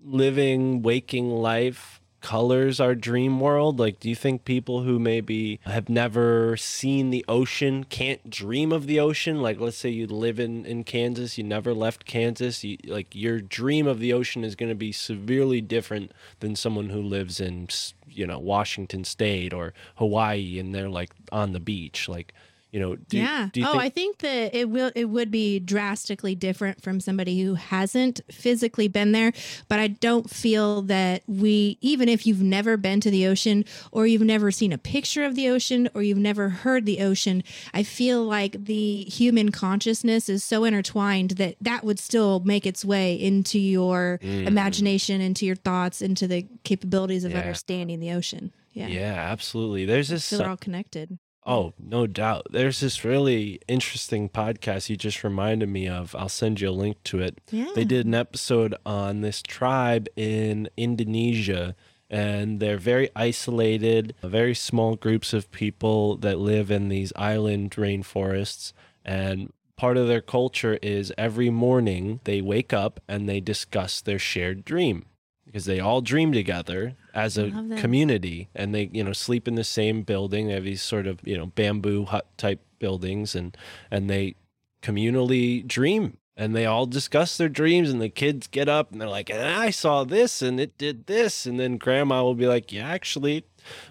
[0.03, 3.79] living waking life colors our dream world?
[3.79, 8.87] Like do you think people who maybe have never seen the ocean can't dream of
[8.87, 9.43] the ocean?
[9.43, 13.41] Like let's say you live in in Kansas you never left Kansas you like your
[13.41, 17.69] dream of the ocean is going to be severely different than someone who lives in
[18.09, 22.09] you know Washington state or Hawaii and they're like on the beach.
[22.09, 22.33] Like
[22.73, 23.51] you know do, yeah.
[23.53, 27.01] do you oh, think I think that it will, it would be drastically different from
[27.01, 29.33] somebody who hasn't physically been there.
[29.69, 34.07] But I don't feel that we, even if you've never been to the ocean or
[34.07, 37.45] you've never seen a picture of the ocean or you've never heard the ocean,
[37.75, 42.85] I feel like the human consciousness is so intertwined that that would still make its
[42.85, 44.47] way into your mm.
[44.47, 47.41] imagination, into your thoughts, into the capabilities of Yeah.
[47.41, 48.53] understanding the ocean.
[48.73, 48.87] Yeah.
[48.87, 51.19] yeah absolutely there's this they're all connected.
[51.45, 52.47] Oh, no doubt.
[52.51, 56.15] There's this really interesting podcast you just reminded me of.
[56.15, 57.41] I'll send you a link to it.
[57.51, 57.71] Yeah.
[57.75, 61.75] They did an episode on this tribe in Indonesia,
[62.09, 68.73] and they're very isolated, very small groups of people that live in these island rainforests.
[69.05, 74.19] And part of their culture is every morning they wake up and they discuss their
[74.19, 75.07] shared dream
[75.53, 79.65] because they all dream together as a community and they you know sleep in the
[79.65, 80.49] same building.
[80.49, 83.55] They have these sort of you know bamboo hut type buildings and
[83.91, 84.35] and they
[84.83, 89.09] communally dream and they all discuss their dreams and the kids get up and they're
[89.09, 92.73] like and i saw this and it did this and then grandma will be like
[92.73, 93.45] yeah actually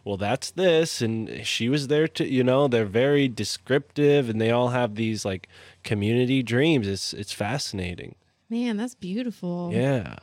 [0.04, 4.52] well that's this and she was there to you know they're very descriptive and they
[4.52, 5.48] all have these like
[5.84, 6.88] community dreams.
[6.88, 8.16] It's it's fascinating.
[8.50, 9.72] Man, that's beautiful.
[9.72, 10.18] yeah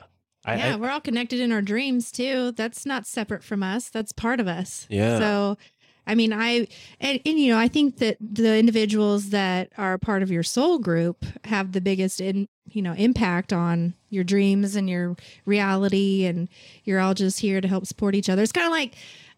[0.48, 2.52] I, yeah, I- we're all connected in our dreams too.
[2.52, 3.88] That's not separate from us.
[3.88, 4.86] That's part of us.
[4.90, 5.18] Yeah.
[5.18, 5.58] So,
[6.06, 6.66] I mean, I
[7.00, 10.78] and, and you know, I think that the individuals that are part of your soul
[10.78, 16.48] group have the biggest in you know impact on your dreams and your reality, and
[16.84, 18.42] you're all just here to help support each other.
[18.42, 18.94] It's kind of like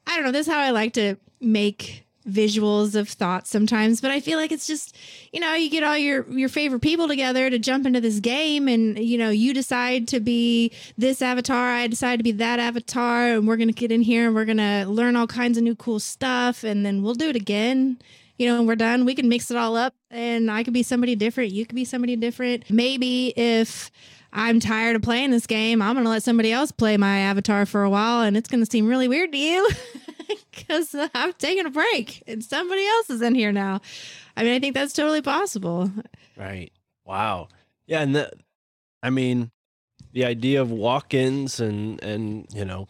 [0.07, 0.33] I don't know.
[0.33, 4.53] This is how I like to make visuals of thoughts sometimes but i feel like
[4.53, 4.97] it's just
[5.33, 8.69] you know you get all your your favorite people together to jump into this game
[8.69, 13.35] and you know you decide to be this avatar i decide to be that avatar
[13.35, 15.99] and we're gonna get in here and we're gonna learn all kinds of new cool
[15.99, 17.99] stuff and then we'll do it again
[18.41, 20.83] you know, when we're done, we can mix it all up and I could be
[20.83, 21.53] somebody different.
[21.53, 22.71] You could be somebody different.
[22.71, 23.91] Maybe if
[24.33, 27.67] I'm tired of playing this game, I'm going to let somebody else play my avatar
[27.67, 29.69] for a while and it's going to seem really weird to you
[30.51, 33.81] because I'm taking a break and somebody else is in here now.
[34.37, 35.91] I mean, I think that's totally possible.
[36.37, 36.73] Right.
[37.05, 37.49] Wow.
[37.87, 38.31] Yeah, and the,
[39.03, 39.51] I mean,
[40.13, 42.89] the idea of walk-ins and and you know,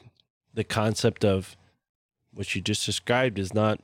[0.52, 1.56] the concept of
[2.32, 3.80] what you just described is not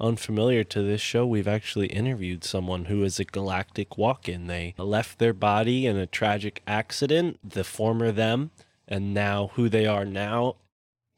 [0.00, 1.26] unfamiliar to this show.
[1.26, 4.46] We've actually interviewed someone who is a galactic walk-in.
[4.46, 8.50] They left their body in a tragic accident, the former them,
[8.86, 10.56] and now who they are now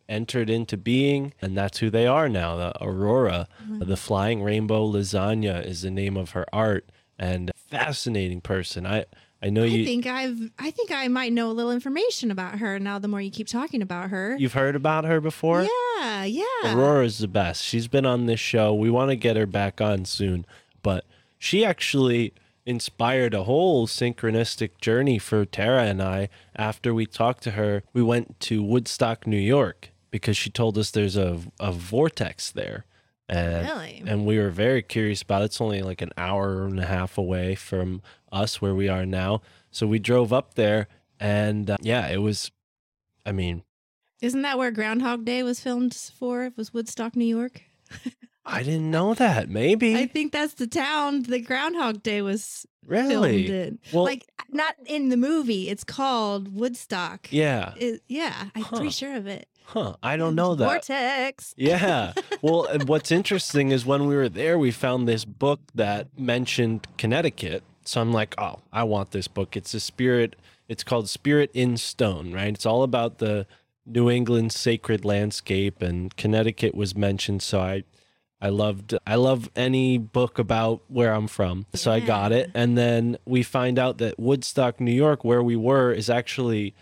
[0.09, 2.57] entered into being, and that's who they are now.
[2.57, 3.89] The Aurora, mm-hmm.
[3.89, 8.87] the flying rainbow lasagna is the name of her art, and fascinating person.
[8.87, 9.05] I
[9.43, 9.83] I know you.
[9.83, 13.09] I think I've, I think I might know a little information about her now the
[13.09, 14.37] more you keep talking about her.
[14.39, 15.67] you've heard about her before.
[15.99, 16.45] yeah, yeah.
[16.67, 17.63] Aurora's the best.
[17.65, 18.75] She's been on this show.
[18.75, 20.45] We want to get her back on soon,
[20.83, 21.05] but
[21.39, 22.35] she actually
[22.67, 26.29] inspired a whole synchronistic journey for Tara and I.
[26.55, 30.91] After we talked to her, we went to Woodstock, New York, because she told us
[30.91, 32.85] there's a a vortex there.
[33.29, 34.03] And, Really?
[34.07, 35.47] and we were very curious about it.
[35.47, 38.03] It's only like an hour and a half away from
[38.33, 39.43] us where we are now.
[39.71, 40.89] So we drove up there
[41.19, 42.51] and uh, yeah, it was
[43.27, 43.63] I mean,
[44.21, 46.45] Isn't that where Groundhog Day was filmed for?
[46.45, 47.63] It was Woodstock, New York.
[48.45, 49.49] I didn't know that.
[49.49, 49.95] Maybe.
[49.97, 53.47] I think that's the town that Groundhog Day was really?
[53.47, 53.79] filmed in.
[53.93, 55.69] Well- like not in the movie.
[55.69, 57.29] It's called Woodstock.
[57.31, 57.75] Yeah.
[57.77, 58.77] It- yeah, I'm Huh.
[58.77, 59.47] pretty sure of it.
[59.67, 59.95] Huh.
[60.03, 60.65] I don't know that.
[60.65, 61.55] Vortex.
[61.57, 62.13] Yeah.
[62.43, 67.63] Well, what's interesting is when we were there, we found this book that mentioned Connecticut.
[67.85, 69.57] So I'm like, oh, I want this book.
[69.57, 70.37] It's a spirit.
[70.69, 72.55] It's called Spirit in Stone, right?
[72.55, 73.47] It's all about the
[73.87, 77.43] New England sacred landscape, and Connecticut was mentioned.
[77.43, 77.85] So I,
[78.41, 78.95] I loved.
[79.07, 81.67] I love any book about where I'm from.
[81.75, 85.57] So I got it, and then we find out that Woodstock, New York, where we
[85.57, 86.75] were, is actually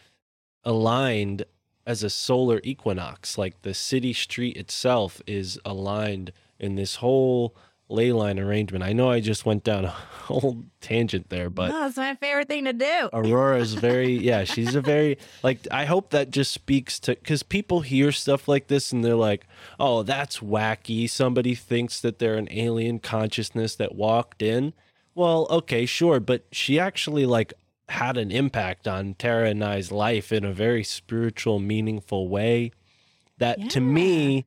[0.65, 1.45] aligned
[1.87, 3.39] as a solar equinox.
[3.39, 7.57] Like the city street itself is aligned in this whole
[7.89, 8.85] ley line arrangement.
[8.85, 9.89] I know I just went down a
[10.29, 13.09] whole tangent there, but oh, it's my favorite thing to do.
[13.13, 17.43] Aurora is very, yeah, she's a very, like, I hope that just speaks to, because
[17.43, 19.47] people hear stuff like this and they're like,
[19.81, 21.09] oh, that's wacky.
[21.09, 24.75] Somebody thinks that they're an alien consciousness that walked in.
[25.15, 26.21] Well, okay, sure.
[26.21, 27.53] But she actually, like,
[27.89, 32.73] had an impact on Tara and I's life in a very spiritual, meaningful way
[33.39, 34.47] that to me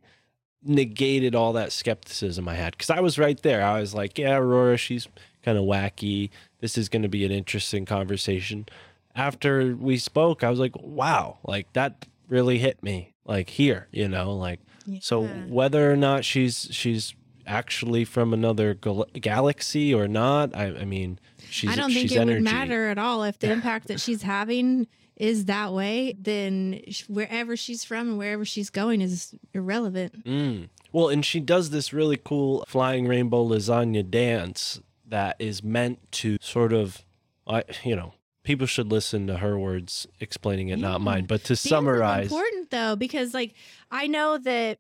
[0.64, 2.72] negated all that skepticism I had.
[2.74, 3.64] Because I was right there.
[3.64, 5.08] I was like, yeah, Aurora, she's
[5.44, 6.30] kind of wacky.
[6.60, 8.68] This is going to be an interesting conversation.
[9.16, 13.14] After we spoke, I was like, wow, like that really hit me.
[13.26, 14.60] Like here, you know, like
[15.00, 17.14] so whether or not she's she's
[17.46, 21.20] actually from another gal- galaxy or not, I, I mean,
[21.50, 22.36] she's I don't think it energy.
[22.36, 26.16] would matter at all if the impact that she's having is that way.
[26.20, 30.26] Then wherever she's from and wherever she's going is irrelevant.
[30.26, 30.70] Mm.
[30.92, 36.38] Well, and she does this really cool flying rainbow lasagna dance that is meant to
[36.42, 37.06] sort of,
[37.48, 38.14] I you know,
[38.44, 41.26] people should listen to her words explaining it, not mine.
[41.26, 43.54] But to is summarize, important though because like
[43.90, 44.80] I know that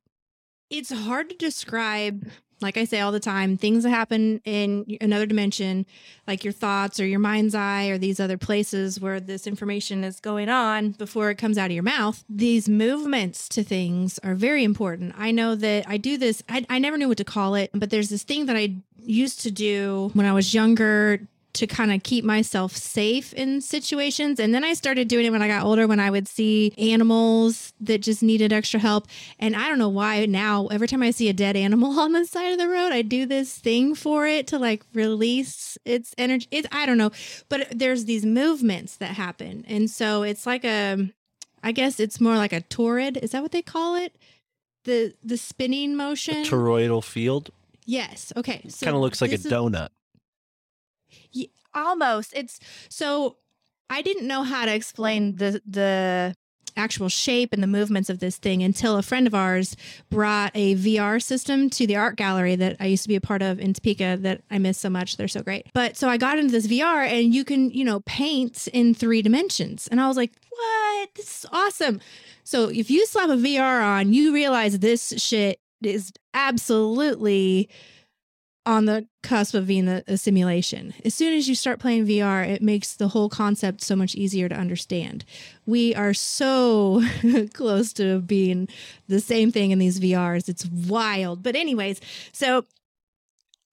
[0.70, 2.30] it's hard to describe.
[2.62, 5.86] Like I say all the time, things that happen in another dimension,
[6.28, 10.20] like your thoughts or your mind's eye or these other places where this information is
[10.20, 12.24] going on before it comes out of your mouth.
[12.30, 15.14] These movements to things are very important.
[15.18, 17.90] I know that I do this, I, I never knew what to call it, but
[17.90, 21.22] there's this thing that I used to do when I was younger
[21.54, 24.40] to kind of keep myself safe in situations.
[24.40, 27.74] And then I started doing it when I got older when I would see animals
[27.82, 29.08] that just needed extra help.
[29.40, 32.26] And I don't know why now, every time I see a dead animal on the
[32.26, 36.48] side of the road, I do this thing for it to like release its energy.
[36.52, 37.12] It, I don't know,
[37.50, 39.66] but there's these movements that happen.
[39.68, 41.10] And so it's like a,
[41.64, 43.18] I guess it's more like a torrid.
[43.18, 44.16] Is that what they call it?
[44.86, 46.44] The the spinning motion.
[46.44, 47.52] Toroidal field
[47.86, 48.34] yes.
[48.36, 48.62] Okay.
[48.70, 49.90] So kind of looks like a is- donut.
[49.90, 49.96] Ye-
[51.74, 53.38] almost it's so
[53.90, 56.36] i didn't know how to explain the the
[56.78, 59.76] actual shape and the movements of this thing until a friend of ours
[60.10, 63.42] brought a vr system to the art gallery that i used to be a part
[63.42, 65.68] of in topeka that i miss so much they're so great.
[65.74, 69.22] But so i got into this vr and you can you know paint in three
[69.22, 69.88] dimensions.
[69.88, 71.10] And i was like what?
[71.16, 72.00] This is awesome.
[72.44, 77.70] So if you slap a vr on you realize this shit is absolutely
[78.66, 80.94] on the cusp of being a, a simulation.
[81.04, 84.48] As soon as you start playing VR, it makes the whole concept so much easier
[84.48, 85.26] to understand.
[85.66, 87.02] We are so
[87.54, 88.68] close to being
[89.08, 90.48] the same thing in these VRs.
[90.48, 91.42] It's wild.
[91.42, 92.02] But anyways,
[92.32, 92.66] so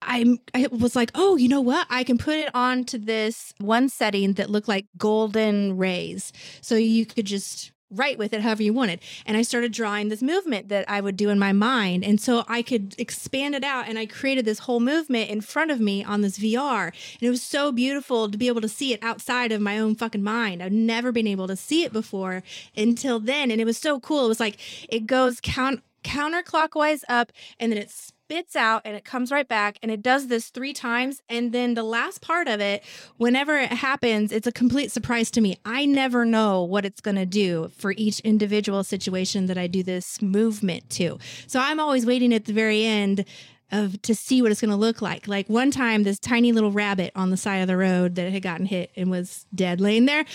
[0.01, 1.86] I'm I was like, "Oh, you know what?
[1.90, 7.05] I can put it onto this one setting that looked like golden rays." So you
[7.05, 9.01] could just write with it however you wanted.
[9.27, 12.05] And I started drawing this movement that I would do in my mind.
[12.05, 15.70] And so I could expand it out and I created this whole movement in front
[15.70, 16.86] of me on this VR.
[16.89, 19.94] And it was so beautiful to be able to see it outside of my own
[19.94, 20.62] fucking mind.
[20.62, 22.43] I've never been able to see it before
[22.77, 23.51] until then.
[23.51, 24.27] And it was so cool.
[24.27, 24.59] It was like
[24.89, 29.78] it goes count counterclockwise up and then it spits out and it comes right back
[29.82, 31.22] and it does this three times.
[31.30, 32.84] And then the last part of it
[33.16, 35.56] whenever it happens it's a complete surprise to me.
[35.64, 39.82] I never know what it's going to do for each individual situation that i do
[39.82, 41.18] this movement to.
[41.46, 43.24] So i'm always waiting at the very end
[43.72, 45.26] of to see what it's going to look like.
[45.26, 48.42] Like one time this tiny little rabbit on the side of the road that had
[48.42, 50.26] gotten hit and was dead laying there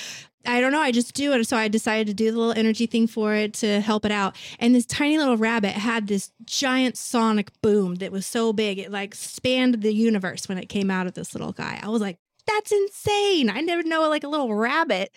[0.46, 0.82] I don't know.
[0.82, 1.48] I just do it.
[1.48, 4.36] So I decided to do the little energy thing for it to help it out.
[4.60, 8.78] And this tiny little rabbit had this giant sonic boom that was so big.
[8.78, 11.80] It like spanned the universe when it came out of this little guy.
[11.82, 13.50] I was like, that's insane.
[13.50, 15.12] I never know like a little rabbit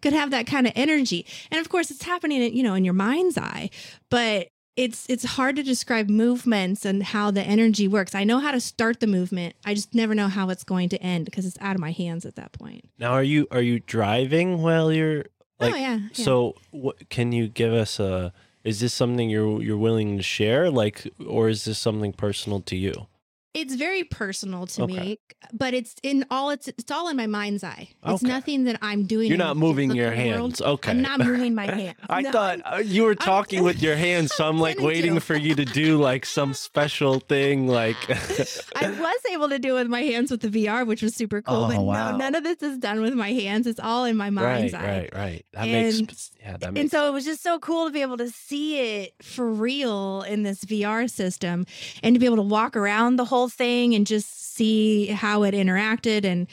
[0.00, 1.26] could have that kind of energy.
[1.50, 3.70] And of course it's happening, you know, in your mind's eye,
[4.10, 8.14] but it's it's hard to describe movements and how the energy works.
[8.14, 9.54] I know how to start the movement.
[9.64, 12.24] I just never know how it's going to end because it's out of my hands
[12.24, 12.88] at that point.
[12.98, 15.24] Now, are you are you driving while you're
[15.60, 15.74] oh, like?
[15.74, 15.96] oh yeah.
[15.96, 16.24] yeah.
[16.24, 18.32] So, what can you give us a?
[18.64, 22.76] Is this something you're you're willing to share, like, or is this something personal to
[22.76, 23.08] you?
[23.54, 24.92] It's very personal to Okay.
[25.00, 25.18] me
[25.52, 28.26] but it's in all it's it's all in my mind's eye it's Okay.
[28.32, 30.40] nothing that i'm doing You're not moving your physical world.
[30.58, 30.60] hands.
[30.62, 30.90] Okay.
[30.90, 33.96] i'm not moving my hands I No, thought I'm- uh, you were talking with your
[33.96, 37.96] hands, so I'm like waiting for you to do like some special thing, like.
[38.10, 41.40] I was able to do it with my hands with the VR, which was super
[41.42, 41.64] cool.
[41.64, 42.10] Oh, but wow.
[42.12, 43.66] no, none of this is done with my hands.
[43.66, 44.86] It's all in my mind's right, eye.
[44.86, 45.46] right, right.
[45.52, 46.56] That And- makes yeah.
[46.58, 49.14] That and makes so it was just so cool to be able to see it
[49.22, 51.66] for real in this VR system
[52.02, 55.54] and to be able to walk around the whole thing and just see how it
[55.54, 56.46] interacted and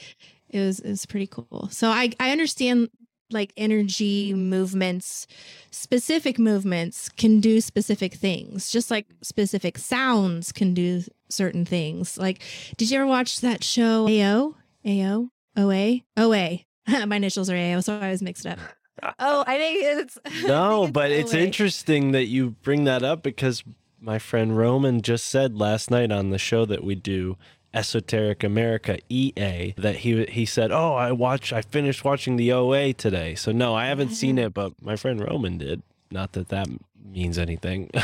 [0.50, 1.70] it was it was pretty cool.
[1.72, 2.90] So I I understand
[3.32, 5.28] like energy movements
[5.70, 12.18] specific movements can do specific things just like specific sounds can do certain things.
[12.18, 12.42] Like
[12.78, 14.56] did you ever watch that show AO
[14.86, 16.60] AO OA OA
[17.06, 18.60] my initials are AO so I was mixed up.
[19.18, 23.24] Oh, I think it's I think no, but it's interesting that you bring that up
[23.24, 23.64] because
[24.02, 27.38] my friend Roman just said last night on the show that we do
[27.74, 32.94] Esoteric America EA that he he said, "Oh, I watched I finished watching the OA
[32.94, 35.84] today." So no, I haven't seen it, but my friend Roman did.
[36.12, 36.68] Not that that
[37.12, 37.90] means anything.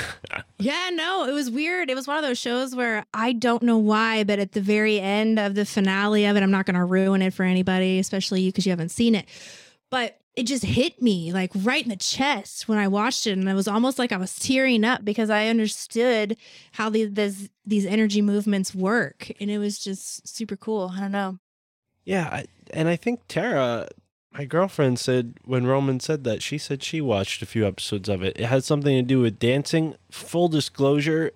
[0.58, 1.90] Yeah, no, it was weird.
[1.90, 5.02] It was one of those shows where I don't know why, but at the very
[5.02, 8.42] end of the finale of it, I'm not going to ruin it for anybody, especially
[8.42, 9.26] you because you haven't seen it.
[9.90, 13.48] But it just hit me like right in the chest when I watched it, and
[13.48, 16.38] it was almost like I was tearing up because I understood
[16.74, 20.92] how these this, these energy movements work, and it was just super cool.
[20.96, 21.40] I don't know.
[22.04, 23.88] Yeah, I, and I think Tara,
[24.32, 28.22] my girlfriend, said when Roman said that, she said she watched a few episodes of
[28.22, 28.38] it.
[28.38, 29.96] It had something to do with dancing.
[30.12, 31.32] Full disclosure,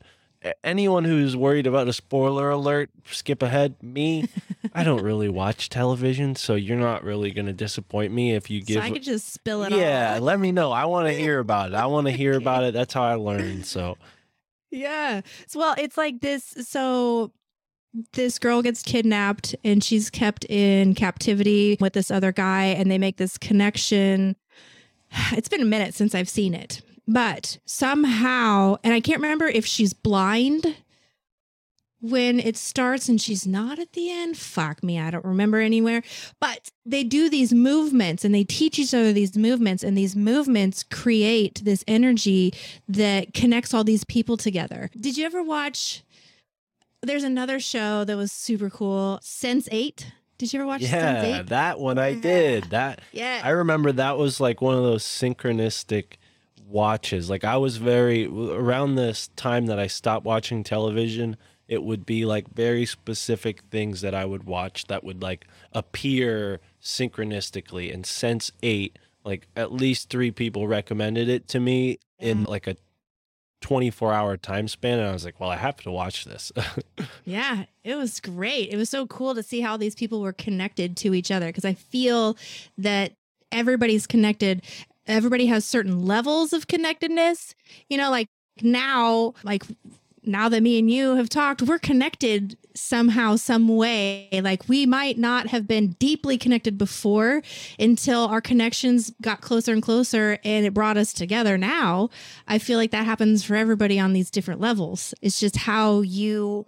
[0.64, 3.76] anyone who's worried about a spoiler alert, skip ahead.
[3.82, 4.28] Me,
[4.74, 8.62] I don't really watch television, so you're not really going to disappoint me if you
[8.62, 8.82] give.
[8.82, 8.88] So.
[8.88, 10.22] I could just spill it yeah, all.
[10.22, 10.72] let me know.
[10.72, 11.76] I want to hear about it.
[11.76, 12.74] I want to hear about it.
[12.74, 13.66] That's how I learned.
[13.66, 13.98] So,
[14.72, 15.22] Yeah.
[15.48, 16.44] So, well, it's like this.
[16.62, 17.32] So,
[18.14, 22.98] this girl gets kidnapped and she's kept in captivity with this other guy, and they
[22.98, 24.36] make this connection.
[25.32, 29.66] It's been a minute since I've seen it, but somehow, and I can't remember if
[29.66, 30.76] she's blind
[32.02, 34.38] when it starts and she's not at the end.
[34.38, 36.02] Fuck me, I don't remember anywhere.
[36.40, 40.84] But they do these movements and they teach each other these movements, and these movements
[40.84, 42.54] create this energy
[42.88, 44.90] that connects all these people together.
[44.98, 46.04] Did you ever watch?
[47.02, 50.12] There's another show that was super cool, Sense Eight.
[50.38, 50.94] Did you ever watch Sense
[51.26, 51.48] Yeah, Eight?
[51.48, 52.66] that one I did.
[52.66, 53.42] That Yeah.
[53.44, 56.14] I remember that was like one of those synchronistic
[56.70, 57.30] watches.
[57.30, 61.38] Like I was very around this time that I stopped watching television,
[61.68, 66.60] it would be like very specific things that I would watch that would like appear
[66.82, 72.52] synchronistically and Sense 8 like at least 3 people recommended it to me in mm-hmm.
[72.52, 72.76] like a
[73.62, 76.52] 24 hour time span and I was like, "Well, I have to watch this."
[77.26, 78.70] Yeah, it was great.
[78.72, 81.66] It was so cool to see how these people were connected to each other because
[81.66, 82.38] I feel
[82.78, 83.14] that
[83.52, 84.64] everybody's connected.
[85.10, 87.56] Everybody has certain levels of connectedness.
[87.90, 88.28] You know, like
[88.62, 89.64] now, like
[90.24, 94.30] now that me and you have talked, we're connected somehow, some way.
[94.32, 97.42] Like we might not have been deeply connected before
[97.80, 101.58] until our connections got closer and closer and it brought us together.
[101.58, 102.10] Now,
[102.48, 105.14] I feel like that happens for everybody on these different levels.
[105.22, 106.66] It's just how you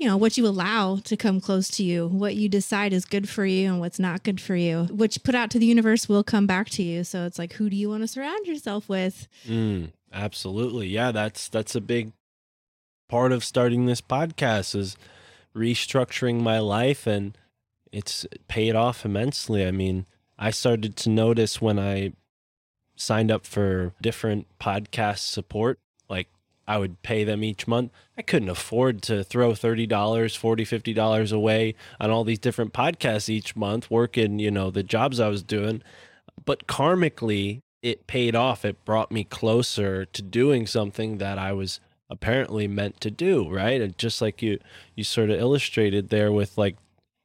[0.00, 3.28] you know what you allow to come close to you what you decide is good
[3.28, 6.24] for you and what's not good for you which put out to the universe will
[6.24, 9.28] come back to you so it's like who do you want to surround yourself with
[9.46, 10.88] Mm, absolutely.
[10.88, 12.12] Yeah, that's that's a big
[13.08, 14.96] part of starting this podcast is
[15.54, 17.36] restructuring my life and
[17.92, 19.66] it's paid off immensely.
[19.66, 20.06] I mean,
[20.38, 22.12] I started to notice when I
[22.96, 25.78] signed up for different podcast support,
[26.08, 26.28] like
[26.70, 27.90] I would pay them each month.
[28.16, 33.56] I couldn't afford to throw $30, $40, $50 away on all these different podcasts each
[33.56, 35.82] month, working, you know, the jobs I was doing.
[36.44, 38.64] But karmically, it paid off.
[38.64, 43.80] It brought me closer to doing something that I was apparently meant to do, right?
[43.80, 44.60] And just like you
[44.94, 46.76] you sort of illustrated there with like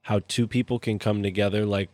[0.06, 1.90] how two people can come together like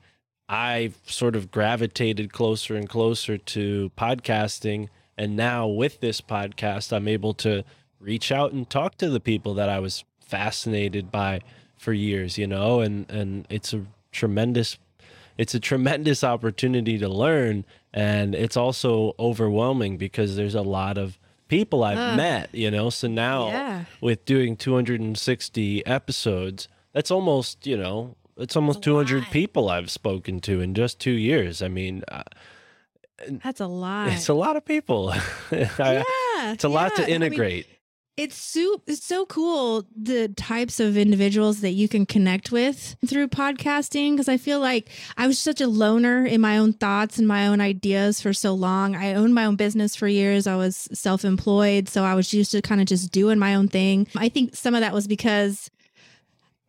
[0.47, 4.87] I've sort of gravitated closer and closer to podcasting
[5.21, 7.63] and now with this podcast I'm able to
[7.99, 11.41] reach out and talk to the people that I was fascinated by
[11.77, 13.81] for years, you know, and and it's a
[14.11, 14.77] tremendous
[15.37, 21.17] it's a tremendous opportunity to learn and it's also overwhelming because there's a lot of
[21.47, 22.15] people I've Ugh.
[22.17, 22.89] met, you know.
[22.89, 23.83] So now Yeah.
[23.99, 30.61] with doing 260 episodes, that's almost, you know, it's almost 200 people I've spoken to
[30.61, 31.61] in just 2 years.
[31.61, 32.23] I mean, uh,
[33.43, 35.13] that's a lot it's a lot of people.
[35.51, 36.03] Yeah
[36.53, 36.95] it's a lot yeah.
[36.95, 37.67] to I mean, integrate.
[38.17, 43.27] it's so it's so cool the types of individuals that you can connect with through
[43.27, 47.27] podcasting because I feel like I was such a loner in my own thoughts and
[47.27, 48.95] my own ideas for so long.
[48.95, 50.47] I owned my own business for years.
[50.47, 54.07] I was self-employed, so I was used to kind of just doing my own thing.
[54.15, 55.69] I think some of that was because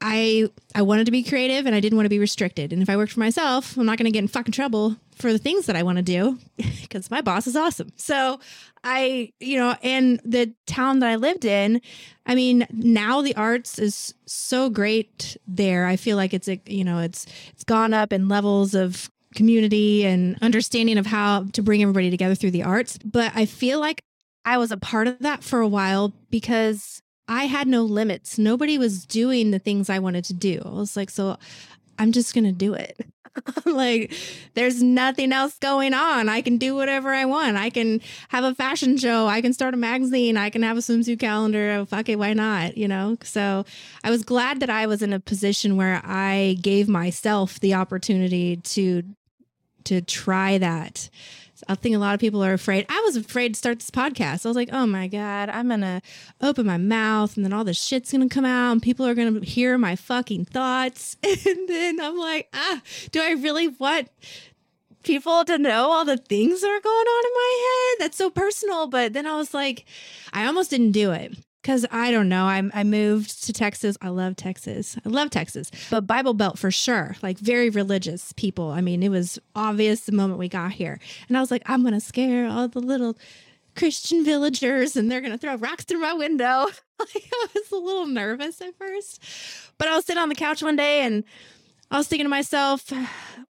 [0.03, 2.73] I I wanted to be creative and I didn't want to be restricted.
[2.73, 5.33] And if I worked for myself, I'm not going to get in fucking trouble for
[5.33, 6.39] the things that I want to do
[6.83, 7.93] because my boss is awesome.
[7.97, 8.41] So
[8.83, 11.81] I, you know, and the town that I lived in,
[12.27, 15.87] I mean, now the arts is so great there.
[15.87, 20.05] I feel like it's a, you know, it's it's gone up in levels of community
[20.05, 22.99] and understanding of how to bring everybody together through the arts.
[22.99, 24.03] But I feel like
[24.45, 28.39] I was a part of that for a while because I had no limits.
[28.39, 30.63] Nobody was doing the things I wanted to do.
[30.65, 31.39] I was like, so
[31.99, 33.07] I'm just going to do it.
[33.65, 34.13] like,
[34.55, 36.29] there's nothing else going on.
[36.29, 37.57] I can do whatever I want.
[37.57, 39.27] I can have a fashion show.
[39.27, 40.37] I can start a magazine.
[40.37, 41.71] I can have a swimsuit calendar.
[41.71, 42.19] Oh, fuck it.
[42.19, 42.77] Why not?
[42.77, 43.17] You know?
[43.23, 43.65] So
[44.05, 48.57] I was glad that I was in a position where I gave myself the opportunity
[48.57, 49.03] to
[49.85, 51.11] to try that.
[51.69, 52.87] I think a lot of people are afraid.
[52.89, 54.45] I was afraid to start this podcast.
[54.45, 56.03] I was like, oh my God, I'm going to
[56.41, 59.15] open my mouth and then all this shit's going to come out and people are
[59.15, 61.17] going to hear my fucking thoughts.
[61.45, 62.81] And then I'm like, ah,
[63.11, 64.09] do I really want
[65.03, 68.05] people to know all the things that are going on in my head?
[68.05, 68.87] That's so personal.
[68.87, 69.85] But then I was like,
[70.33, 71.37] I almost didn't do it.
[71.63, 72.45] Cause I don't know.
[72.45, 73.97] I I moved to Texas.
[74.03, 74.97] I love Texas.
[75.07, 77.15] I love Texas, but Bible Belt for sure.
[77.23, 78.71] Like very religious people.
[78.71, 80.99] I mean, it was obvious the moment we got here,
[81.29, 83.17] and I was like, I'm gonna scare all the little
[83.77, 86.67] Christian villagers, and they're gonna throw rocks through my window.
[86.99, 89.23] like I was a little nervous at first,
[89.79, 91.23] but I was sitting on the couch one day, and
[91.93, 92.93] I was thinking to myself,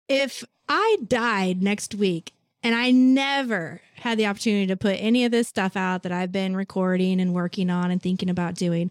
[0.08, 2.32] if I died next week
[2.62, 6.32] and I never had the opportunity to put any of this stuff out that I've
[6.32, 8.90] been recording and working on and thinking about doing,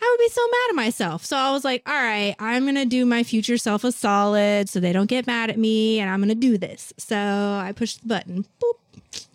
[0.00, 1.24] I would be so mad at myself.
[1.24, 4.68] So I was like, all right, I'm going to do my future self a solid
[4.68, 6.92] so they don't get mad at me and I'm going to do this.
[6.98, 8.44] So I pushed the button.
[8.62, 9.26] Boop.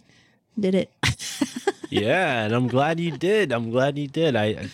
[0.60, 0.92] Did it.
[1.90, 3.52] yeah, and I'm glad you did.
[3.52, 4.36] I'm glad you did.
[4.36, 4.70] I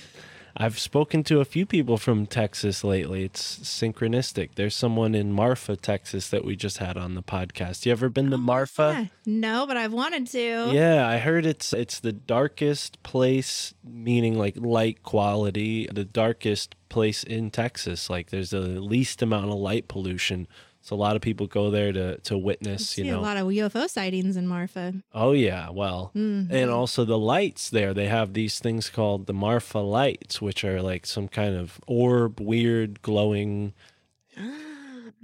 [0.56, 3.24] I've spoken to a few people from Texas lately.
[3.24, 4.52] It's synchronistic.
[4.56, 7.86] There's someone in Marfa, Texas that we just had on the podcast.
[7.86, 8.96] You ever been to oh, Marfa?
[8.96, 9.06] Yeah.
[9.26, 10.70] No, but I've wanted to.
[10.72, 17.24] Yeah, I heard it's it's the darkest place, meaning like light quality, the darkest place
[17.24, 18.10] in Texas.
[18.10, 20.48] Like there's the least amount of light pollution.
[20.86, 23.20] So a lot of people go there to to witness, you know.
[23.20, 24.94] a lot of UFO sightings in Marfa.
[25.14, 26.52] Oh yeah, well, Mhm.
[26.52, 27.94] and also the lights there.
[27.94, 32.42] They have these things called the Marfa lights, which are like some kind of orb,
[32.42, 33.72] weird, glowing,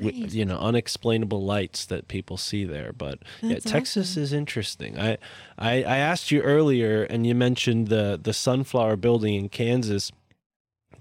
[0.01, 0.33] Nice.
[0.33, 2.93] you know, unexplainable lights that people see there.
[2.93, 4.23] But yeah, Texas awesome.
[4.23, 4.97] is interesting.
[4.97, 5.17] I,
[5.57, 10.09] I I asked you earlier, and you mentioned the the sunflower building in Kansas.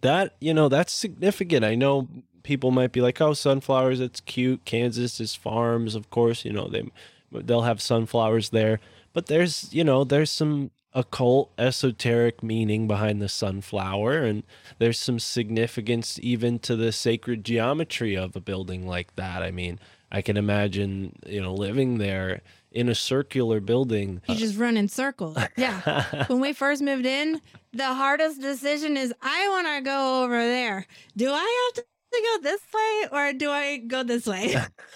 [0.01, 1.64] That you know that's significant.
[1.64, 2.09] I know
[2.48, 6.46] people might be like, "Oh, sunflowers, it's cute." Kansas is farms, of course.
[6.46, 6.90] You know they
[7.30, 8.80] they'll have sunflowers there,
[9.12, 14.42] but there's you know there's some occult esoteric meaning behind the sunflower and
[14.78, 19.78] there's some significance even to the sacred geometry of a building like that i mean
[20.10, 22.40] i can imagine you know living there
[22.72, 25.36] in a circular building You just run in circles.
[25.56, 26.24] Yeah.
[26.28, 27.40] when we first moved in,
[27.72, 30.86] the hardest decision is I want to go over there.
[31.16, 34.55] Do I have to go this way or do I go this way?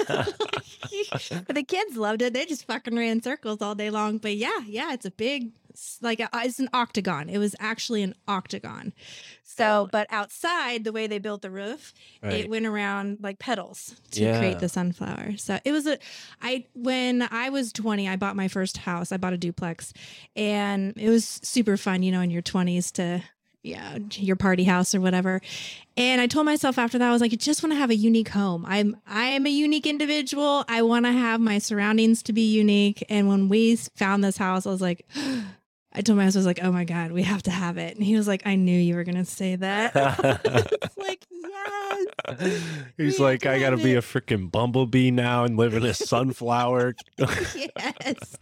[0.09, 2.33] but the kids loved it.
[2.35, 4.19] They just fucking ran circles all day long.
[4.19, 5.53] But yeah, yeah, it's a big,
[6.01, 7.29] like, a, it's an octagon.
[7.29, 8.93] It was actually an octagon.
[9.45, 12.45] So, but outside, the way they built the roof, Right.
[12.45, 14.39] it went around like petals to Yeah.
[14.39, 15.37] create the sunflower.
[15.37, 15.99] So it was a,
[16.41, 19.13] I, when I was 20, I bought my first house.
[19.13, 19.93] I bought a duplex
[20.35, 23.23] and it was super fun, you know, in your 20s to,
[23.63, 25.41] yeah, your party house or whatever.
[25.97, 27.95] And I told myself after that, I was like, I just want to have a
[27.95, 28.65] unique home.
[28.67, 30.65] I'm I am a unique individual.
[30.69, 33.05] I want to have my surroundings to be unique.
[33.09, 35.07] And when we found this house, I was like,
[35.95, 37.97] I told my husband, I was like, oh my God, we have to have it.
[37.97, 39.95] And he was like, I knew you were gonna say that.
[40.97, 41.27] like,
[41.67, 42.63] yes.
[42.97, 45.95] he's We like i gotta have be a freaking bumblebee now and live in a
[45.95, 48.37] sunflower yes.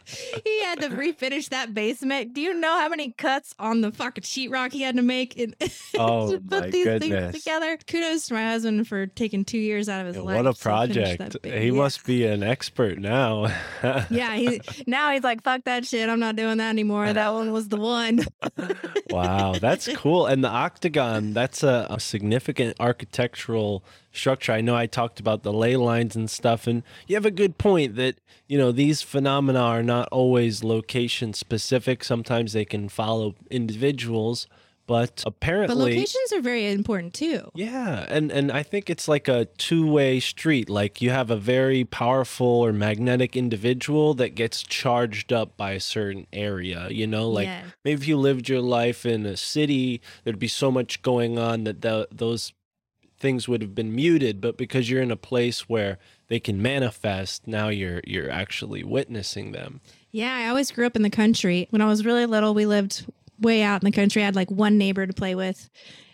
[0.44, 2.34] he had to refinish that basement.
[2.34, 5.54] Do you know how many cuts on the fucking sheetrock he had to make in,
[5.98, 7.32] Oh, to put these goodness.
[7.32, 7.78] things together?
[7.86, 10.36] Kudos to my husband for taking two years out of his Yeah, life.
[10.36, 11.72] what a to finish that project he yeah.
[11.72, 13.46] must be an expert now
[14.10, 16.08] Yeah, he now he's like, fuck that shit.
[16.08, 17.12] I'm not doing that anymore.
[17.12, 18.20] That one was the one.
[19.10, 20.26] wow, that's cool.
[20.26, 23.82] And the octagon, that's a, a significant architectural
[24.12, 24.52] structure.
[24.52, 27.58] I know I talked about the ley lines and stuff, and you have a good
[27.58, 28.16] point that,
[28.46, 32.04] you know, these phenomena are not always location specific.
[32.04, 34.46] Sometimes they can follow individuals,
[34.88, 35.74] but apparently.
[35.76, 37.50] But locations are very important too.
[37.54, 40.68] Yeah, and and I think it's like a two-way street.
[40.68, 45.80] Like you have a very powerful or magnetic individual that gets charged up by a
[45.80, 47.62] certain area, you know, like Yeah.
[47.84, 51.64] maybe if you lived your life in a city, there'd be so much going on
[51.64, 52.52] that the, those
[53.20, 55.98] things would have been muted, but because you're in a place where
[56.28, 59.80] they can manifest, now you're you're actually witnessing them.
[60.10, 61.66] Yeah, I always grew up in the country.
[61.70, 63.04] When I was really little, we lived
[63.40, 64.22] way out in the country.
[64.22, 65.68] I had like one neighbor to play with.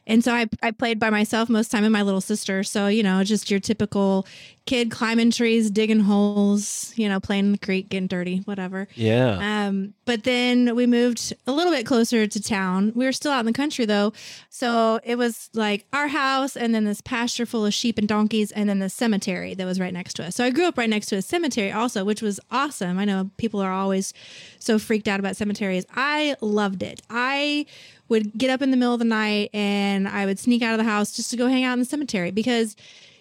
[0.06, 2.62] And so I, I played by myself most of the time and my little sister.
[2.62, 4.26] So, you know, just your typical
[4.66, 8.88] kid climbing trees, digging holes, you know, playing in the creek, getting dirty, whatever.
[8.94, 9.66] Yeah.
[9.66, 12.92] Um, but then we moved a little bit closer to town.
[12.94, 14.12] We were still out in the country though.
[14.48, 18.52] So it was like our house and then this pasture full of sheep and donkeys
[18.52, 20.36] and then the cemetery that was right next to us.
[20.36, 22.98] So I grew up right next to a cemetery also, which was awesome.
[22.98, 24.14] I know people are always
[24.58, 25.84] so freaked out about cemeteries.
[25.94, 27.02] I loved it.
[27.10, 27.66] I
[28.14, 30.78] would get up in the middle of the night and I would sneak out of
[30.78, 32.76] the house just to go hang out in the cemetery because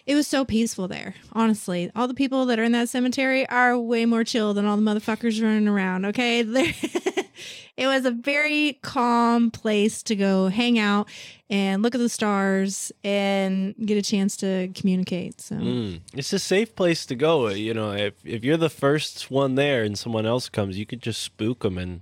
[0.06, 1.16] it was so peaceful there.
[1.32, 4.78] Honestly, all the people that are in that cemetery are way more chill than all
[4.78, 6.06] the motherfuckers running around.
[6.06, 6.42] Okay,
[7.78, 11.08] it was a very calm place to go hang out
[11.50, 15.40] and look at the stars and get a chance to communicate.
[15.42, 16.02] So Mm.
[16.14, 17.48] It's a safe place to go.
[17.48, 21.02] You know, if if you're the first one there and someone else comes, you could
[21.02, 22.02] just spook them, and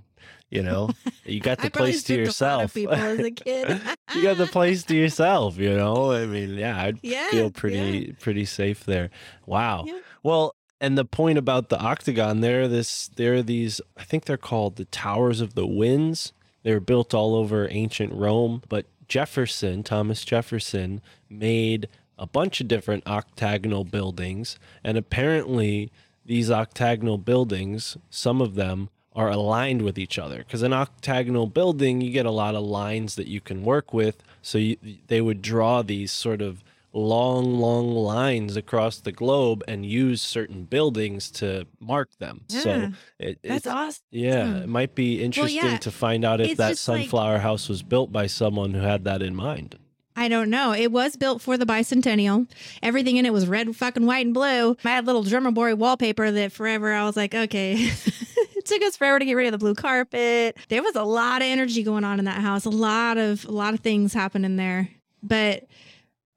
[0.52, 0.90] you know,
[1.24, 2.74] you got the place to spooked a lot yourself.
[2.74, 3.80] people as a kid.
[4.14, 5.56] you got the place to yourself.
[5.58, 9.10] You know, I mean, yeah, I'd Yeah, feel pretty pretty safe there.
[9.46, 9.84] Wow.
[9.86, 9.98] Yeah.
[10.22, 13.80] Well, and the point about the octagon, there, this, there are these.
[13.96, 16.32] I think they're called the Towers of the Winds.
[16.64, 21.88] They were built all over ancient Rome, but Jefferson, Thomas Jefferson, made
[22.18, 25.90] a bunch of different octagonal buildings, and apparently
[26.24, 30.38] these octagonal buildings, some of them are aligned with each other.
[30.38, 34.22] Because an octagonal building, you get a lot of lines that you can work with.
[34.42, 34.76] So you,
[35.06, 40.64] they would draw these sort of long, long lines across the globe and use certain
[40.64, 42.42] buildings to mark them.
[42.48, 44.02] Yeah, so it, That's it's, awesome.
[44.10, 44.56] yeah, hmm.
[44.56, 47.82] it might be interesting yeah, to find out if that just like- sunflower house was
[47.82, 49.78] built by someone who had that in mind.
[50.14, 50.74] I don't know.
[50.74, 52.46] It was built for the bicentennial.
[52.82, 54.76] Everything in it was red, fucking white, and blue.
[54.84, 57.90] I had little drummer boy wallpaper that forever I was like, okay.
[58.62, 60.56] it took us forever to get rid of the blue carpet.
[60.68, 62.64] There was a lot of energy going on in that house.
[62.64, 64.88] A lot of a lot of things happening there.
[65.22, 65.64] But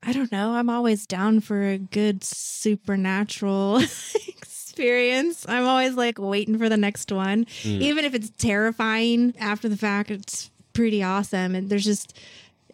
[0.02, 0.54] I don't know.
[0.54, 3.78] I'm always down for a good supernatural
[4.28, 5.46] experience.
[5.48, 7.46] I'm always like waiting for the next one.
[7.46, 7.82] Mm.
[7.82, 11.56] Even if it's terrifying after the fact, it's pretty awesome.
[11.56, 12.18] And there's just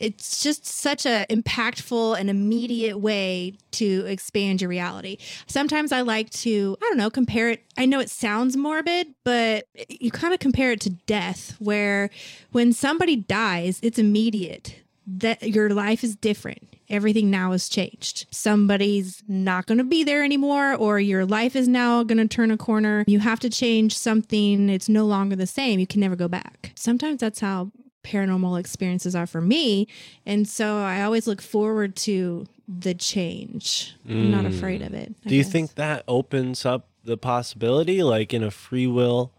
[0.01, 5.17] it's just such a impactful and immediate way to expand your reality.
[5.47, 7.63] Sometimes I like to, I don't know, compare it.
[7.77, 12.09] I know it sounds morbid, but you kind of compare it to death, where
[12.51, 14.77] when somebody dies, it's immediate.
[15.07, 16.75] That your life is different.
[16.87, 18.27] Everything now has changed.
[18.31, 22.51] Somebody's not going to be there anymore, or your life is now going to turn
[22.51, 23.03] a corner.
[23.07, 24.69] You have to change something.
[24.69, 25.79] It's no longer the same.
[25.79, 26.71] You can never go back.
[26.75, 27.71] Sometimes that's how
[28.03, 29.87] paranormal experiences are for me.
[30.25, 33.95] And so I always look forward to the change.
[34.07, 34.49] I'm not Mm.
[34.57, 35.13] afraid of it.
[35.25, 35.51] I Do you guess.
[35.51, 39.31] think that opens up the possibility, like in a free will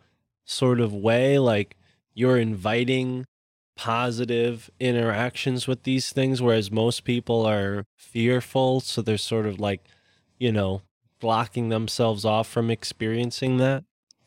[0.44, 1.76] sort of way, like
[2.14, 3.24] you're inviting
[3.76, 9.82] positive interactions with these things, whereas most people are fearful, so they're sort of like,
[10.38, 10.82] you know,
[11.20, 13.84] blocking themselves off from experiencing that?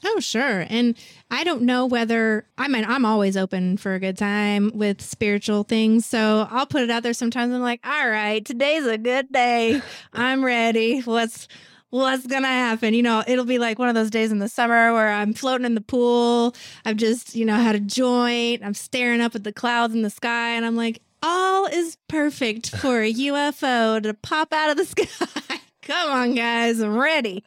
[0.07, 0.65] Oh, sure.
[0.69, 0.95] And
[1.32, 5.64] I don't know whether I mean I'm always open for a good time with spiritual
[5.64, 6.06] things.
[6.06, 7.53] So I'll put it out there sometimes.
[7.53, 9.82] I'm like, all right, today's a good day.
[10.14, 10.99] I'm ready.
[10.99, 11.48] What's
[11.90, 12.94] what's gonna happen?
[12.94, 15.65] You know, it'll be like one of those days in the summer where I'm floating
[15.65, 16.56] in the pool.
[16.86, 18.64] I've just, you know, had a joint.
[18.64, 22.76] I'm staring up at the clouds in the sky, and I'm like, all is perfect
[22.76, 24.86] for a UFO to pop out of the
[25.48, 25.60] sky.
[25.82, 27.44] Come on, guys, I'm ready.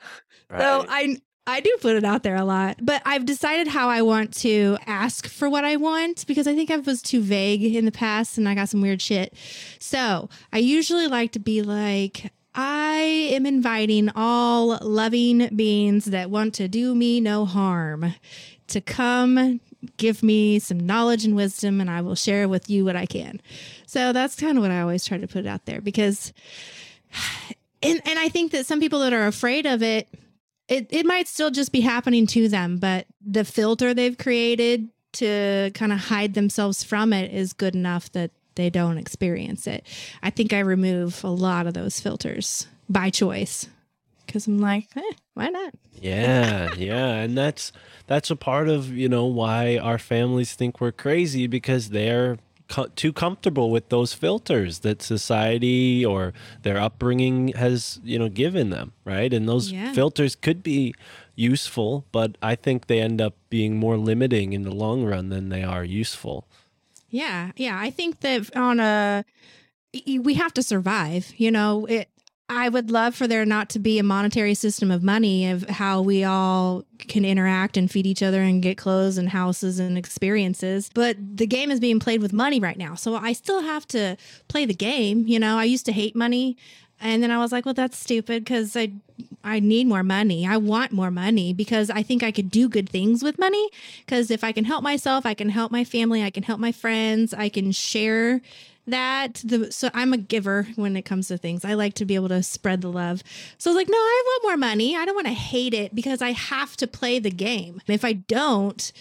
[0.50, 1.18] So I
[1.48, 4.76] I do put it out there a lot, but I've decided how I want to
[4.86, 8.36] ask for what I want because I think I was too vague in the past
[8.36, 9.32] and I got some weird shit.
[9.78, 16.52] So I usually like to be like, I am inviting all loving beings that want
[16.56, 18.14] to do me no harm
[18.66, 19.60] to come
[19.96, 23.40] give me some knowledge and wisdom and I will share with you what I can.
[23.86, 26.34] So that's kind of what I always try to put out there because
[27.82, 30.08] and and I think that some people that are afraid of it
[30.68, 35.70] it, it might still just be happening to them, but the filter they've created to
[35.74, 39.86] kind of hide themselves from it is good enough that they don't experience it.
[40.22, 43.68] I think I remove a lot of those filters by choice
[44.26, 45.72] because I'm like, eh, why not?
[45.94, 47.72] Yeah, yeah, and that's
[48.06, 52.38] that's a part of you know why our families think we're crazy because they're
[52.68, 56.32] co- too comfortable with those filters that society or
[56.62, 59.32] their upbringing has you know given them, right?
[59.32, 59.92] And those Yeah.
[59.92, 60.94] filters could be
[61.34, 65.48] useful, but I think they end up being more limiting in the long run than
[65.48, 66.46] they are useful.
[67.10, 67.78] Yeah, yeah.
[67.78, 69.24] I think that on a
[70.20, 71.32] we have to survive.
[71.36, 72.08] You know, it.
[72.50, 76.00] I would love for there not to be a monetary system of money of how
[76.00, 80.90] we all can interact and feed each other and get clothes and houses and experiences.
[80.94, 84.16] But the game is being played with money right now, so I still have to
[84.48, 85.26] play the game.
[85.26, 86.56] You know, I used to hate money.
[87.00, 88.92] And then I was like, well, that's stupid because I
[89.44, 90.46] I need more money.
[90.46, 93.68] I want more money because I think I could do good things with money.
[94.04, 96.72] Because if I can help myself, I can help my family, I can help my
[96.72, 98.40] friends, I can share
[98.90, 99.42] that.
[99.44, 101.64] The, so I'm a giver when it comes to things.
[101.64, 103.22] I like to be able to spread the love.
[103.58, 104.96] So I was like, no, I want more money.
[104.96, 107.80] I don't want to hate it because I have to play the game.
[107.86, 108.92] If I don't,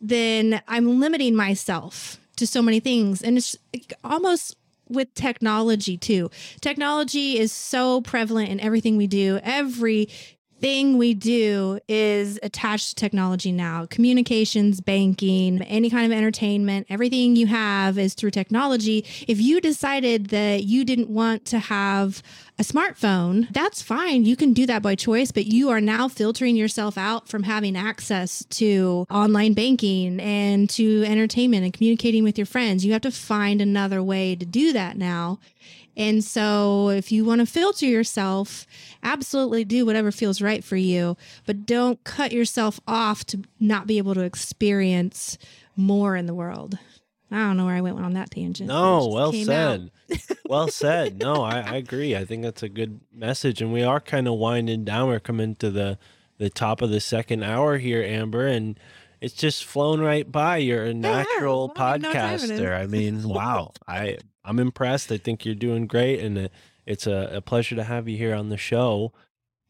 [0.00, 3.22] then I'm limiting myself to so many things.
[3.22, 3.56] And it's
[4.02, 4.56] almost
[4.88, 6.30] with technology too.
[6.60, 9.40] Technology is so prevalent in everything we do.
[9.42, 10.08] Every
[10.64, 13.84] thing we do is attached to technology now.
[13.90, 19.04] Communications banking any kind of entertainment everything you have is through technology.
[19.28, 22.22] If you decided that you didn't want to have
[22.58, 24.24] a smartphone that's fine.
[24.24, 27.76] You can do that by choice but you are now filtering yourself out from having
[27.76, 32.86] access to online banking and to entertainment and communicating with your friends.
[32.86, 35.40] You have to find another way to do that now
[35.96, 38.66] and so, if you want to filter yourself,
[39.02, 41.16] absolutely do whatever feels right for you,
[41.46, 45.38] but don't cut yourself off to not be able to experience
[45.76, 46.78] more in the world.
[47.30, 48.68] I don't know where I went on that tangent.
[48.68, 49.90] No, well said.
[50.48, 51.18] well said.
[51.18, 52.14] No, I, I agree.
[52.14, 53.60] I think that's a good message.
[53.60, 55.08] And we are kind of winding down.
[55.08, 55.98] We're coming to the,
[56.38, 58.78] the top of the second hour here, Amber, and
[59.20, 60.58] it's just flown right by.
[60.58, 62.50] You're a natural I don't even know what time it is.
[62.60, 62.78] podcaster.
[62.78, 63.72] I mean, wow.
[63.88, 65.10] I I'm impressed.
[65.10, 66.52] I think you're doing great and it,
[66.86, 69.12] It's a, a pleasure to have you here on the show.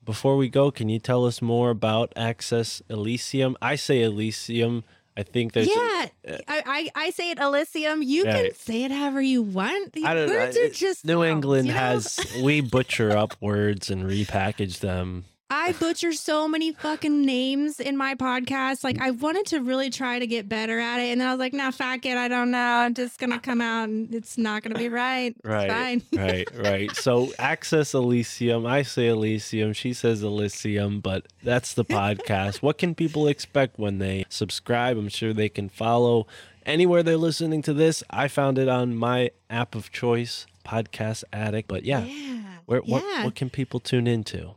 [0.05, 3.57] Before we go, can you tell us more about Access Elysium?
[3.63, 4.85] I say Elysium.
[5.17, 5.69] I think there's.
[5.69, 8.03] yeah, uh, I, I I say it Elysium.
[8.03, 9.93] You can say it however you want.
[9.93, 10.35] These I don't know.
[10.35, 11.79] words are it- just New England you know?
[11.79, 15.25] has we butcher up words and repackage them.
[15.57, 18.83] I butcher so many fucking names in my podcast.
[18.83, 21.39] Like I wanted to really try to get better at it, and then I was
[21.39, 22.17] like, "Nah, fuck it.
[22.17, 22.59] I don't know.
[22.59, 25.35] I'm just gonna come out, and it's not gonna be right.
[25.37, 26.03] It's Right, fine.
[26.13, 26.91] right, right.
[26.97, 28.67] So Access Elysium.
[28.67, 29.73] I say Elysium.
[29.75, 32.57] She says Elysium, but that's the podcast.
[32.61, 34.97] what can people expect when they subscribe?
[34.99, 36.27] I'm sure they can follow
[36.67, 38.03] anywhere they're listening to this.
[38.11, 41.69] I found it on my app of choice, Podcast Addict.
[41.69, 42.41] But yeah, Yeah.
[42.67, 43.25] where what yeah.
[43.25, 44.57] what can people tune into?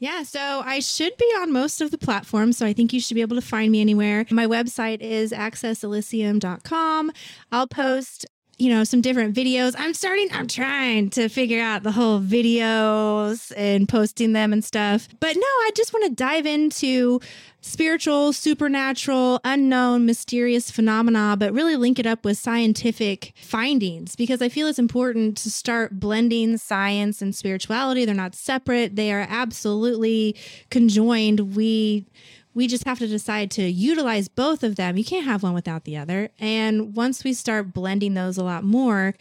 [0.00, 3.16] Yeah, so I should be on most of the platforms, so I think you should
[3.16, 4.24] be able to find me anywhere.
[4.30, 7.10] My website is accesselysium.com.
[7.50, 8.24] I'll post,
[8.58, 9.74] you know, some different videos.
[9.78, 15.08] I'm starting, I'm trying to figure out the whole videos and posting them and stuff.
[15.20, 17.20] But no, I just want to dive into
[17.60, 24.48] spiritual, supernatural, unknown, mysterious phenomena, but really link it up with scientific findings because I
[24.48, 28.04] feel it's important to start blending science and spirituality.
[28.04, 30.34] They're not separate, they are absolutely
[30.70, 31.54] conjoined.
[31.54, 32.06] We
[32.54, 34.96] we just have to decide to utilize both of them.
[34.96, 36.30] You can't have one without the other.
[36.38, 39.14] And once we start blending those a lot more,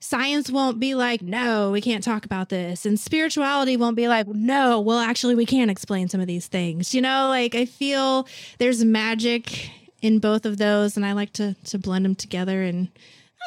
[0.00, 2.84] science won't be like, no, we can't talk about this.
[2.84, 6.94] And spirituality won't be like, no, well, actually, we can't explain some of these things.
[6.94, 8.28] You know, like I feel
[8.58, 9.70] there's magic
[10.02, 10.96] in both of those.
[10.96, 12.88] And I like to, to blend them together and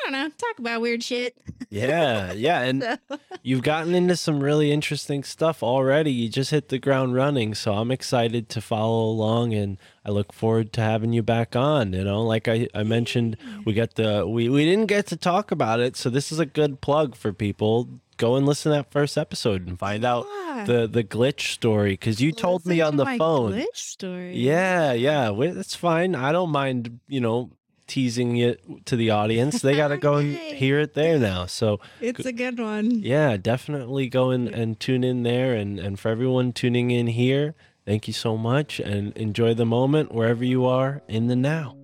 [0.06, 1.36] I don't know, talk about weird shit.
[1.70, 6.12] Yeah, yeah, and So- you've gotten into some really interesting stuff already.
[6.12, 10.32] You just hit the ground running, so I'm excited to follow along, and I look
[10.34, 11.94] forward to having you back on.
[11.94, 15.52] You know, like I, I mentioned, we got the we we didn't get to talk
[15.52, 17.90] about it, so this is a good plug for people.
[18.18, 20.64] Go and listen to that first episode and find out Yeah.
[20.66, 23.52] the the glitch story because you told me on the phone.
[23.54, 24.36] Glitch story.
[24.38, 26.16] Yeah, yeah, that's fine.
[26.16, 27.52] I don't mind, you know,
[27.88, 29.62] teasing it to the audience.
[29.62, 31.46] They got to go and hear it there now.
[31.46, 32.92] So It's a good one.
[33.00, 35.54] yeah, definitely go in and tune in there.
[35.54, 37.56] And, and for everyone tuning in here,
[37.86, 41.76] thank you so much and enjoy the moment wherever you are in the now.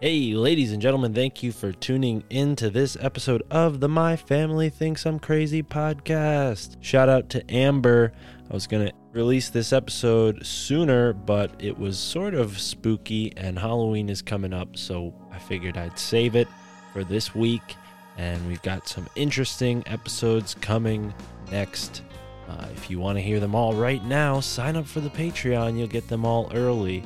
[0.00, 4.16] Hey, ladies and gentlemen, thank you for tuning in to this episode of the My
[4.16, 6.76] Family Thinks I'm Crazy podcast.
[6.80, 8.12] Shout out to Amber.
[8.50, 13.58] I was going to release this episode sooner, but it was sort of spooky and
[13.58, 16.48] Halloween is coming up, so I figured I'd save it
[16.92, 17.76] for this week.
[18.16, 21.14] And we've got some interesting episodes coming
[21.50, 22.02] next.
[22.48, 25.78] Uh, if you want to hear them all right now, sign up for the Patreon.
[25.78, 27.02] You'll get them all early.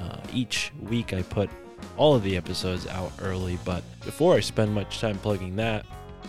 [0.00, 1.50] Uh, each week, I put
[1.96, 3.58] all of the episodes out early.
[3.64, 5.84] But before I spend much time plugging that,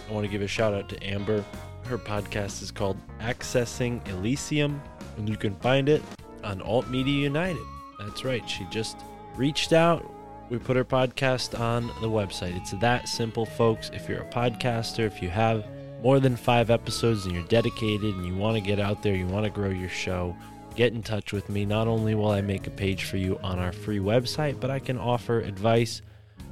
[0.07, 1.43] I want to give a shout out to Amber.
[1.83, 4.81] Her podcast is called Accessing Elysium,
[5.17, 6.01] and you can find it
[6.43, 7.65] on Alt Media United.
[7.99, 8.97] That's right, she just
[9.35, 10.09] reached out.
[10.49, 12.55] We put her podcast on the website.
[12.55, 13.89] It's that simple, folks.
[13.93, 15.65] If you're a podcaster, if you have
[16.03, 19.25] more than five episodes and you're dedicated and you want to get out there, you
[19.25, 20.35] want to grow your show,
[20.75, 21.65] get in touch with me.
[21.65, 24.77] Not only will I make a page for you on our free website, but I
[24.77, 26.03] can offer advice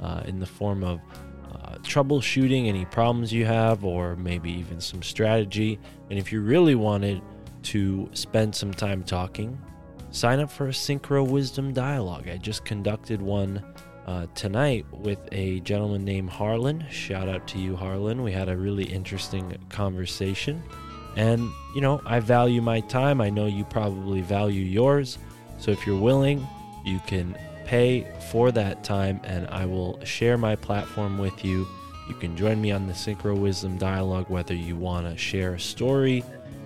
[0.02, 1.00] uh, in the form of
[1.52, 5.78] uh, troubleshooting any problems you have, or maybe even some strategy.
[6.10, 7.22] And if you really wanted
[7.64, 9.58] to spend some time talking,
[10.10, 12.28] sign up for a Synchro Wisdom Dialogue.
[12.28, 13.62] I just conducted one
[14.06, 16.84] uh, tonight with a gentleman named Harlan.
[16.90, 18.22] Shout out to you, Harlan.
[18.22, 20.62] We had a really interesting conversation.
[21.16, 23.20] And, you know, I value my time.
[23.20, 25.18] I know you probably value yours.
[25.58, 26.46] So if you're willing,
[26.84, 31.66] you can pay for that time and I will share my platform with you.
[32.08, 35.60] You can join me on the Synchro Wisdom Dialogue, whether you want to share a
[35.60, 36.22] story,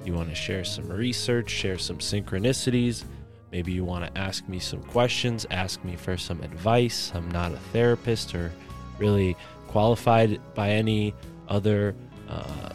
[0.09, 3.05] you want to share some research, share some synchronicities.
[3.53, 7.13] Maybe you want to ask me some questions, ask me for some advice.
[7.15, 8.51] I'm not a therapist or
[8.99, 9.37] really
[9.69, 11.15] qualified by any
[11.49, 11.95] other
[12.29, 12.71] uh,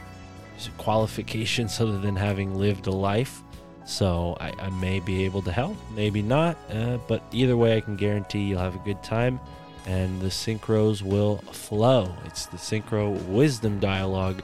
[0.78, 3.42] qualifications other than having lived a life.
[3.86, 6.56] So I, I may be able to help, maybe not.
[6.72, 9.40] Uh, but either way, I can guarantee you'll have a good time
[9.86, 12.14] and the synchros will flow.
[12.26, 14.42] It's the Synchro Wisdom Dialogue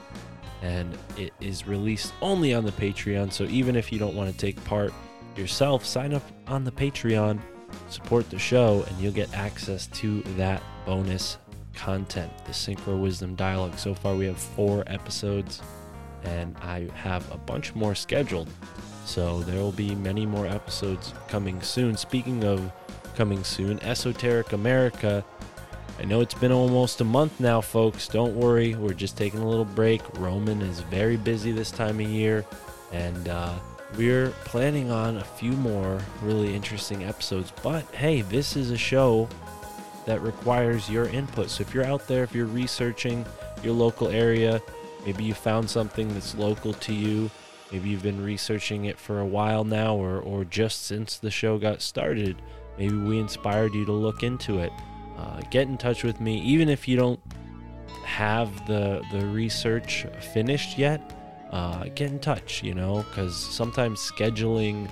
[0.62, 3.32] and it is released only on the Patreon.
[3.32, 4.92] So even if you don't want to take part
[5.36, 7.40] yourself, sign up on the Patreon,
[7.88, 11.38] support the show, and you'll get access to that bonus
[11.74, 13.78] content, the Synchro Wisdom Dialogue.
[13.78, 15.62] So far, we have four episodes,
[16.24, 18.48] and I have a bunch more scheduled.
[19.06, 21.96] So there will be many more episodes coming soon.
[21.96, 22.70] Speaking of
[23.16, 25.24] coming soon, Esoteric America
[26.00, 28.08] I know it's been almost a month now, folks.
[28.08, 30.00] Don't worry, we're just taking a little break.
[30.18, 32.46] Roman is very busy this time of year,
[32.90, 33.52] and uh,
[33.98, 37.52] we're planning on a few more really interesting episodes.
[37.62, 39.28] But hey, this is a show
[40.06, 41.50] that requires your input.
[41.50, 43.26] So if you're out there, if you're researching
[43.62, 44.62] your local area,
[45.04, 47.30] maybe you found something that's local to you,
[47.70, 51.58] maybe you've been researching it for a while now, or, or just since the show
[51.58, 52.40] got started,
[52.78, 54.72] maybe we inspired you to look into it.
[55.20, 57.20] Uh, get in touch with me, even if you don't
[58.04, 61.16] have the the research finished yet.
[61.50, 64.88] Uh, get in touch, you know, because sometimes scheduling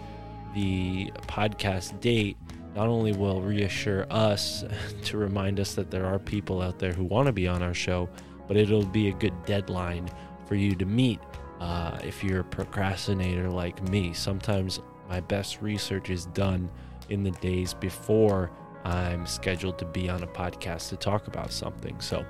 [0.55, 2.37] the podcast date
[2.75, 4.65] not only will reassure us
[5.05, 7.75] to remind us that there are people out there who want to be on our
[7.75, 8.09] show,
[8.49, 10.11] but it'll be a good deadline
[10.47, 11.21] for you to meet
[11.61, 14.13] uh, if you're a procrastinator like me.
[14.13, 16.69] Sometimes my best research is done
[17.09, 18.51] in the days before
[18.85, 22.01] I'm scheduled to be on a podcast to talk about something.
[22.01, 22.25] So,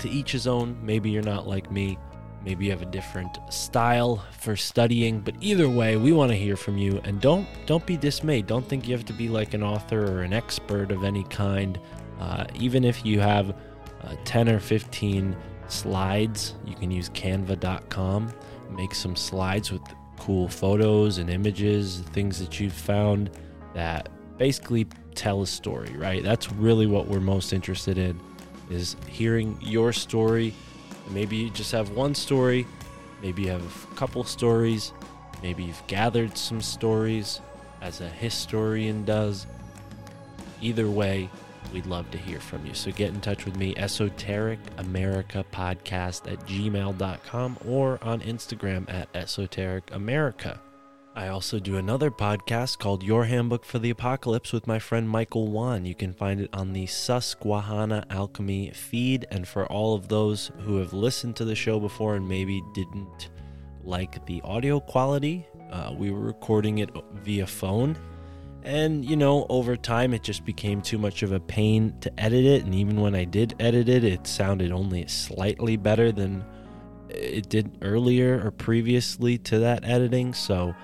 [0.00, 0.76] to each his own.
[0.82, 1.98] Maybe you're not like me.
[2.44, 6.56] Maybe you have a different style for studying, but either way, we want to hear
[6.56, 8.46] from you and don't don't be dismayed.
[8.46, 11.80] Don't think you have to be like an author or an expert of any kind.
[12.20, 13.50] Uh, even if you have
[14.02, 15.34] uh, 10 or 15
[15.68, 18.32] slides, you can use canva.com,
[18.70, 19.82] make some slides with
[20.18, 23.30] cool photos and images, things that you've found
[23.72, 26.22] that basically tell a story, right?
[26.22, 28.20] That's really what we're most interested in
[28.70, 30.54] is hearing your story.
[31.10, 32.66] Maybe you just have one story,
[33.22, 33.62] maybe you have
[33.92, 34.92] a couple stories,
[35.42, 37.40] maybe you've gathered some stories
[37.82, 39.46] as a historian does.
[40.62, 41.28] Either way,
[41.72, 42.72] we'd love to hear from you.
[42.72, 49.08] So get in touch with me, Esoteric America Podcast at gmail.com or on Instagram at
[49.14, 50.60] Esoteric America.
[51.16, 55.46] I also do another podcast called Your Handbook for the Apocalypse with my friend Michael
[55.46, 55.86] Wan.
[55.86, 59.24] You can find it on the Susquehanna Alchemy feed.
[59.30, 63.28] And for all of those who have listened to the show before and maybe didn't
[63.84, 66.90] like the audio quality, uh, we were recording it
[67.22, 67.96] via phone.
[68.64, 72.44] And, you know, over time it just became too much of a pain to edit
[72.44, 72.64] it.
[72.64, 76.44] And even when I did edit it, it sounded only slightly better than
[77.08, 80.34] it did earlier or previously to that editing.
[80.34, 80.74] So,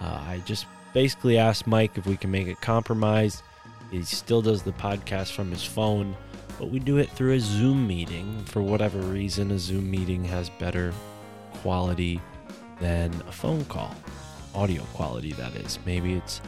[0.00, 3.42] uh, I just basically asked Mike if we can make a compromise.
[3.90, 6.16] He still does the podcast from his phone,
[6.58, 8.44] but we do it through a Zoom meeting.
[8.44, 10.92] For whatever reason, a Zoom meeting has better
[11.62, 12.20] quality
[12.80, 13.94] than a phone call,
[14.54, 15.78] audio quality, that is.
[15.84, 16.40] Maybe it's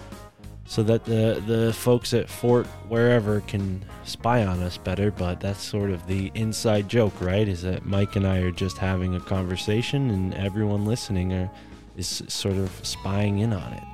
[0.71, 5.61] so that the, the folks at Fort wherever can spy on us better, but that's
[5.61, 7.49] sort of the inside joke, right?
[7.49, 11.51] Is that Mike and I are just having a conversation and everyone listening are
[12.01, 13.85] is sort of spying in on it.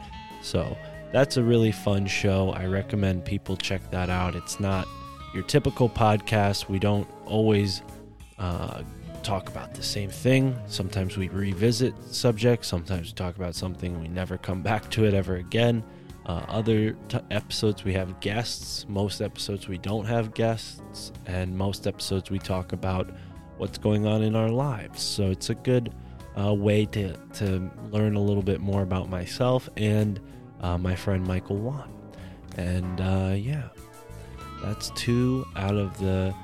[0.43, 0.77] So
[1.13, 2.51] that's a really fun show.
[2.51, 4.35] I recommend people check that out.
[4.37, 4.87] It's not
[5.35, 6.69] your typical podcast.
[6.69, 7.83] We don't always
[8.39, 8.83] uh,
[9.23, 10.57] talk about the same thing.
[10.69, 12.69] Sometimes we revisit subjects.
[12.69, 15.83] Sometimes we talk about something we never come back to it ever again.
[16.27, 18.85] Uh, other t- episodes we have guests.
[18.89, 23.11] Most episodes we don't have guests, and most episodes we talk about
[23.59, 25.03] what's going on in our lives.
[25.03, 25.93] So it's a good
[26.39, 30.21] uh, way to, to learn a little bit more about myself and
[30.61, 31.93] uh, my friend Michael Wan.
[32.57, 33.69] And uh, yeah,
[34.63, 36.35] that's two out of the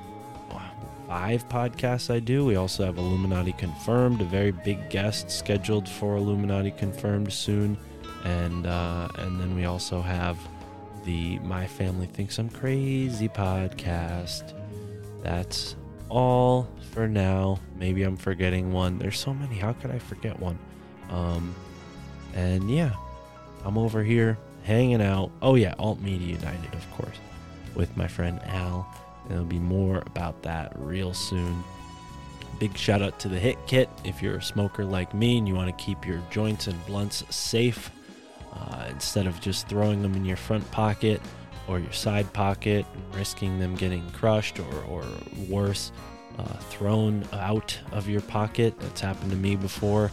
[1.07, 2.45] five podcasts I do.
[2.45, 7.77] We also have Illuminati Confirmed, a very big guest scheduled for Illuminati Confirmed soon.
[8.23, 10.37] And, uh, and then we also have
[11.03, 14.53] the My Family Thinks I'm Crazy podcast.
[15.21, 15.75] That's
[16.09, 17.59] all for now.
[17.75, 18.99] Maybe I'm forgetting one.
[18.99, 19.55] There's so many.
[19.55, 20.59] How could I forget one?
[21.09, 21.55] Um,
[22.35, 22.91] and yeah,
[23.65, 25.31] I'm over here hanging out.
[25.41, 27.17] Oh yeah, Alt Media United, of course,
[27.75, 28.87] with my friend Al.
[29.23, 31.63] And there'll be more about that real soon.
[32.59, 33.89] Big shout out to the Hit Kit.
[34.03, 37.23] If you're a smoker like me and you want to keep your joints and blunts
[37.35, 37.89] safe,
[38.53, 41.19] uh, instead of just throwing them in your front pocket
[41.67, 45.03] or your side pocket and risking them getting crushed or, or
[45.49, 45.91] worse,
[46.37, 48.79] uh, thrown out of your pocket.
[48.79, 50.09] That's happened to me before,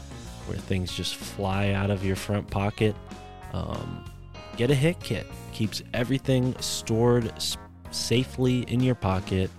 [0.46, 2.94] where things just fly out of your front pocket.
[3.52, 4.04] Um,
[4.56, 5.26] get a hit kit.
[5.52, 7.32] Keeps everything stored
[7.90, 9.50] safely in your pocket.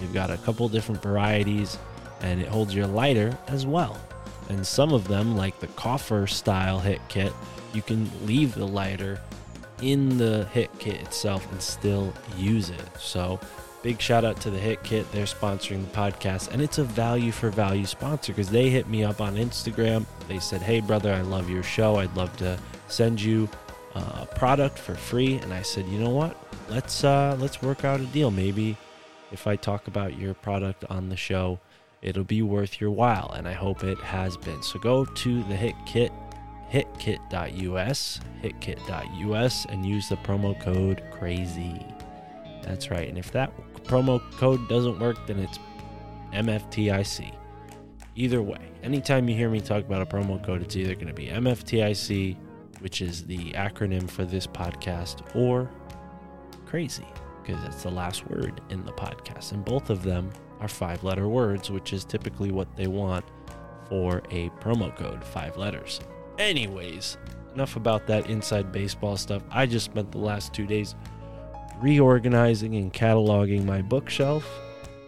[0.00, 1.78] You've got a couple different varieties,
[2.20, 3.98] and it holds your lighter as well.
[4.48, 7.32] And some of them, like the coffer style hit kit,
[7.72, 9.20] you can leave the lighter
[9.82, 12.88] in the hit kit itself and still use it.
[12.98, 13.40] So,
[13.84, 15.06] big shout out to the Hit Kit.
[15.12, 19.04] They're sponsoring the podcast, and it's a value for value sponsor because they hit me
[19.04, 20.06] up on Instagram.
[20.26, 21.96] They said, "Hey, brother, I love your show.
[21.96, 22.58] I'd love to
[22.88, 23.46] send you
[23.94, 26.34] uh, a product for free." And I said, "You know what?
[26.70, 28.30] Let's uh, let's work out a deal.
[28.30, 28.78] Maybe
[29.32, 31.60] if I talk about your product on the show,
[32.00, 34.62] it'll be worth your while, and I hope it has been.
[34.62, 36.10] So go to the Hit Kit,
[36.72, 41.84] hitkit.us, hitkit.us, and use the promo code CRAZY.
[42.62, 43.06] That's right.
[43.06, 43.52] And if that
[43.84, 45.58] promo code doesn't work, then it's
[46.32, 47.34] MFTIC.
[48.16, 51.14] Either way, anytime you hear me talk about a promo code, it's either going to
[51.14, 52.36] be MFTIC,
[52.80, 55.70] which is the acronym for this podcast, or
[56.66, 57.06] crazy,
[57.42, 59.52] because that's the last word in the podcast.
[59.52, 60.30] And both of them
[60.60, 63.24] are five letter words, which is typically what they want
[63.88, 66.00] for a promo code five letters.
[66.38, 67.16] Anyways,
[67.54, 69.42] enough about that inside baseball stuff.
[69.50, 70.94] I just spent the last two days
[71.80, 74.46] reorganizing and cataloging my bookshelf.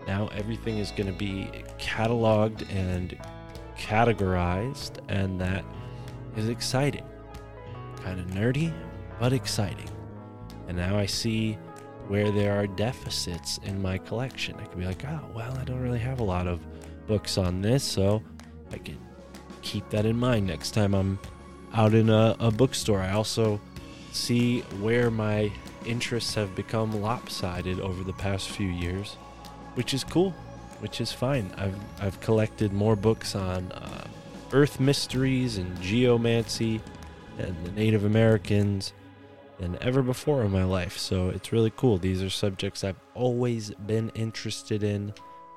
[0.06, 3.18] Now everything is going to be cataloged and
[3.78, 5.64] categorized, and that
[6.36, 7.04] is exciting.
[8.02, 8.72] Kind of nerdy,
[9.18, 9.88] but exciting.
[10.68, 11.58] And now I see
[12.08, 14.56] where there are deficits in my collection.
[14.60, 16.60] I could be like, oh, well, I don't really have a lot of
[17.06, 18.22] books on this, so
[18.72, 18.98] I can
[19.62, 21.18] keep that in mind next time I'm
[21.74, 23.00] out in a, a bookstore.
[23.00, 23.60] I also
[24.12, 25.52] see where my
[25.86, 29.14] interests have become lopsided over the past few years,
[29.74, 30.32] which is cool,
[30.80, 31.50] which is fine.
[31.56, 34.06] I've I've collected more books on uh,
[34.52, 36.80] Earth mysteries and geomancy
[37.38, 38.92] and the Native Americans
[39.58, 40.98] than ever before in my life.
[40.98, 41.98] So it's really cool.
[41.98, 45.14] These are subjects I've always been interested in,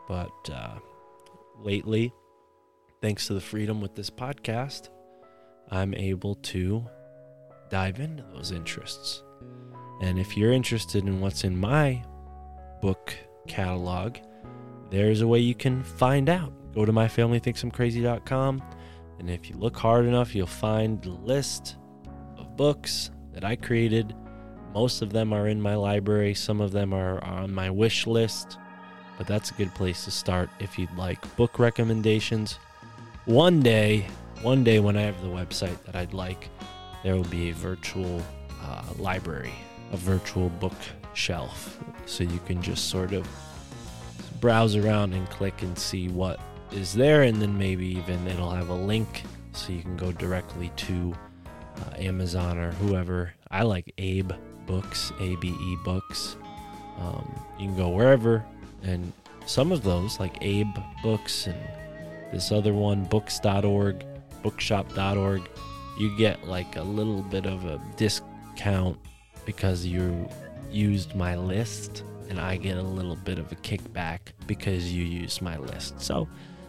[0.08, 0.80] but uh,
[1.60, 2.14] lately,
[3.02, 4.90] thanks to the freedom with this podcast,
[5.70, 6.86] I'm able to
[7.70, 9.22] dive into those interests.
[10.02, 12.02] And if you're interested in what's in my
[12.82, 13.16] book
[13.48, 14.18] catalog,
[14.90, 16.54] there's a way you can find out.
[16.74, 18.64] Go to myfamilythinksimcrazy.com,
[19.20, 21.78] and if you look hard enough, you'll find the list
[22.38, 24.16] of books that I created.
[24.74, 28.58] Most of them are in my library, some of them are on my wish list,
[29.18, 32.60] but that's a good place to start if you'd like book recommendations.
[33.26, 34.08] One day,
[34.42, 36.50] one day when I have the website that I'd like,
[37.04, 38.24] there will be a virtual
[38.62, 39.54] uh, library,
[39.92, 43.28] a virtual bookshelf, so you can just sort of
[44.40, 46.40] browse around and click and see what
[46.72, 50.72] is there, and then maybe even it'll have a link so you can go directly
[50.76, 51.14] to
[51.78, 53.34] uh, Amazon or whoever.
[53.52, 54.32] I like Abe
[54.66, 56.38] Books, A B E Books.
[57.00, 58.46] Um, you can go wherever,
[58.84, 59.12] and
[59.46, 61.58] some of those, like Abe Books and
[62.32, 64.06] this other one, books.org,
[64.44, 65.42] bookshop.org,
[65.98, 68.98] you get like a little bit of a discount
[69.50, 70.30] because you
[70.70, 75.42] used my list, and I get a little bit of a kickback because you used
[75.42, 76.00] my list.
[76.00, 76.28] So,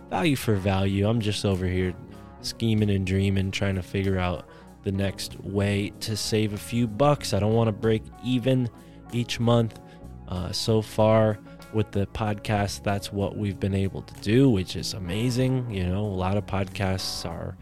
[0.09, 1.07] value for value.
[1.07, 1.93] I'm just over here
[2.40, 4.48] scheming and dreaming, trying to figure out
[4.85, 7.35] the next way to save a few bucks.
[7.35, 8.70] I don't want to break even
[9.12, 9.78] each month.
[10.27, 11.39] Uh, so far
[11.74, 15.70] with the podcast, that's what we've been able to do, which is amazing.
[15.70, 17.59] You know, a lot of podcasts are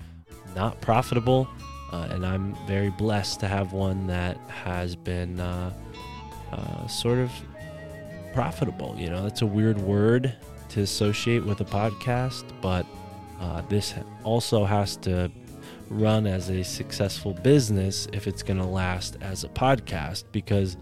[0.54, 1.48] not profitable,
[1.92, 5.72] uh, and I'm very blessed to have one that has been uh,
[6.52, 7.30] uh, sort of
[8.32, 8.94] profitable.
[8.98, 10.34] You know, that's a weird word
[10.70, 12.86] to associate with a podcast, but
[13.40, 13.94] uh, this
[14.24, 15.30] also has to
[15.90, 20.76] run as a successful business if it's going to last as a podcast because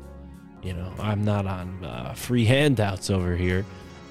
[0.63, 3.65] you know i'm not on uh, free handouts over here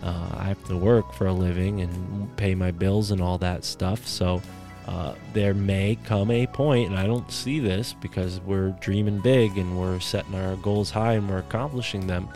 [0.03, 3.65] uh, i have to work for a living and pay my bills and all that
[3.65, 4.41] stuff so
[4.85, 9.57] uh, there may come a point and i don't see this because we're dreaming big
[9.57, 12.27] and we're setting our goals high and we're accomplishing them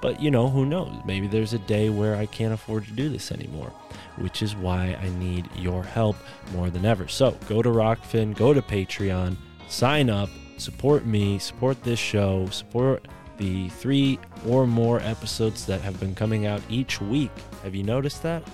[0.00, 3.08] but you know who knows maybe there's a day where i can't afford to do
[3.08, 3.72] this anymore
[4.16, 6.16] which is why I need your help
[6.52, 7.08] more than ever.
[7.08, 9.36] So go to Rokfin, go to Patreon,
[9.68, 13.06] sign up, support me, support this show, support
[13.38, 17.32] the three or more episodes that have been coming out each week.
[17.62, 18.44] Have you noticed that?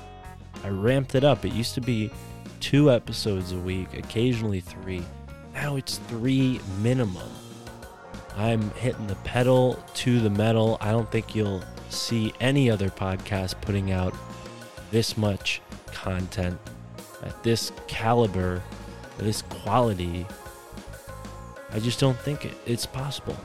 [0.64, 1.44] I ramped it up.
[1.44, 2.10] It used to be
[2.60, 5.02] two episodes a week, occasionally three.
[5.54, 7.30] Now it's three minimum.
[8.36, 10.78] I'm hitting the pedal to the metal.
[10.80, 14.14] I don't think you'll see any other podcast putting out
[14.90, 16.58] this much content
[17.22, 18.62] at this caliber,
[19.18, 20.26] this quality,
[21.72, 23.36] I just don't think it, it's possible.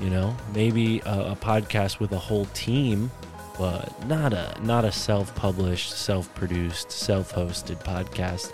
[0.00, 3.10] You know, maybe a, a podcast with a whole team,
[3.58, 8.52] but not a not a self-published, self-produced, self-hosted podcast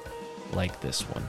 [0.55, 1.29] like this one.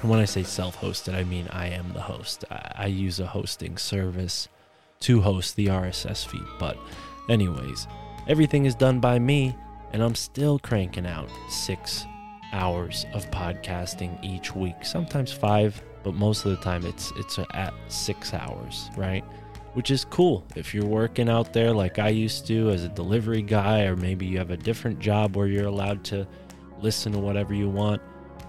[0.00, 2.44] And when I say self-hosted, I mean I am the host.
[2.50, 4.48] I, I use a hosting service
[5.00, 6.42] to host the RSS feed.
[6.58, 6.76] But,
[7.28, 7.86] anyways,
[8.28, 9.54] everything is done by me
[9.92, 12.06] and I'm still cranking out six
[12.52, 14.84] hours of podcasting each week.
[14.84, 19.24] Sometimes five, but most of the time it's it's at six hours, right?
[19.74, 20.44] which is cool.
[20.54, 24.26] If you're working out there like I used to as a delivery guy, or maybe
[24.26, 26.26] you have a different job where you're allowed to
[26.80, 28.02] listen to whatever you want,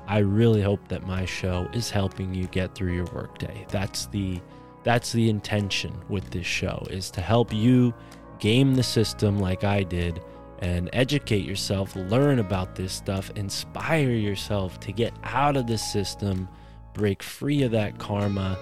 [0.07, 3.65] I really hope that my show is helping you get through your workday.
[3.69, 4.41] That's the
[4.83, 7.93] that's the intention with this show is to help you
[8.39, 10.21] game the system like I did
[10.59, 16.49] and educate yourself, learn about this stuff, inspire yourself to get out of the system,
[16.93, 18.57] break free of that karma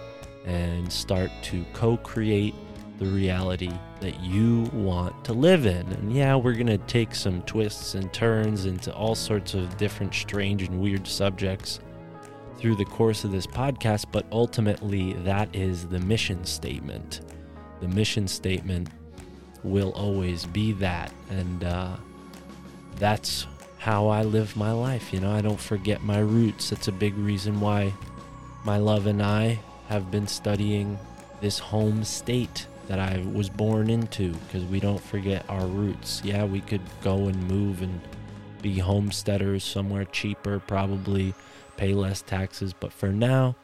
[0.46, 2.54] and start to co-create
[3.00, 5.88] the reality that you want to live in.
[5.94, 10.14] And yeah, we're going to take some twists and turns into all sorts of different
[10.14, 11.80] strange and weird subjects
[12.58, 17.22] through the course of this podcast, but ultimately, that is the mission statement.
[17.80, 18.90] The mission statement
[19.64, 21.12] will always be that.
[21.30, 21.96] And uh,
[22.98, 23.48] that's
[23.80, 25.12] how I live my life.
[25.12, 26.70] You know, I don't forget my roots.
[26.70, 27.94] That's a big reason why
[28.64, 31.00] my love and I have been studying
[31.42, 36.22] this home state that I was born into because we don't forget our roots.
[36.26, 38.02] Yeah, we could go and move and
[38.62, 41.34] be homesteaders somewhere cheaper, probably
[41.78, 43.56] pay less taxes, but for now,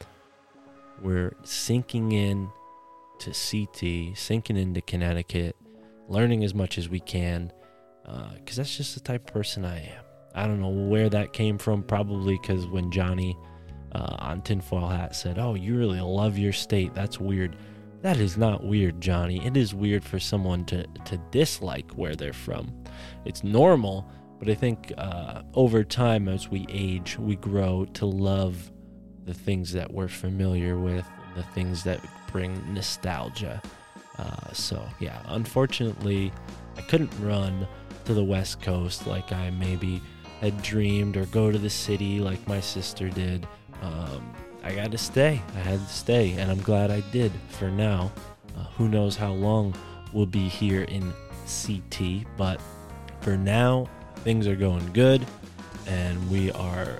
[1.01, 2.47] we're sinking in
[3.19, 5.57] to CT, sinking into Connecticut,
[6.07, 7.51] learning as much as we can
[8.33, 10.03] because that's just the type of person I am.
[10.35, 13.37] I don't know where that came from, probably because when Johnny
[13.91, 17.57] uh, on Tinfoil Hat said, Oh, you really love your state, that's weird.
[18.07, 19.45] That is not weird, Johnny.
[19.45, 22.73] It is weird for someone to, to dislike where they're from.
[23.25, 24.09] It's normal,
[24.39, 28.71] but I think uh, over time, as we age, we grow to love
[29.25, 31.05] the things that we're familiar with,
[31.35, 31.99] the things that
[32.31, 33.61] bring nostalgia.
[34.17, 36.31] Uh, so, yeah, unfortunately,
[36.77, 37.67] I couldn't run
[38.05, 40.01] to the West Coast like I maybe
[40.39, 43.45] had dreamed or go to the city like my sister did.
[43.81, 45.41] Um, I got to stay.
[45.55, 48.11] I had to stay, and I'm glad I did for now.
[48.57, 49.73] Uh, who knows how long
[50.13, 51.13] we'll be here in
[51.45, 52.61] CT, but
[53.21, 55.25] for now, things are going good,
[55.85, 56.97] and we are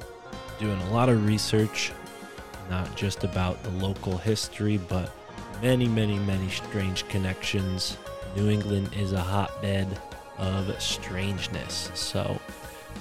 [0.59, 1.91] doing a lot of research,
[2.69, 5.11] not just about the local history, but
[5.61, 7.97] many, many, many strange connections.
[8.35, 9.88] New England is a hotbed
[10.38, 11.91] of strangeness.
[11.93, 12.39] So,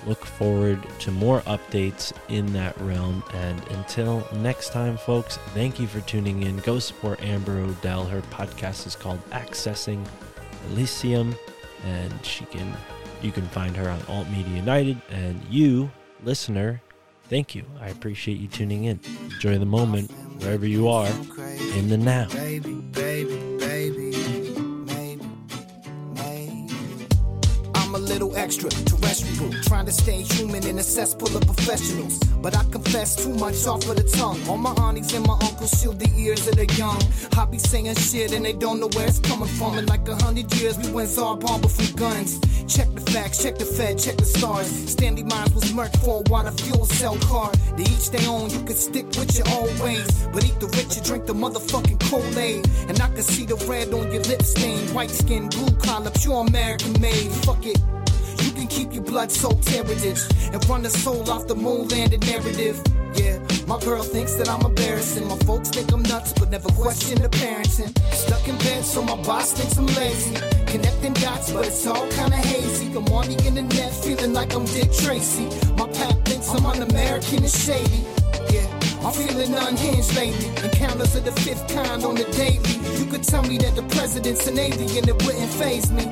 [0.07, 3.23] look forward to more updates in that realm.
[3.35, 6.59] And until next time, folks, thank you for tuning in.
[6.59, 8.05] Go support Amber O'Dell.
[8.07, 10.07] Her podcast is called Accessing
[10.71, 11.35] Elysium,
[11.85, 12.75] and she can
[13.23, 15.01] you can find her on Alt Media United.
[15.11, 15.91] And you,
[16.23, 16.81] listener,
[17.25, 17.65] thank you.
[17.81, 19.01] I appreciate you tuning in.
[19.25, 20.11] Enjoy the moment
[20.41, 21.11] wherever you are
[21.75, 22.29] in the now.
[22.29, 24.46] Baby, baby, baby,
[28.07, 32.19] little extra terrestrial, trying to stay human in a cesspool of professionals.
[32.41, 34.41] But I confess too much off of the tongue.
[34.49, 37.01] All my aunties and my uncles shield the ears of the young.
[37.37, 39.79] I be saying shit and they don't know where it's coming from.
[39.79, 42.41] In like a hundred years, we went Zarbon before guns.
[42.67, 44.69] Check the facts, check the Fed, check the stars.
[44.91, 47.53] Stanley Meyers was murked for a water fuel cell car.
[47.77, 50.11] They each their own, you could stick with your own ways.
[50.33, 52.69] But eat the rich and drink the motherfucking Kool-Aid.
[52.89, 54.93] And I can see the red on your lip stain.
[54.95, 57.31] White skin, blue collar, pure American made.
[57.47, 57.79] Fuck it.
[58.43, 60.21] You can keep your blood soaked heritage
[60.53, 62.83] and run the soul off the moon landed narrative.
[63.15, 65.27] Yeah, my girl thinks that I'm embarrassing.
[65.29, 67.91] My folks think I'm nuts, but never question the parenting.
[68.13, 70.35] Stuck in bed, so my boss thinks I'm lazy.
[70.67, 72.87] Connecting dots, but it's all kinda hazy.
[72.97, 75.47] I'm on the internet, feeling like I'm Dick Tracy.
[75.77, 78.05] My pap thinks I'm un-American and shady.
[78.51, 78.67] Yeah.
[79.03, 80.49] I'm feeling unhinged lately.
[80.65, 82.76] Encounters of the fifth kind on the daily.
[83.07, 86.07] You could tell me that the president's an alien, it wouldn't phase me.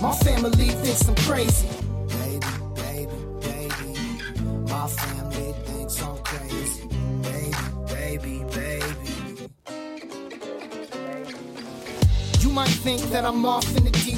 [0.00, 1.68] My family thinks I'm crazy.
[2.08, 3.92] Baby, baby, baby.
[4.66, 6.88] My family thinks I'm crazy.
[7.20, 7.52] Baby,
[7.92, 9.50] baby, baby.
[12.40, 14.17] You might think that I'm off in the deep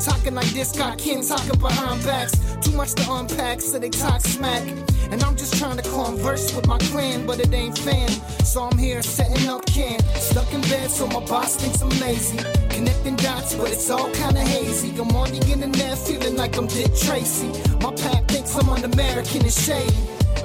[0.00, 2.32] Talking like this, got Ken talking behind backs.
[2.62, 4.66] Too much to unpack, so they talk smack.
[5.10, 8.08] And I'm just trying to converse with my clan, but it ain't fan.
[8.42, 10.02] So I'm here setting up camp.
[10.16, 12.38] Stuck in bed, so my boss thinks I'm lazy.
[12.70, 14.88] Connecting dots, but it's all kinda hazy.
[14.98, 17.48] I'm on the internet, feeling like I'm Dick Tracy.
[17.82, 19.94] My pack thinks I'm un-American and shady.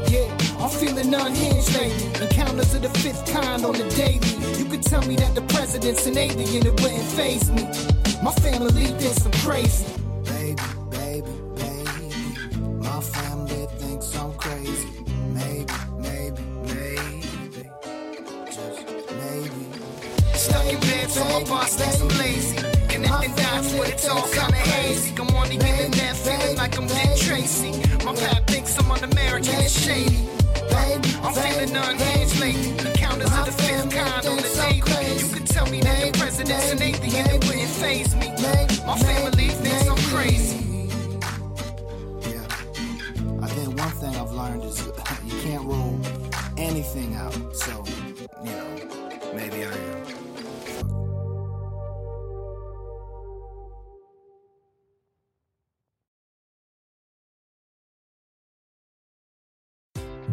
[0.10, 0.28] Yeah,
[0.60, 2.26] I'm feeling unhinged lately.
[2.26, 4.20] Encounters of the fifth kind on the daily.
[4.60, 8.05] You could tell me that the president's an alien, it wouldn't phase me.
[8.26, 9.86] My family thinks I'm crazy.
[10.24, 12.58] Baby, baby, baby.
[12.80, 14.90] My family thinks I'm crazy.
[15.32, 17.70] Maybe, maybe, maybe.
[18.48, 18.82] Just
[19.22, 19.62] maybe.
[20.34, 22.58] Stuck in bed, so my boss thinks I'm lazy.
[22.90, 25.14] Connecting dots, but it's all kinda hazy.
[25.20, 27.74] I'm on the internet, feeling like I'm Dick Tracy.
[28.04, 30.35] My pap thinks I'm un-American and shady.
[31.24, 32.70] I'm feeling unhinged lately.
[32.90, 35.20] Encounters of the fifth kind on the daily.
[35.20, 38.28] You could tell me that the president's an alien, it wouldn't phase me.
[38.86, 40.90] My family thinks I'm crazy.
[42.30, 42.46] Yeah.
[43.42, 44.86] I think one thing I've learned is
[45.26, 46.00] you can't rule
[46.58, 47.34] anything out.
[47.56, 47.85] So,